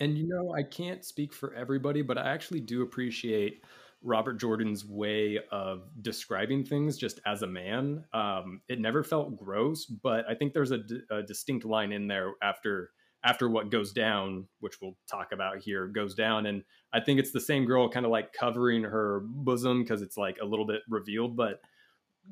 And 0.00 0.18
you 0.18 0.26
know, 0.26 0.54
I 0.54 0.62
can't 0.62 1.04
speak 1.04 1.32
for 1.32 1.54
everybody, 1.54 2.02
but 2.02 2.18
I 2.18 2.32
actually 2.32 2.60
do 2.60 2.82
appreciate 2.82 3.62
Robert 4.02 4.34
Jordan's 4.34 4.84
way 4.84 5.38
of 5.50 5.88
describing 6.02 6.64
things 6.64 6.98
just 6.98 7.20
as 7.26 7.42
a 7.42 7.46
man. 7.46 8.04
Um, 8.12 8.60
it 8.68 8.80
never 8.80 9.02
felt 9.02 9.36
gross, 9.36 9.86
but 9.86 10.26
I 10.28 10.34
think 10.34 10.52
there's 10.52 10.72
a, 10.72 10.78
d- 10.78 11.00
a 11.10 11.22
distinct 11.22 11.64
line 11.64 11.92
in 11.92 12.06
there 12.06 12.32
after 12.42 12.90
after 13.24 13.48
what 13.48 13.70
goes 13.70 13.92
down, 13.92 14.46
which 14.60 14.74
we'll 14.80 14.96
talk 15.10 15.32
about 15.32 15.58
here, 15.58 15.86
goes 15.86 16.14
down. 16.14 16.46
And 16.46 16.62
I 16.92 17.00
think 17.00 17.18
it's 17.18 17.32
the 17.32 17.40
same 17.40 17.64
girl 17.64 17.88
kind 17.88 18.04
of 18.04 18.12
like 18.12 18.32
covering 18.32 18.82
her 18.82 19.22
bosom 19.24 19.82
because 19.82 20.02
it's 20.02 20.16
like 20.16 20.36
a 20.42 20.44
little 20.44 20.66
bit 20.66 20.82
revealed. 20.88 21.36
But 21.36 21.60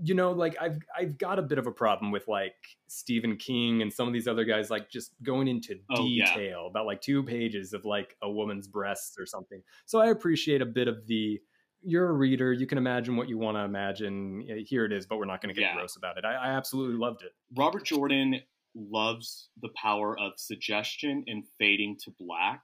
you 0.03 0.15
know, 0.15 0.33
like 0.33 0.57
I've 0.61 0.79
I've 0.97 1.19
got 1.19 1.39
a 1.39 1.43
bit 1.43 1.59
of 1.59 1.67
a 1.67 1.73
problem 1.73 2.13
with 2.13 2.29
like 2.29 2.55
Stephen 2.89 3.37
King 3.37 3.83
and 3.83 3.93
some 3.93 4.07
of 4.07 4.15
these 4.15 4.29
other 4.29 4.45
guys 4.45 4.71
like 4.71 4.91
just 4.91 5.13
going 5.23 5.49
into 5.49 5.77
oh, 5.91 6.03
detail 6.03 6.63
yeah. 6.63 6.71
about 6.71 6.87
like 6.87 7.01
two 7.01 7.23
pages 7.23 7.73
of 7.73 7.85
like 7.85 8.17
a 8.23 8.31
woman's 8.31 8.69
breasts 8.69 9.17
or 9.19 9.27
something. 9.27 9.63
So 9.87 9.99
I 9.99 10.09
appreciate 10.09 10.63
a 10.63 10.67
bit 10.67 10.89
of 10.89 11.07
the 11.07 11.41
you're 11.83 12.09
a 12.09 12.13
reader, 12.13 12.53
you 12.53 12.67
can 12.67 12.79
imagine 12.79 13.17
what 13.17 13.29
you 13.29 13.39
want 13.39 13.57
to 13.57 13.63
imagine. 13.63 14.47
Here 14.67 14.85
it 14.85 14.93
is, 14.93 15.05
but 15.05 15.19
we're 15.19 15.25
not 15.25 15.43
going 15.43 15.55
to 15.55 15.61
get 15.61 15.71
yeah. 15.71 15.75
gross 15.75 15.97
about 15.97 16.17
it. 16.17 16.25
I, 16.25 16.35
I 16.35 16.47
absolutely 16.51 16.97
loved 16.97 17.23
it. 17.23 17.33
Robert 17.57 17.85
Jordan 17.85 18.41
loves 18.75 19.49
the 19.61 19.71
power 19.81 20.19
of 20.19 20.33
suggestion 20.37 21.25
and 21.27 21.45
fading 21.59 21.97
to 22.05 22.13
black. 22.19 22.63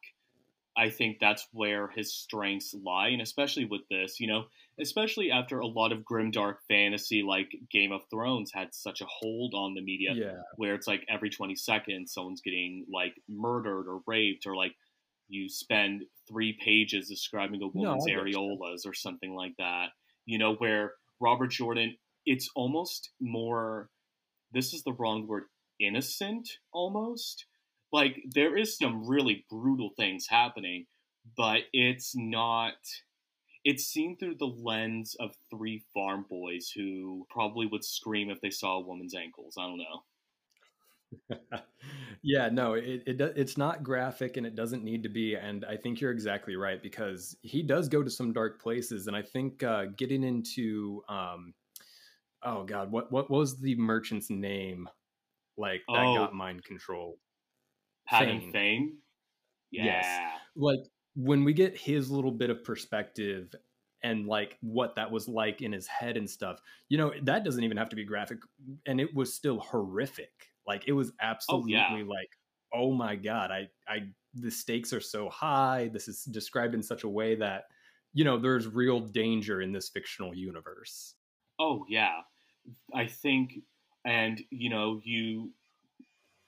I 0.77 0.91
think 0.91 1.19
that's 1.21 1.47
where 1.53 1.89
his 1.89 2.15
strengths 2.15 2.73
lie, 2.73 3.09
and 3.09 3.21
especially 3.21 3.65
with 3.65 3.81
this, 3.91 4.21
you 4.21 4.29
know, 4.29 4.45
especially 4.81 5.31
after 5.33 5.59
a 5.59 5.67
lot 5.67 5.91
of 5.91 6.05
grim 6.05 6.31
dark 6.31 6.61
fantasy 6.69 7.25
like 7.27 7.51
Game 7.69 7.91
of 7.91 8.03
Thrones 8.11 8.53
had 8.55 8.69
such 8.73 9.01
a 9.01 9.07
hold 9.09 9.55
on 9.55 9.75
the 9.75 9.83
media, 9.83 10.13
yeah. 10.15 10.43
where 10.57 10.75
it's 10.75 10.87
like 10.87 11.05
every 11.09 11.31
twenty 11.31 11.57
seconds 11.57 12.13
someone's 12.13 12.43
getting 12.43 12.87
like 12.93 13.15
murdered 13.29 13.87
or 13.89 14.03
raped, 14.07 14.47
or 14.47 14.55
like 14.55 14.73
you 15.29 15.49
spend 15.49 16.05
three 16.29 16.57
pages 16.65 17.09
describing 17.09 17.61
a 17.61 17.67
woman's 17.67 18.07
no, 18.07 18.15
areolas 18.15 18.87
or 18.87 18.95
something 18.95 19.35
like 19.35 19.55
that. 19.59 19.89
You 20.27 20.39
know, 20.39 20.55
where 20.55 20.93
Robert 21.21 21.51
Jordan, 21.51 21.97
it's 22.25 22.49
almost 22.55 23.11
more. 23.21 23.91
This 24.53 24.73
is 24.73 24.85
the 24.85 24.93
wrong 24.93 25.27
word 25.27 25.45
innocent 25.81 26.49
almost. 26.73 27.47
Like 27.93 28.23
there 28.35 28.57
is 28.57 28.77
some 28.77 29.09
really 29.09 29.45
brutal 29.51 29.91
things 29.97 30.27
happening, 30.29 30.87
but 31.37 31.61
it's 31.73 32.15
not 32.15 32.75
it's 33.65 33.85
seen 33.85 34.17
through 34.17 34.37
the 34.37 34.47
lens 34.47 35.17
of 35.19 35.33
three 35.51 35.85
farm 35.93 36.25
boys 36.29 36.71
who 36.75 37.27
probably 37.29 37.67
would 37.67 37.85
scream 37.85 38.31
if 38.31 38.41
they 38.41 38.51
saw 38.51 38.79
a 38.79 38.87
woman's 38.87 39.15
ankles. 39.15 39.57
I 39.59 39.67
don't 39.67 39.79
know. 39.79 40.03
yeah, 42.23 42.49
no, 42.51 42.75
it, 42.75 43.03
it 43.07 43.21
it's 43.37 43.57
not 43.57 43.83
graphic 43.83 44.37
and 44.37 44.47
it 44.47 44.55
doesn't 44.55 44.85
need 44.85 45.03
to 45.03 45.09
be. 45.09 45.35
And 45.35 45.65
I 45.65 45.77
think 45.77 46.01
you're 46.01 46.13
exactly 46.13 46.57
right 46.57 46.83
because 46.83 47.37
he 47.43 47.63
does 47.63 47.89
go 47.89 48.03
to 48.03 48.11
some 48.11 48.33
dark 48.33 48.61
places. 48.61 49.07
And 49.07 49.17
I 49.17 49.23
think 49.23 49.63
uh, 49.63 49.87
getting 49.97 50.23
into, 50.23 51.03
um, 51.09 51.55
oh 52.43 52.65
God, 52.65 52.91
what 52.91 53.11
what 53.11 53.31
was 53.31 53.61
the 53.61 53.75
merchant's 53.77 54.31
name? 54.31 54.89
Like 55.59 55.83
that 55.89 56.05
oh, 56.05 56.17
got 56.17 56.35
mind 56.35 56.65
control. 56.65 57.19
Padan 58.09 58.51
Fain. 58.53 58.99
Yeah. 59.71 59.85
Yes. 59.85 60.31
Like 60.57 60.81
when 61.15 61.45
we 61.45 61.53
get 61.53 61.77
his 61.77 62.11
little 62.11 62.31
bit 62.31 62.51
of 62.51 62.65
perspective 62.65 63.55
and 64.03 64.27
like 64.27 64.57
what 64.61 64.95
that 64.97 65.11
was 65.11 65.29
like 65.29 65.61
in 65.61 65.73
his 65.73 65.87
head 65.87 66.17
and 66.17 66.29
stuff, 66.29 66.61
you 66.89 66.97
know, 66.97 67.13
that 67.25 67.45
doesn't 67.45 67.65
even 67.65 67.77
have 67.77 67.89
to 67.91 67.97
be 67.97 68.05
graphic. 68.05 68.39
And 68.87 69.01
it 69.01 69.15
was 69.15 69.35
still 69.35 69.59
horrific. 69.59 70.31
Like 70.67 70.85
it 70.87 70.93
was 70.93 71.13
absolutely 71.21 71.77
oh, 71.77 71.97
yeah. 71.97 72.05
like, 72.09 72.31
oh 72.73 72.93
my 72.93 73.17
God, 73.17 73.51
I, 73.51 73.69
I, 73.89 74.09
the 74.35 74.51
stakes 74.51 74.93
are 74.93 75.01
so 75.01 75.29
high. 75.29 75.91
This 75.93 76.09
is 76.09 76.25
described 76.25 76.75
in 76.75 76.83
such 76.83 77.03
a 77.03 77.09
way 77.09 77.35
that, 77.37 77.65
you 78.15 78.25
know, 78.25 78.39
there's 78.39 78.67
real 78.67 79.01
danger 79.01 79.61
in 79.61 79.73
this 79.73 79.89
fictional 79.89 80.35
universe. 80.35 81.15
Oh, 81.59 81.85
yeah. 81.89 82.21
I 82.95 83.07
think 83.07 83.55
and 84.09 84.43
you 84.51 84.71
know 84.71 85.01
you 85.05 85.51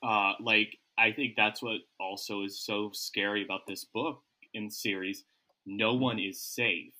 uh 0.03 0.33
like 0.41 0.79
i 0.99 1.13
think 1.13 1.35
that's 1.37 1.63
what 1.63 1.79
also 2.01 2.43
is 2.43 2.61
so 2.61 2.91
scary 2.93 3.45
about 3.45 3.67
this 3.67 3.85
book 3.85 4.23
and 4.55 4.73
series. 4.73 5.25
No 5.67 5.95
one 5.95 6.19
is 6.19 6.43
safe. 6.43 6.93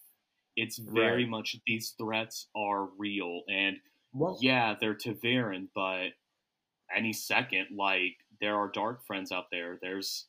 It's 0.57 0.79
very 0.79 1.25
right. 1.25 1.31
much 1.31 1.57
these 1.67 1.95
threats 1.99 2.49
are 2.55 2.89
real. 2.99 3.43
And 3.49 3.77
well, 4.13 4.39
yeah 4.41 4.75
they're 4.81 4.95
ta'veren 4.95 5.69
but 5.75 6.09
any 6.95 7.13
second 7.13 7.69
like 7.77 8.17
there 8.41 8.57
are 8.57 8.69
dark 8.69 9.07
friends 9.07 9.33
out 9.33 9.47
there. 9.51 9.79
There's 9.81 10.27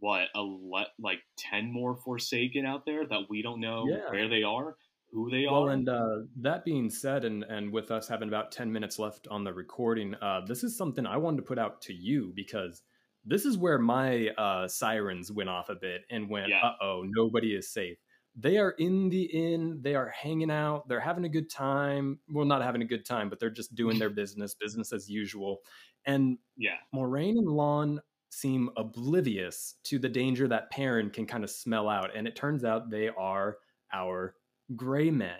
what 0.00 0.28
a 0.34 0.40
le- 0.40 0.92
like 1.00 1.20
10 1.38 1.72
more 1.72 1.96
forsaken 1.96 2.64
out 2.64 2.86
there 2.86 3.04
that 3.04 3.28
we 3.28 3.42
don't 3.42 3.60
know 3.60 3.86
yeah. 3.88 4.10
where 4.10 4.28
they 4.28 4.44
are 4.44 4.76
who 5.12 5.30
they 5.30 5.46
well, 5.46 5.68
are. 5.68 5.70
and 5.70 5.88
uh, 5.88 6.18
that 6.36 6.64
being 6.64 6.90
said, 6.90 7.24
and 7.24 7.44
and 7.44 7.72
with 7.72 7.90
us 7.90 8.08
having 8.08 8.28
about 8.28 8.52
ten 8.52 8.70
minutes 8.72 8.98
left 8.98 9.26
on 9.28 9.44
the 9.44 9.52
recording, 9.52 10.14
uh, 10.16 10.42
this 10.46 10.62
is 10.64 10.76
something 10.76 11.06
I 11.06 11.16
wanted 11.16 11.38
to 11.38 11.42
put 11.42 11.58
out 11.58 11.80
to 11.82 11.94
you 11.94 12.32
because 12.34 12.82
this 13.24 13.44
is 13.44 13.56
where 13.56 13.78
my 13.78 14.28
uh, 14.38 14.68
sirens 14.68 15.32
went 15.32 15.48
off 15.48 15.68
a 15.68 15.74
bit 15.74 16.02
and 16.10 16.28
went, 16.28 16.48
yeah. 16.48 16.64
"Uh 16.64 16.72
oh, 16.82 17.04
nobody 17.06 17.54
is 17.54 17.72
safe." 17.72 17.98
They 18.36 18.58
are 18.58 18.70
in 18.72 19.08
the 19.08 19.24
inn. 19.24 19.80
They 19.82 19.94
are 19.94 20.08
hanging 20.08 20.50
out. 20.50 20.88
They're 20.88 21.00
having 21.00 21.24
a 21.24 21.28
good 21.28 21.50
time. 21.50 22.20
Well, 22.28 22.44
not 22.44 22.62
having 22.62 22.82
a 22.82 22.86
good 22.86 23.04
time, 23.04 23.28
but 23.28 23.40
they're 23.40 23.50
just 23.50 23.74
doing 23.74 23.98
their 23.98 24.10
business, 24.22 24.54
business 24.54 24.92
as 24.92 25.08
usual. 25.08 25.58
And 26.06 26.38
yeah, 26.56 26.76
Moiraine 26.94 27.38
and 27.38 27.50
Lan 27.50 28.00
seem 28.30 28.70
oblivious 28.76 29.74
to 29.84 29.98
the 29.98 30.08
danger 30.08 30.46
that 30.48 30.70
Perrin 30.70 31.10
can 31.10 31.26
kind 31.26 31.44
of 31.44 31.50
smell 31.50 31.88
out. 31.88 32.14
And 32.14 32.28
it 32.28 32.36
turns 32.36 32.64
out 32.64 32.90
they 32.90 33.08
are 33.08 33.56
our 33.92 34.34
gray 34.76 35.10
men. 35.10 35.38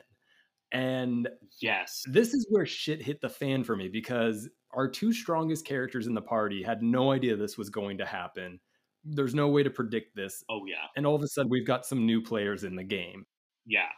And 0.72 1.28
yes, 1.62 2.02
this 2.06 2.34
is 2.34 2.46
where 2.50 2.66
shit 2.66 3.02
hit 3.02 3.20
the 3.20 3.28
fan 3.28 3.64
for 3.64 3.74
me 3.74 3.88
because 3.88 4.48
our 4.72 4.88
two 4.88 5.12
strongest 5.12 5.64
characters 5.64 6.06
in 6.06 6.14
the 6.14 6.20
party 6.20 6.62
had 6.62 6.82
no 6.82 7.10
idea 7.10 7.36
this 7.36 7.56
was 7.56 7.70
going 7.70 7.98
to 7.98 8.06
happen. 8.06 8.60
There's 9.04 9.34
no 9.34 9.48
way 9.48 9.62
to 9.62 9.70
predict 9.70 10.14
this. 10.14 10.44
Oh 10.50 10.66
yeah. 10.66 10.86
And 10.96 11.06
all 11.06 11.14
of 11.14 11.22
a 11.22 11.28
sudden 11.28 11.50
we've 11.50 11.66
got 11.66 11.86
some 11.86 12.04
new 12.04 12.20
players 12.20 12.64
in 12.64 12.76
the 12.76 12.84
game. 12.84 13.24
Yeah. 13.64 13.88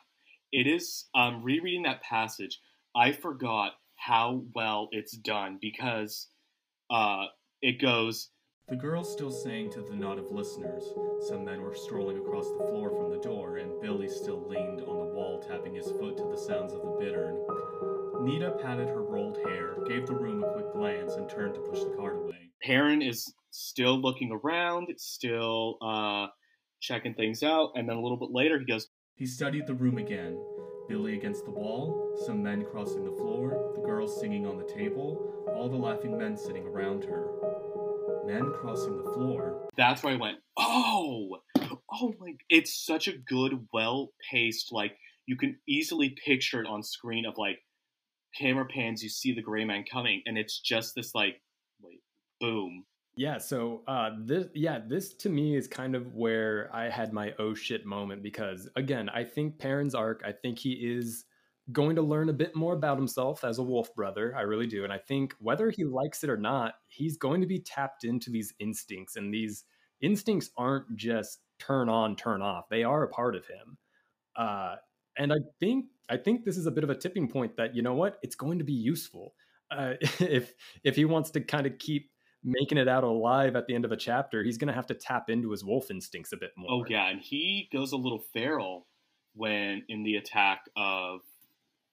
It 0.53 0.67
is 0.67 1.07
um 1.15 1.43
rereading 1.43 1.83
that 1.85 2.03
passage, 2.03 2.61
I 2.95 3.13
forgot 3.13 3.73
how 3.97 4.45
well 4.55 4.89
it's 4.93 5.17
done 5.17 5.59
because 5.61 6.29
uh 6.89 7.25
it 7.63 7.81
goes 7.81 8.31
the 8.71 8.77
girls 8.77 9.11
still 9.13 9.33
sang 9.33 9.69
to 9.71 9.83
the 9.83 9.97
knot 9.97 10.19
of 10.19 10.31
listeners. 10.31 10.85
Some 11.29 11.45
men 11.45 11.61
were 11.61 11.75
strolling 11.75 12.19
across 12.19 12.49
the 12.51 12.65
floor 12.69 12.91
from 12.91 13.11
the 13.11 13.19
door, 13.19 13.57
and 13.57 13.81
Billy 13.81 14.09
still 14.09 14.49
leaned 14.49 14.81
on 14.83 14.97
the 14.97 15.13
wall, 15.13 15.43
tapping 15.47 15.75
his 15.75 15.91
foot 15.91 16.17
to 16.17 16.25
the 16.31 16.37
sounds 16.37 16.73
of 16.73 16.81
the 16.83 16.97
bittern. 17.01 17.37
Nita 18.21 18.53
patted 18.63 18.89
her 18.89 19.03
rolled 19.03 19.39
hair, 19.45 19.77
gave 19.89 20.07
the 20.07 20.15
room 20.15 20.45
a 20.45 20.53
quick 20.53 20.73
glance, 20.73 21.15
and 21.15 21.29
turned 21.29 21.55
to 21.55 21.61
push 21.61 21.81
the 21.81 21.97
cart 21.97 22.17
away. 22.17 22.51
Perrin 22.63 23.03
is 23.03 23.33
still 23.51 24.01
looking 24.01 24.31
around, 24.31 24.89
still 24.99 25.77
uh, 25.83 26.29
checking 26.81 27.15
things 27.15 27.43
out, 27.43 27.73
and 27.75 27.89
then 27.89 27.97
a 27.97 28.01
little 28.01 28.19
bit 28.19 28.31
later 28.31 28.57
he 28.59 28.65
goes. 28.65 28.87
He 29.17 29.27
studied 29.27 29.67
the 29.67 29.75
room 29.75 29.99
again. 29.99 30.41
Billy 30.89 31.15
against 31.15 31.45
the 31.45 31.51
wall, 31.51 32.17
some 32.25 32.43
men 32.43 32.65
crossing 32.65 33.05
the 33.05 33.13
floor, 33.13 33.73
the 33.75 33.83
girls 33.83 34.21
singing 34.21 34.47
on 34.47 34.59
the 34.59 34.65
table, 34.65 35.45
all 35.55 35.69
the 35.69 35.77
laughing 35.77 36.17
men 36.17 36.37
sitting 36.37 36.67
around 36.67 37.05
her 37.05 37.29
men 38.31 38.53
crossing 38.53 38.97
the 38.97 39.13
floor. 39.13 39.69
That's 39.77 40.03
where 40.03 40.15
I 40.15 40.17
went, 40.17 40.39
oh, 40.57 41.39
oh 41.93 42.15
my, 42.21 42.35
it's 42.49 42.85
such 42.85 43.09
a 43.09 43.19
good, 43.19 43.67
well 43.73 44.13
paced, 44.31 44.73
like 44.73 44.97
you 45.27 45.37
can 45.37 45.59
easily 45.67 46.17
picture 46.25 46.61
it 46.61 46.67
on 46.67 46.83
screen 46.83 47.27
of 47.27 47.35
like 47.37 47.59
camera 48.39 48.67
pans, 48.67 49.03
you 49.03 49.09
see 49.09 49.33
the 49.33 49.43
gray 49.43 49.65
man 49.65 49.85
coming, 49.91 50.23
and 50.27 50.39
it's 50.39 50.61
just 50.61 50.95
this 50.95 51.15
like, 51.15 51.41
wait, 51.83 52.01
boom. 52.41 52.85
Yeah, 53.17 53.39
so 53.39 53.83
uh, 53.89 54.11
this, 54.21 54.47
yeah, 54.55 54.79
this 54.87 55.13
to 55.15 55.29
me 55.29 55.57
is 55.57 55.67
kind 55.67 55.97
of 55.97 56.15
where 56.15 56.71
I 56.73 56.89
had 56.89 57.13
my 57.13 57.35
oh 57.39 57.55
shit 57.55 57.85
moment 57.85 58.23
because 58.23 58.69
again, 58.77 59.09
I 59.09 59.25
think 59.25 59.59
Perrin's 59.59 59.95
arc, 59.95 60.23
I 60.25 60.33
think 60.33 60.59
he 60.59 60.73
is 60.73 61.25
going 61.73 61.97
to 61.97 62.03
learn 62.03 62.29
a 62.29 62.35
bit 62.35 62.55
more 62.55 62.75
about 62.75 62.97
himself 62.97 63.45
as 63.45 63.59
a 63.59 63.63
wolf 63.63 63.95
brother. 63.95 64.35
I 64.37 64.43
really 64.43 64.67
do. 64.67 64.85
And 64.85 64.93
I 64.93 64.99
think 64.99 65.35
whether 65.39 65.71
he 65.71 65.85
likes 65.85 66.25
it 66.25 66.31
or 66.31 66.37
not, 66.37 66.75
he's 66.89 67.17
going 67.17 67.41
to 67.41 67.47
be 67.47 67.61
tapped 67.61 68.05
into 68.05 68.31
these 68.31 68.55
instincts. 68.59 69.17
And 69.17 69.33
these 69.33 69.65
instincts 70.01 70.51
aren't 70.57 70.97
just 70.97 71.41
turn 71.59 71.89
on, 71.89 72.17
turn 72.17 72.43
off. 72.43 72.69
They 72.71 72.85
are 72.85 73.03
a 73.03 73.09
part 73.09 73.37
of 73.37 73.47
him. 73.47 73.79
Uh, 74.37 74.77
and 75.19 75.33
I 75.33 75.39
think 75.59 75.87
I 76.09 76.17
think 76.17 76.45
this 76.45 76.57
is 76.57 76.67
a 76.67 76.71
bit 76.71 76.85
of 76.85 76.91
a 76.91 76.95
tipping 76.95 77.29
point 77.29 77.57
that 77.57 77.75
you 77.75 77.83
know 77.83 77.95
what 77.95 78.19
it's 78.23 78.35
going 78.35 78.59
to 78.59 78.65
be 78.65 78.73
useful 78.73 79.35
uh, 79.71 79.95
if 80.21 80.55
if 80.83 80.97
he 80.97 81.05
wants 81.05 81.31
to 81.33 81.41
kind 81.41 81.67
of 81.67 81.79
keep 81.79 82.11
making 82.43 82.79
it 82.79 82.89
out 82.89 83.05
alive 83.05 83.55
at 83.55 83.67
the 83.67 83.75
end 83.75 83.85
of 83.85 83.93
a 83.93 83.97
chapter. 83.97 84.43
He's 84.43 84.57
going 84.57 84.69
to 84.69 84.75
have 84.75 84.87
to 84.87 84.95
tap 84.95 85.29
into 85.29 85.51
his 85.51 85.63
wolf 85.65 85.91
instincts 85.91 86.33
a 86.33 86.37
bit 86.37 86.53
more. 86.57 86.71
Oh 86.71 86.85
yeah, 86.89 87.09
and 87.09 87.21
he 87.21 87.69
goes 87.73 87.93
a 87.93 87.97
little 87.97 88.23
feral 88.33 88.87
when 89.35 89.85
in 89.89 90.03
the 90.03 90.17
attack 90.17 90.63
of 90.77 91.21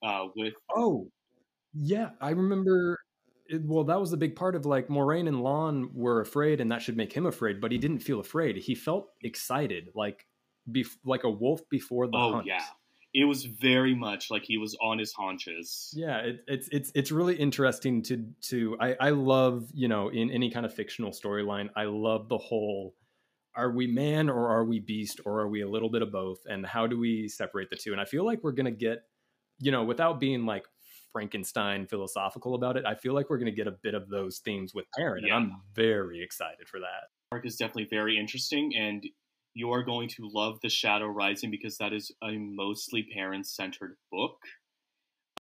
uh, 0.03 0.25
with. 0.35 0.53
Oh, 0.75 1.09
yeah, 1.73 2.09
I 2.21 2.31
remember. 2.31 2.97
It, 3.49 3.63
well, 3.63 3.85
that 3.85 3.99
was 3.99 4.11
the 4.11 4.17
big 4.17 4.35
part 4.35 4.55
of 4.55 4.65
like 4.65 4.89
Moiraine 4.89 5.27
and 5.27 5.41
Lan 5.41 5.89
were 5.93 6.21
afraid, 6.21 6.59
and 6.59 6.71
that 6.71 6.81
should 6.81 6.97
make 6.97 7.13
him 7.13 7.25
afraid. 7.25 7.61
But 7.61 7.71
he 7.71 7.77
didn't 7.77 7.99
feel 7.99 8.19
afraid. 8.19 8.57
He 8.57 8.75
felt 8.75 9.09
excited, 9.23 9.89
like 9.95 10.25
bef- 10.69 10.97
like 11.05 11.23
a 11.23 11.29
wolf 11.29 11.61
before 11.69 12.07
the 12.07 12.17
oh, 12.17 12.33
hunt. 12.33 12.45
yeah, 12.45 12.63
it 13.13 13.25
was 13.25 13.45
very 13.45 13.95
much 13.95 14.29
like 14.29 14.43
he 14.43 14.57
was 14.57 14.77
on 14.81 14.99
his 14.99 15.13
haunches. 15.13 15.93
Yeah, 15.95 16.17
it, 16.19 16.43
it's 16.47 16.69
it's 16.71 16.91
it's 16.93 17.11
really 17.11 17.35
interesting 17.35 18.03
to 18.03 18.25
to 18.43 18.77
I 18.79 18.95
I 18.99 19.09
love 19.11 19.69
you 19.73 19.87
know 19.87 20.09
in 20.09 20.29
any 20.29 20.51
kind 20.51 20.65
of 20.65 20.73
fictional 20.73 21.11
storyline. 21.11 21.69
I 21.75 21.85
love 21.85 22.29
the 22.29 22.37
whole. 22.37 22.95
Are 23.55 23.71
we 23.71 23.87
man 23.87 24.29
or 24.29 24.49
are 24.49 24.65
we 24.65 24.79
beast 24.79 25.19
or 25.25 25.39
are 25.39 25.47
we 25.47 25.61
a 25.61 25.67
little 25.67 25.89
bit 25.89 26.03
of 26.03 26.11
both? 26.11 26.37
And 26.45 26.63
how 26.63 26.85
do 26.85 26.99
we 26.99 27.27
separate 27.27 27.71
the 27.71 27.75
two? 27.75 27.91
And 27.91 27.99
I 27.99 28.05
feel 28.05 28.23
like 28.23 28.43
we're 28.43 28.51
gonna 28.51 28.69
get 28.69 28.99
you 29.59 29.71
know, 29.71 29.83
without 29.83 30.19
being 30.19 30.45
like 30.45 30.65
Frankenstein 31.11 31.87
philosophical 31.87 32.55
about 32.55 32.77
it, 32.77 32.85
I 32.85 32.95
feel 32.95 33.13
like 33.13 33.29
we're 33.29 33.37
going 33.39 33.51
to 33.51 33.55
get 33.55 33.67
a 33.67 33.71
bit 33.71 33.93
of 33.93 34.09
those 34.09 34.39
themes 34.39 34.73
with 34.73 34.85
Perrin, 34.95 35.25
Yeah. 35.25 35.35
and 35.37 35.51
I'm 35.53 35.61
very 35.73 36.21
excited 36.21 36.67
for 36.67 36.79
that. 36.79 37.09
arc 37.31 37.45
is 37.45 37.55
definitely 37.57 37.87
very 37.89 38.17
interesting, 38.17 38.73
and 38.75 39.05
you're 39.53 39.83
going 39.83 40.07
to 40.09 40.29
love 40.31 40.59
The 40.61 40.69
Shadow 40.69 41.07
Rising 41.07 41.49
because 41.51 41.77
that 41.77 41.91
is 41.91 42.11
a 42.23 42.37
mostly 42.37 43.03
Perrin 43.13 43.43
centered 43.43 43.97
book. 44.11 44.37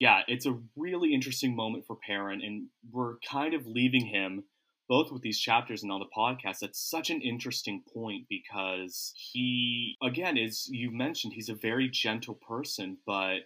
Yeah, 0.01 0.21
it's 0.27 0.45
a 0.45 0.59
really 0.75 1.13
interesting 1.13 1.55
moment 1.55 1.85
for 1.85 1.95
Perrin, 1.95 2.41
and 2.41 2.67
we're 2.91 3.17
kind 3.19 3.53
of 3.53 3.65
leaving 3.65 4.05
him 4.05 4.43
both 4.89 5.11
with 5.11 5.21
these 5.21 5.39
chapters 5.39 5.83
and 5.83 5.91
on 5.91 5.99
the 5.99 6.05
podcast 6.17 6.63
at 6.63 6.75
such 6.75 7.09
an 7.09 7.21
interesting 7.21 7.83
point 7.93 8.25
because 8.29 9.13
he, 9.17 9.97
again, 10.01 10.37
is 10.37 10.67
you 10.71 10.91
mentioned 10.91 11.33
he's 11.33 11.49
a 11.49 11.55
very 11.55 11.89
gentle 11.89 12.35
person, 12.35 12.97
but 13.05 13.39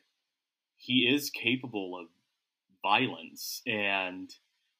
he 0.81 1.07
is 1.07 1.29
capable 1.29 1.97
of 1.99 2.07
violence. 2.83 3.61
And, 3.67 4.33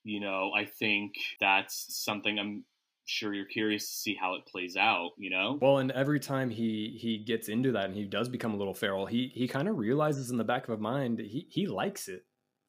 you 0.04 0.20
know, 0.20 0.52
I 0.54 0.66
think 0.66 1.16
that's 1.40 1.96
something 2.04 2.40
I'm 2.40 2.66
sure 3.06 3.34
you're 3.34 3.46
curious 3.46 3.88
to 3.90 3.96
see 3.98 4.16
how 4.16 4.36
it 4.36 4.46
plays 4.48 4.78
out, 4.78 5.12
you 5.18 5.30
know? 5.30 5.62
Well, 5.62 5.78
and 5.78 5.92
every 5.92 6.20
time 6.20 6.50
he 6.50 6.98
he 7.00 7.20
gets 7.20 7.48
into 7.48 7.72
that 7.74 7.86
and 7.86 7.96
he 7.96 8.06
does 8.06 8.30
become 8.30 8.54
a 8.54 8.58
little 8.58 8.74
feral, 8.74 9.06
he 9.06 9.28
he 9.30 9.48
kind 9.48 9.68
of 9.68 9.78
realizes 9.78 10.32
in 10.32 10.38
the 10.38 10.44
back 10.44 10.64
of 10.68 10.72
his 10.72 10.80
mind 10.82 11.20
he 11.20 11.48
he 11.52 11.68
likes 11.68 12.08
it, 12.08 12.26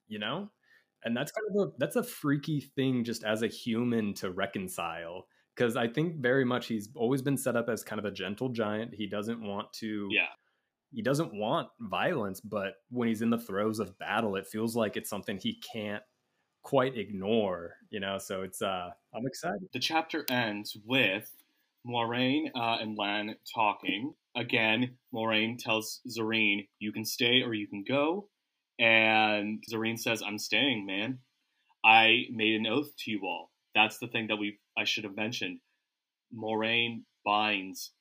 you 0.09 0.19
know, 0.19 0.51
and 1.05 1.17
that's 1.17 1.33
kind 1.33 1.47
of 1.57 1.69
a 1.69 1.73
that's 1.79 1.97
a 1.97 2.03
freaky 2.05 2.61
thing 2.61 3.03
just 3.05 3.25
as 3.25 3.43
a 3.43 3.49
human 3.49 4.13
to 4.15 4.31
reconcile. 4.31 5.27
Because 5.57 5.77
I 5.77 5.89
think 5.89 6.17
very 6.23 6.45
much 6.45 6.67
he's 6.67 6.91
always 6.97 7.23
been 7.23 7.37
set 7.39 7.57
up 7.57 7.69
as 7.69 7.83
kind 7.85 7.99
of 7.99 8.05
a 8.07 8.11
gentle 8.11 8.49
giant. 8.51 8.95
He 8.95 9.07
doesn't 9.07 9.41
want 9.43 9.73
to 9.75 10.19
Yeah. 10.19 10.29
He 10.93 11.03
doesn't 11.03 11.35
want 11.35 11.69
violence, 11.81 12.41
but 12.41 12.75
when 12.91 13.09
he's 13.09 13.23
in 13.23 13.31
the 13.31 13.39
throes 13.39 13.79
of 13.79 13.99
battle, 13.99 14.37
it 14.37 14.47
feels 14.47 14.77
like 14.77 14.97
it's 14.97 15.09
something 15.09 15.39
he 15.39 15.61
can't 15.73 16.03
quite 16.63 16.97
ignore, 16.97 17.75
you 17.91 18.01
know. 18.01 18.19
So 18.19 18.43
it's 18.43 18.63
uh 18.63 18.91
I'm 19.15 19.27
excited. 19.27 19.69
The 19.73 19.81
chapter 19.81 20.25
ends 20.31 20.77
with 20.85 21.31
Moiraine 21.87 22.51
uh, 22.55 22.79
and 22.81 22.97
Lan 22.97 23.37
talking. 23.55 24.15
Again, 24.37 24.97
Moiraine 25.15 25.59
tells 25.59 26.01
Zarine, 26.09 26.69
you 26.79 26.93
can 26.93 27.05
stay 27.05 27.43
or 27.43 27.55
you 27.55 27.67
can 27.67 27.85
go. 27.87 28.29
And 28.79 29.63
Zarine 29.71 29.99
says, 29.99 30.23
I'm 30.23 30.39
staying, 30.39 30.87
man. 30.87 31.19
I 31.85 32.25
made 32.31 32.55
an 32.55 32.67
oath 32.67 32.93
to 33.01 33.11
you 33.11 33.21
all. 33.25 33.51
That's 33.75 33.99
the 33.99 34.07
thing 34.09 34.29
that 34.29 34.37
we 34.37 34.59
I 34.79 34.85
should 34.85 35.05
have 35.05 35.17
mentioned. 35.17 35.61
Moiraine 36.35 37.03
binds 37.25 37.93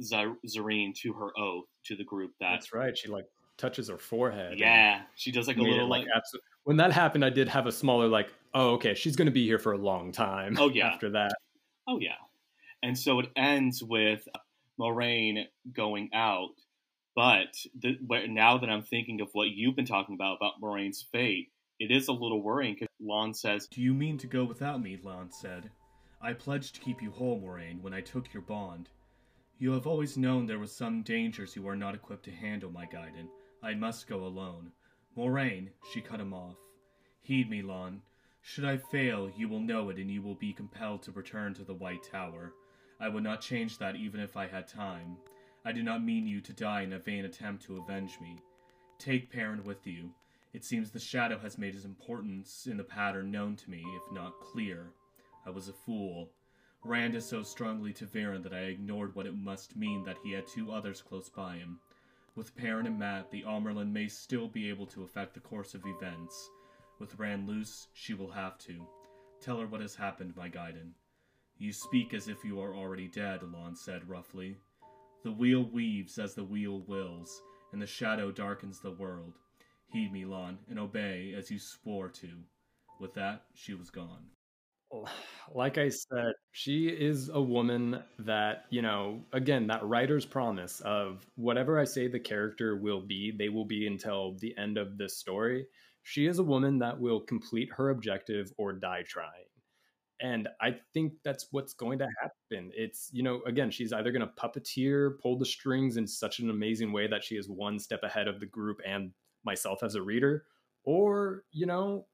Zarine 0.00 0.94
to 1.02 1.12
her 1.14 1.30
oath 1.38 1.66
to 1.84 1.96
the 1.96 2.04
group 2.04 2.32
that 2.40 2.52
That's 2.52 2.72
right. 2.72 2.96
She 2.96 3.08
like 3.08 3.26
touches 3.58 3.88
her 3.88 3.98
forehead. 3.98 4.58
yeah, 4.58 5.02
she 5.14 5.30
does 5.30 5.46
like 5.46 5.56
a 5.56 5.60
made 5.60 5.68
it, 5.68 5.72
little 5.72 5.88
like 5.88 6.06
abso- 6.06 6.40
when 6.64 6.76
that 6.78 6.92
happened, 6.92 7.24
I 7.24 7.30
did 7.30 7.48
have 7.48 7.66
a 7.66 7.72
smaller 7.72 8.08
like, 8.08 8.32
oh 8.54 8.70
okay, 8.74 8.94
she's 8.94 9.16
gonna 9.16 9.30
be 9.30 9.46
here 9.46 9.58
for 9.58 9.72
a 9.72 9.78
long 9.78 10.12
time. 10.12 10.56
Oh, 10.58 10.68
yeah. 10.68 10.88
After 10.88 11.10
that, 11.10 11.32
Oh 11.88 11.98
yeah, 11.98 12.12
and 12.82 12.98
so 12.98 13.20
it 13.20 13.28
ends 13.36 13.82
with 13.82 14.26
Moiraine 14.80 15.46
going 15.72 16.10
out. 16.14 16.50
But 17.14 17.54
the, 17.78 17.98
where, 18.06 18.26
now 18.26 18.56
that 18.56 18.70
I'm 18.70 18.82
thinking 18.82 19.20
of 19.20 19.28
what 19.32 19.50
you've 19.50 19.76
been 19.76 19.84
talking 19.84 20.14
about 20.14 20.38
about 20.38 20.62
Moiraine's 20.62 21.04
fate, 21.12 21.48
it 21.78 21.90
is 21.90 22.08
a 22.08 22.12
little 22.12 22.40
worrying 22.42 22.74
because 22.74 22.88
Lan 23.00 23.34
says, 23.34 23.66
Do 23.66 23.82
you 23.82 23.92
mean 23.92 24.16
to 24.18 24.26
go 24.26 24.44
without 24.44 24.82
me? 24.82 24.98
Lan 25.02 25.30
said. 25.30 25.70
I 26.22 26.32
pledged 26.32 26.76
to 26.76 26.80
keep 26.80 27.02
you 27.02 27.10
whole, 27.10 27.40
Moiraine, 27.40 27.82
when 27.82 27.92
I 27.92 28.00
took 28.00 28.32
your 28.32 28.42
bond. 28.42 28.88
You 29.62 29.70
have 29.74 29.86
always 29.86 30.16
known 30.16 30.46
there 30.46 30.58
were 30.58 30.66
some 30.66 31.02
dangers 31.02 31.54
you 31.54 31.68
are 31.68 31.76
not 31.76 31.94
equipped 31.94 32.24
to 32.24 32.32
handle, 32.32 32.68
my 32.68 32.84
Gaidin. 32.84 33.28
I 33.62 33.74
must 33.74 34.08
go 34.08 34.24
alone. 34.24 34.72
Moiraine, 35.16 35.68
she 35.92 36.00
cut 36.00 36.18
him 36.18 36.34
off. 36.34 36.56
Heed 37.20 37.48
me, 37.48 37.62
Lan. 37.62 38.02
Should 38.40 38.64
I 38.64 38.76
fail, 38.76 39.30
you 39.36 39.48
will 39.48 39.60
know 39.60 39.88
it 39.90 39.98
and 39.98 40.10
you 40.10 40.20
will 40.20 40.34
be 40.34 40.52
compelled 40.52 41.04
to 41.04 41.12
return 41.12 41.54
to 41.54 41.62
the 41.62 41.74
White 41.74 42.02
Tower. 42.02 42.54
I 42.98 43.08
would 43.08 43.22
not 43.22 43.40
change 43.40 43.78
that 43.78 43.94
even 43.94 44.18
if 44.18 44.36
I 44.36 44.48
had 44.48 44.66
time. 44.66 45.16
I 45.64 45.70
do 45.70 45.84
not 45.84 46.02
mean 46.02 46.26
you 46.26 46.40
to 46.40 46.52
die 46.52 46.82
in 46.82 46.94
a 46.94 46.98
vain 46.98 47.24
attempt 47.24 47.62
to 47.66 47.78
avenge 47.78 48.18
me. 48.20 48.40
Take 48.98 49.30
Perrin 49.30 49.62
with 49.62 49.86
you. 49.86 50.10
It 50.52 50.64
seems 50.64 50.90
the 50.90 50.98
shadow 50.98 51.38
has 51.38 51.56
made 51.56 51.74
his 51.74 51.84
importance 51.84 52.66
in 52.66 52.78
the 52.78 52.82
pattern 52.82 53.30
known 53.30 53.54
to 53.54 53.70
me, 53.70 53.84
if 53.94 54.12
not 54.12 54.40
clear. 54.40 54.90
I 55.46 55.50
was 55.50 55.68
a 55.68 55.72
fool. 55.72 56.30
Rand 56.84 57.14
is 57.14 57.24
so 57.24 57.44
strongly 57.44 57.92
ta'veren 57.92 58.42
that 58.42 58.52
I 58.52 58.62
ignored 58.62 59.14
what 59.14 59.26
it 59.26 59.36
must 59.36 59.76
mean 59.76 60.02
that 60.02 60.18
he 60.24 60.32
had 60.32 60.48
two 60.48 60.72
others 60.72 61.00
close 61.00 61.28
by 61.28 61.56
him. 61.56 61.78
With 62.34 62.56
Perrin 62.56 62.86
and 62.86 62.98
Mat, 62.98 63.30
the 63.30 63.44
Amyrlin 63.44 63.92
may 63.92 64.08
still 64.08 64.48
be 64.48 64.68
able 64.68 64.86
to 64.86 65.04
affect 65.04 65.34
the 65.34 65.40
course 65.40 65.74
of 65.74 65.86
events. 65.86 66.50
With 66.98 67.18
Rand 67.20 67.46
loose, 67.46 67.86
she 67.92 68.14
will 68.14 68.32
have 68.32 68.58
to. 68.58 68.84
Tell 69.40 69.58
her 69.58 69.66
what 69.68 69.80
has 69.80 69.94
happened, 69.94 70.34
my 70.36 70.48
Gaidin. 70.48 70.94
You 71.56 71.72
speak 71.72 72.14
as 72.14 72.26
if 72.26 72.44
you 72.44 72.60
are 72.60 72.74
already 72.74 73.06
dead, 73.06 73.42
Lan 73.44 73.76
said 73.76 74.08
roughly. 74.08 74.56
The 75.22 75.30
wheel 75.30 75.62
weaves 75.62 76.18
as 76.18 76.34
the 76.34 76.42
wheel 76.42 76.80
wills, 76.88 77.42
and 77.70 77.80
the 77.80 77.86
shadow 77.86 78.32
darkens 78.32 78.80
the 78.80 78.90
world. 78.90 79.38
Heed 79.86 80.12
me, 80.12 80.24
Lan, 80.24 80.58
and 80.68 80.80
obey 80.80 81.32
as 81.36 81.48
you 81.48 81.60
swore 81.60 82.08
to. 82.08 82.42
With 82.98 83.14
that, 83.14 83.44
she 83.54 83.74
was 83.74 83.90
gone. 83.90 84.30
Like 85.54 85.78
I 85.78 85.88
said, 85.88 86.32
she 86.52 86.88
is 86.88 87.28
a 87.28 87.40
woman 87.40 88.02
that, 88.20 88.64
you 88.70 88.82
know, 88.82 89.24
again, 89.32 89.66
that 89.68 89.84
writer's 89.84 90.26
promise 90.26 90.80
of 90.80 91.26
whatever 91.36 91.78
I 91.80 91.84
say 91.84 92.08
the 92.08 92.20
character 92.20 92.76
will 92.76 93.00
be, 93.00 93.32
they 93.36 93.48
will 93.48 93.64
be 93.64 93.86
until 93.86 94.36
the 94.38 94.56
end 94.56 94.78
of 94.78 94.98
this 94.98 95.16
story. 95.18 95.66
She 96.02 96.26
is 96.26 96.38
a 96.38 96.44
woman 96.44 96.78
that 96.80 97.00
will 97.00 97.20
complete 97.20 97.70
her 97.76 97.90
objective 97.90 98.52
or 98.58 98.72
die 98.72 99.04
trying. 99.06 99.46
And 100.20 100.48
I 100.60 100.76
think 100.94 101.14
that's 101.24 101.48
what's 101.50 101.74
going 101.74 101.98
to 101.98 102.08
happen. 102.20 102.70
It's, 102.74 103.10
you 103.12 103.22
know, 103.24 103.40
again, 103.46 103.70
she's 103.70 103.92
either 103.92 104.12
going 104.12 104.26
to 104.26 104.32
puppeteer, 104.40 105.18
pull 105.20 105.36
the 105.36 105.46
strings 105.46 105.96
in 105.96 106.06
such 106.06 106.38
an 106.38 106.48
amazing 106.48 106.92
way 106.92 107.08
that 107.08 107.24
she 107.24 107.34
is 107.36 107.48
one 107.48 107.78
step 107.78 108.04
ahead 108.04 108.28
of 108.28 108.38
the 108.38 108.46
group 108.46 108.80
and 108.86 109.10
myself 109.44 109.82
as 109.82 109.96
a 109.96 110.02
reader, 110.02 110.44
or, 110.84 111.42
you 111.50 111.66
know, 111.66 112.06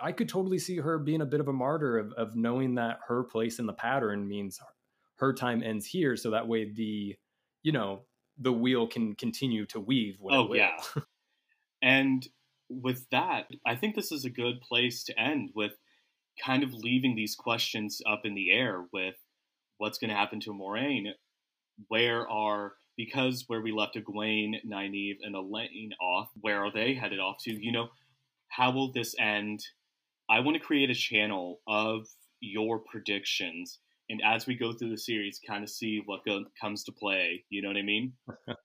I 0.00 0.12
could 0.12 0.28
totally 0.28 0.58
see 0.58 0.76
her 0.76 0.98
being 0.98 1.20
a 1.20 1.26
bit 1.26 1.40
of 1.40 1.48
a 1.48 1.52
martyr 1.52 1.98
of, 1.98 2.12
of 2.12 2.36
knowing 2.36 2.74
that 2.76 2.98
her 3.08 3.24
place 3.24 3.58
in 3.58 3.66
the 3.66 3.72
pattern 3.72 4.26
means 4.26 4.60
her 5.16 5.32
time 5.32 5.62
ends 5.62 5.86
here. 5.86 6.16
So 6.16 6.30
that 6.30 6.46
way 6.46 6.70
the, 6.70 7.16
you 7.62 7.72
know, 7.72 8.02
the 8.38 8.52
wheel 8.52 8.86
can 8.86 9.14
continue 9.14 9.66
to 9.66 9.80
weave. 9.80 10.18
"Oh 10.28 10.52
yeah." 10.54 10.76
and 11.82 12.26
with 12.68 13.08
that, 13.10 13.48
I 13.66 13.76
think 13.76 13.94
this 13.94 14.12
is 14.12 14.24
a 14.24 14.30
good 14.30 14.60
place 14.60 15.04
to 15.04 15.18
end 15.18 15.50
with 15.54 15.72
kind 16.44 16.62
of 16.62 16.74
leaving 16.74 17.14
these 17.14 17.34
questions 17.34 18.02
up 18.06 18.22
in 18.24 18.34
the 18.34 18.50
air 18.50 18.84
with 18.92 19.14
what's 19.78 19.98
going 19.98 20.10
to 20.10 20.16
happen 20.16 20.40
to 20.40 20.52
Moiraine. 20.52 21.12
where 21.88 22.28
are 22.28 22.74
because 22.96 23.44
where 23.46 23.60
we 23.60 23.72
left 23.72 23.96
Egwene, 23.96 24.54
Nynaeve, 24.66 25.18
and 25.22 25.34
Elayne 25.34 25.92
off, 26.00 26.30
where 26.40 26.64
are 26.64 26.72
they 26.72 26.94
headed 26.94 27.20
off 27.20 27.36
to? 27.42 27.52
You 27.52 27.72
know, 27.72 27.88
how 28.48 28.70
will 28.70 28.92
this 28.92 29.14
end? 29.18 29.60
I 30.28 30.40
want 30.40 30.56
to 30.56 30.62
create 30.62 30.90
a 30.90 30.94
channel 30.94 31.60
of 31.66 32.06
your 32.40 32.80
predictions, 32.80 33.80
and 34.08 34.20
as 34.24 34.46
we 34.46 34.54
go 34.54 34.72
through 34.72 34.90
the 34.90 34.98
series, 34.98 35.40
kind 35.46 35.62
of 35.64 35.70
see 35.70 36.02
what 36.04 36.24
go- 36.24 36.44
comes 36.60 36.84
to 36.84 36.92
play. 36.92 37.44
You 37.48 37.62
know 37.62 37.68
what 37.68 37.76
I 37.76 37.82
mean? 37.82 38.12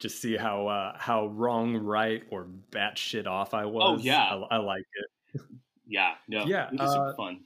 Just 0.00 0.22
see 0.22 0.36
how 0.36 0.68
uh, 0.68 0.96
how 0.98 1.26
wrong, 1.28 1.76
right, 1.76 2.22
or 2.30 2.48
batshit 2.70 3.26
off 3.26 3.54
I 3.54 3.64
was. 3.64 4.00
Oh 4.00 4.02
yeah, 4.02 4.22
I, 4.50 4.56
I 4.56 4.58
like 4.58 4.84
it. 4.94 5.40
yeah, 5.86 6.14
no, 6.28 6.44
yeah, 6.46 6.68
it 6.72 6.80
was 6.80 6.94
uh, 6.94 7.14
fun. 7.16 7.40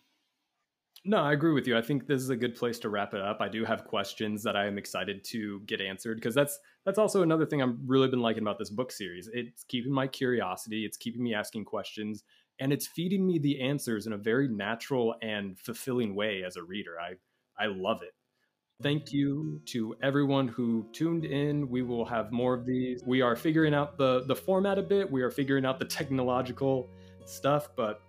No, 1.04 1.18
I 1.18 1.32
agree 1.32 1.52
with 1.52 1.66
you. 1.66 1.76
I 1.76 1.82
think 1.82 2.06
this 2.06 2.22
is 2.22 2.30
a 2.30 2.36
good 2.36 2.54
place 2.54 2.78
to 2.80 2.88
wrap 2.88 3.12
it 3.12 3.20
up. 3.20 3.40
I 3.40 3.48
do 3.48 3.64
have 3.64 3.84
questions 3.84 4.42
that 4.44 4.54
I 4.54 4.66
am 4.66 4.78
excited 4.78 5.24
to 5.24 5.60
get 5.66 5.80
answered 5.80 6.16
because 6.16 6.34
that's 6.34 6.60
that's 6.84 6.98
also 6.98 7.22
another 7.22 7.44
thing 7.44 7.60
I've 7.60 7.76
really 7.84 8.06
been 8.06 8.20
liking 8.20 8.42
about 8.42 8.58
this 8.58 8.70
book 8.70 8.92
series. 8.92 9.28
It's 9.32 9.64
keeping 9.64 9.92
my 9.92 10.06
curiosity, 10.06 10.84
it's 10.84 10.96
keeping 10.96 11.22
me 11.24 11.34
asking 11.34 11.64
questions, 11.64 12.22
and 12.60 12.72
it's 12.72 12.86
feeding 12.86 13.26
me 13.26 13.40
the 13.40 13.60
answers 13.60 14.06
in 14.06 14.12
a 14.12 14.16
very 14.16 14.46
natural 14.46 15.16
and 15.22 15.58
fulfilling 15.58 16.14
way 16.14 16.44
as 16.46 16.54
a 16.54 16.62
reader. 16.62 17.00
I 17.00 17.14
I 17.60 17.66
love 17.66 18.02
it. 18.02 18.14
Thank 18.80 19.12
you 19.12 19.60
to 19.66 19.96
everyone 20.02 20.46
who 20.46 20.86
tuned 20.92 21.24
in. 21.24 21.68
We 21.68 21.82
will 21.82 22.04
have 22.04 22.30
more 22.30 22.54
of 22.54 22.64
these. 22.64 23.02
We 23.04 23.22
are 23.22 23.34
figuring 23.34 23.74
out 23.74 23.98
the 23.98 24.22
the 24.28 24.36
format 24.36 24.78
a 24.78 24.82
bit. 24.82 25.10
We 25.10 25.22
are 25.22 25.32
figuring 25.32 25.66
out 25.66 25.80
the 25.80 25.84
technological 25.84 26.90
stuff, 27.24 27.70
but 27.76 28.02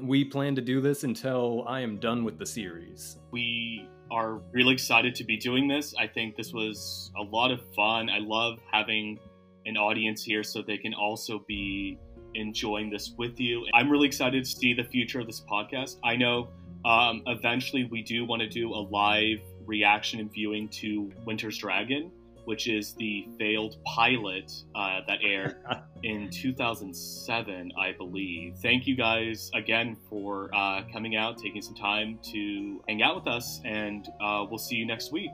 we 0.00 0.24
plan 0.24 0.54
to 0.54 0.62
do 0.62 0.80
this 0.80 1.04
until 1.04 1.64
I 1.66 1.80
am 1.80 1.98
done 1.98 2.24
with 2.24 2.38
the 2.38 2.46
series. 2.46 3.18
We 3.30 3.88
are 4.10 4.40
really 4.52 4.74
excited 4.74 5.14
to 5.16 5.24
be 5.24 5.36
doing 5.36 5.68
this. 5.68 5.94
I 5.98 6.06
think 6.06 6.36
this 6.36 6.52
was 6.52 7.10
a 7.18 7.22
lot 7.22 7.50
of 7.50 7.60
fun. 7.74 8.08
I 8.08 8.18
love 8.18 8.58
having 8.70 9.18
an 9.66 9.76
audience 9.76 10.22
here 10.22 10.42
so 10.42 10.62
they 10.62 10.78
can 10.78 10.94
also 10.94 11.44
be 11.46 11.98
enjoying 12.34 12.90
this 12.90 13.14
with 13.18 13.38
you. 13.38 13.66
I'm 13.74 13.90
really 13.90 14.06
excited 14.06 14.44
to 14.44 14.50
see 14.50 14.72
the 14.72 14.84
future 14.84 15.20
of 15.20 15.26
this 15.26 15.40
podcast. 15.40 15.96
I 16.04 16.16
know 16.16 16.48
um, 16.84 17.22
eventually 17.26 17.84
we 17.84 18.02
do 18.02 18.24
want 18.24 18.40
to 18.40 18.48
do 18.48 18.72
a 18.72 18.82
live 18.90 19.40
reaction 19.66 20.20
and 20.20 20.32
viewing 20.32 20.68
to 20.68 21.12
Winter's 21.26 21.58
Dragon 21.58 22.10
which 22.48 22.66
is 22.66 22.94
the 22.94 23.28
failed 23.38 23.76
pilot 23.84 24.50
uh, 24.74 25.00
that 25.06 25.18
aired 25.22 25.56
in 26.02 26.30
2007, 26.30 27.72
I 27.78 27.92
believe. 27.92 28.56
Thank 28.62 28.86
you 28.86 28.96
guys 28.96 29.50
again 29.52 29.98
for 30.08 30.48
uh, 30.54 30.80
coming 30.90 31.14
out, 31.14 31.36
taking 31.36 31.60
some 31.60 31.74
time 31.74 32.18
to 32.32 32.82
hang 32.88 33.02
out 33.02 33.16
with 33.16 33.26
us, 33.26 33.60
and 33.66 34.08
uh, 34.22 34.46
we'll 34.48 34.56
see 34.56 34.76
you 34.76 34.86
next 34.86 35.12
week. 35.12 35.30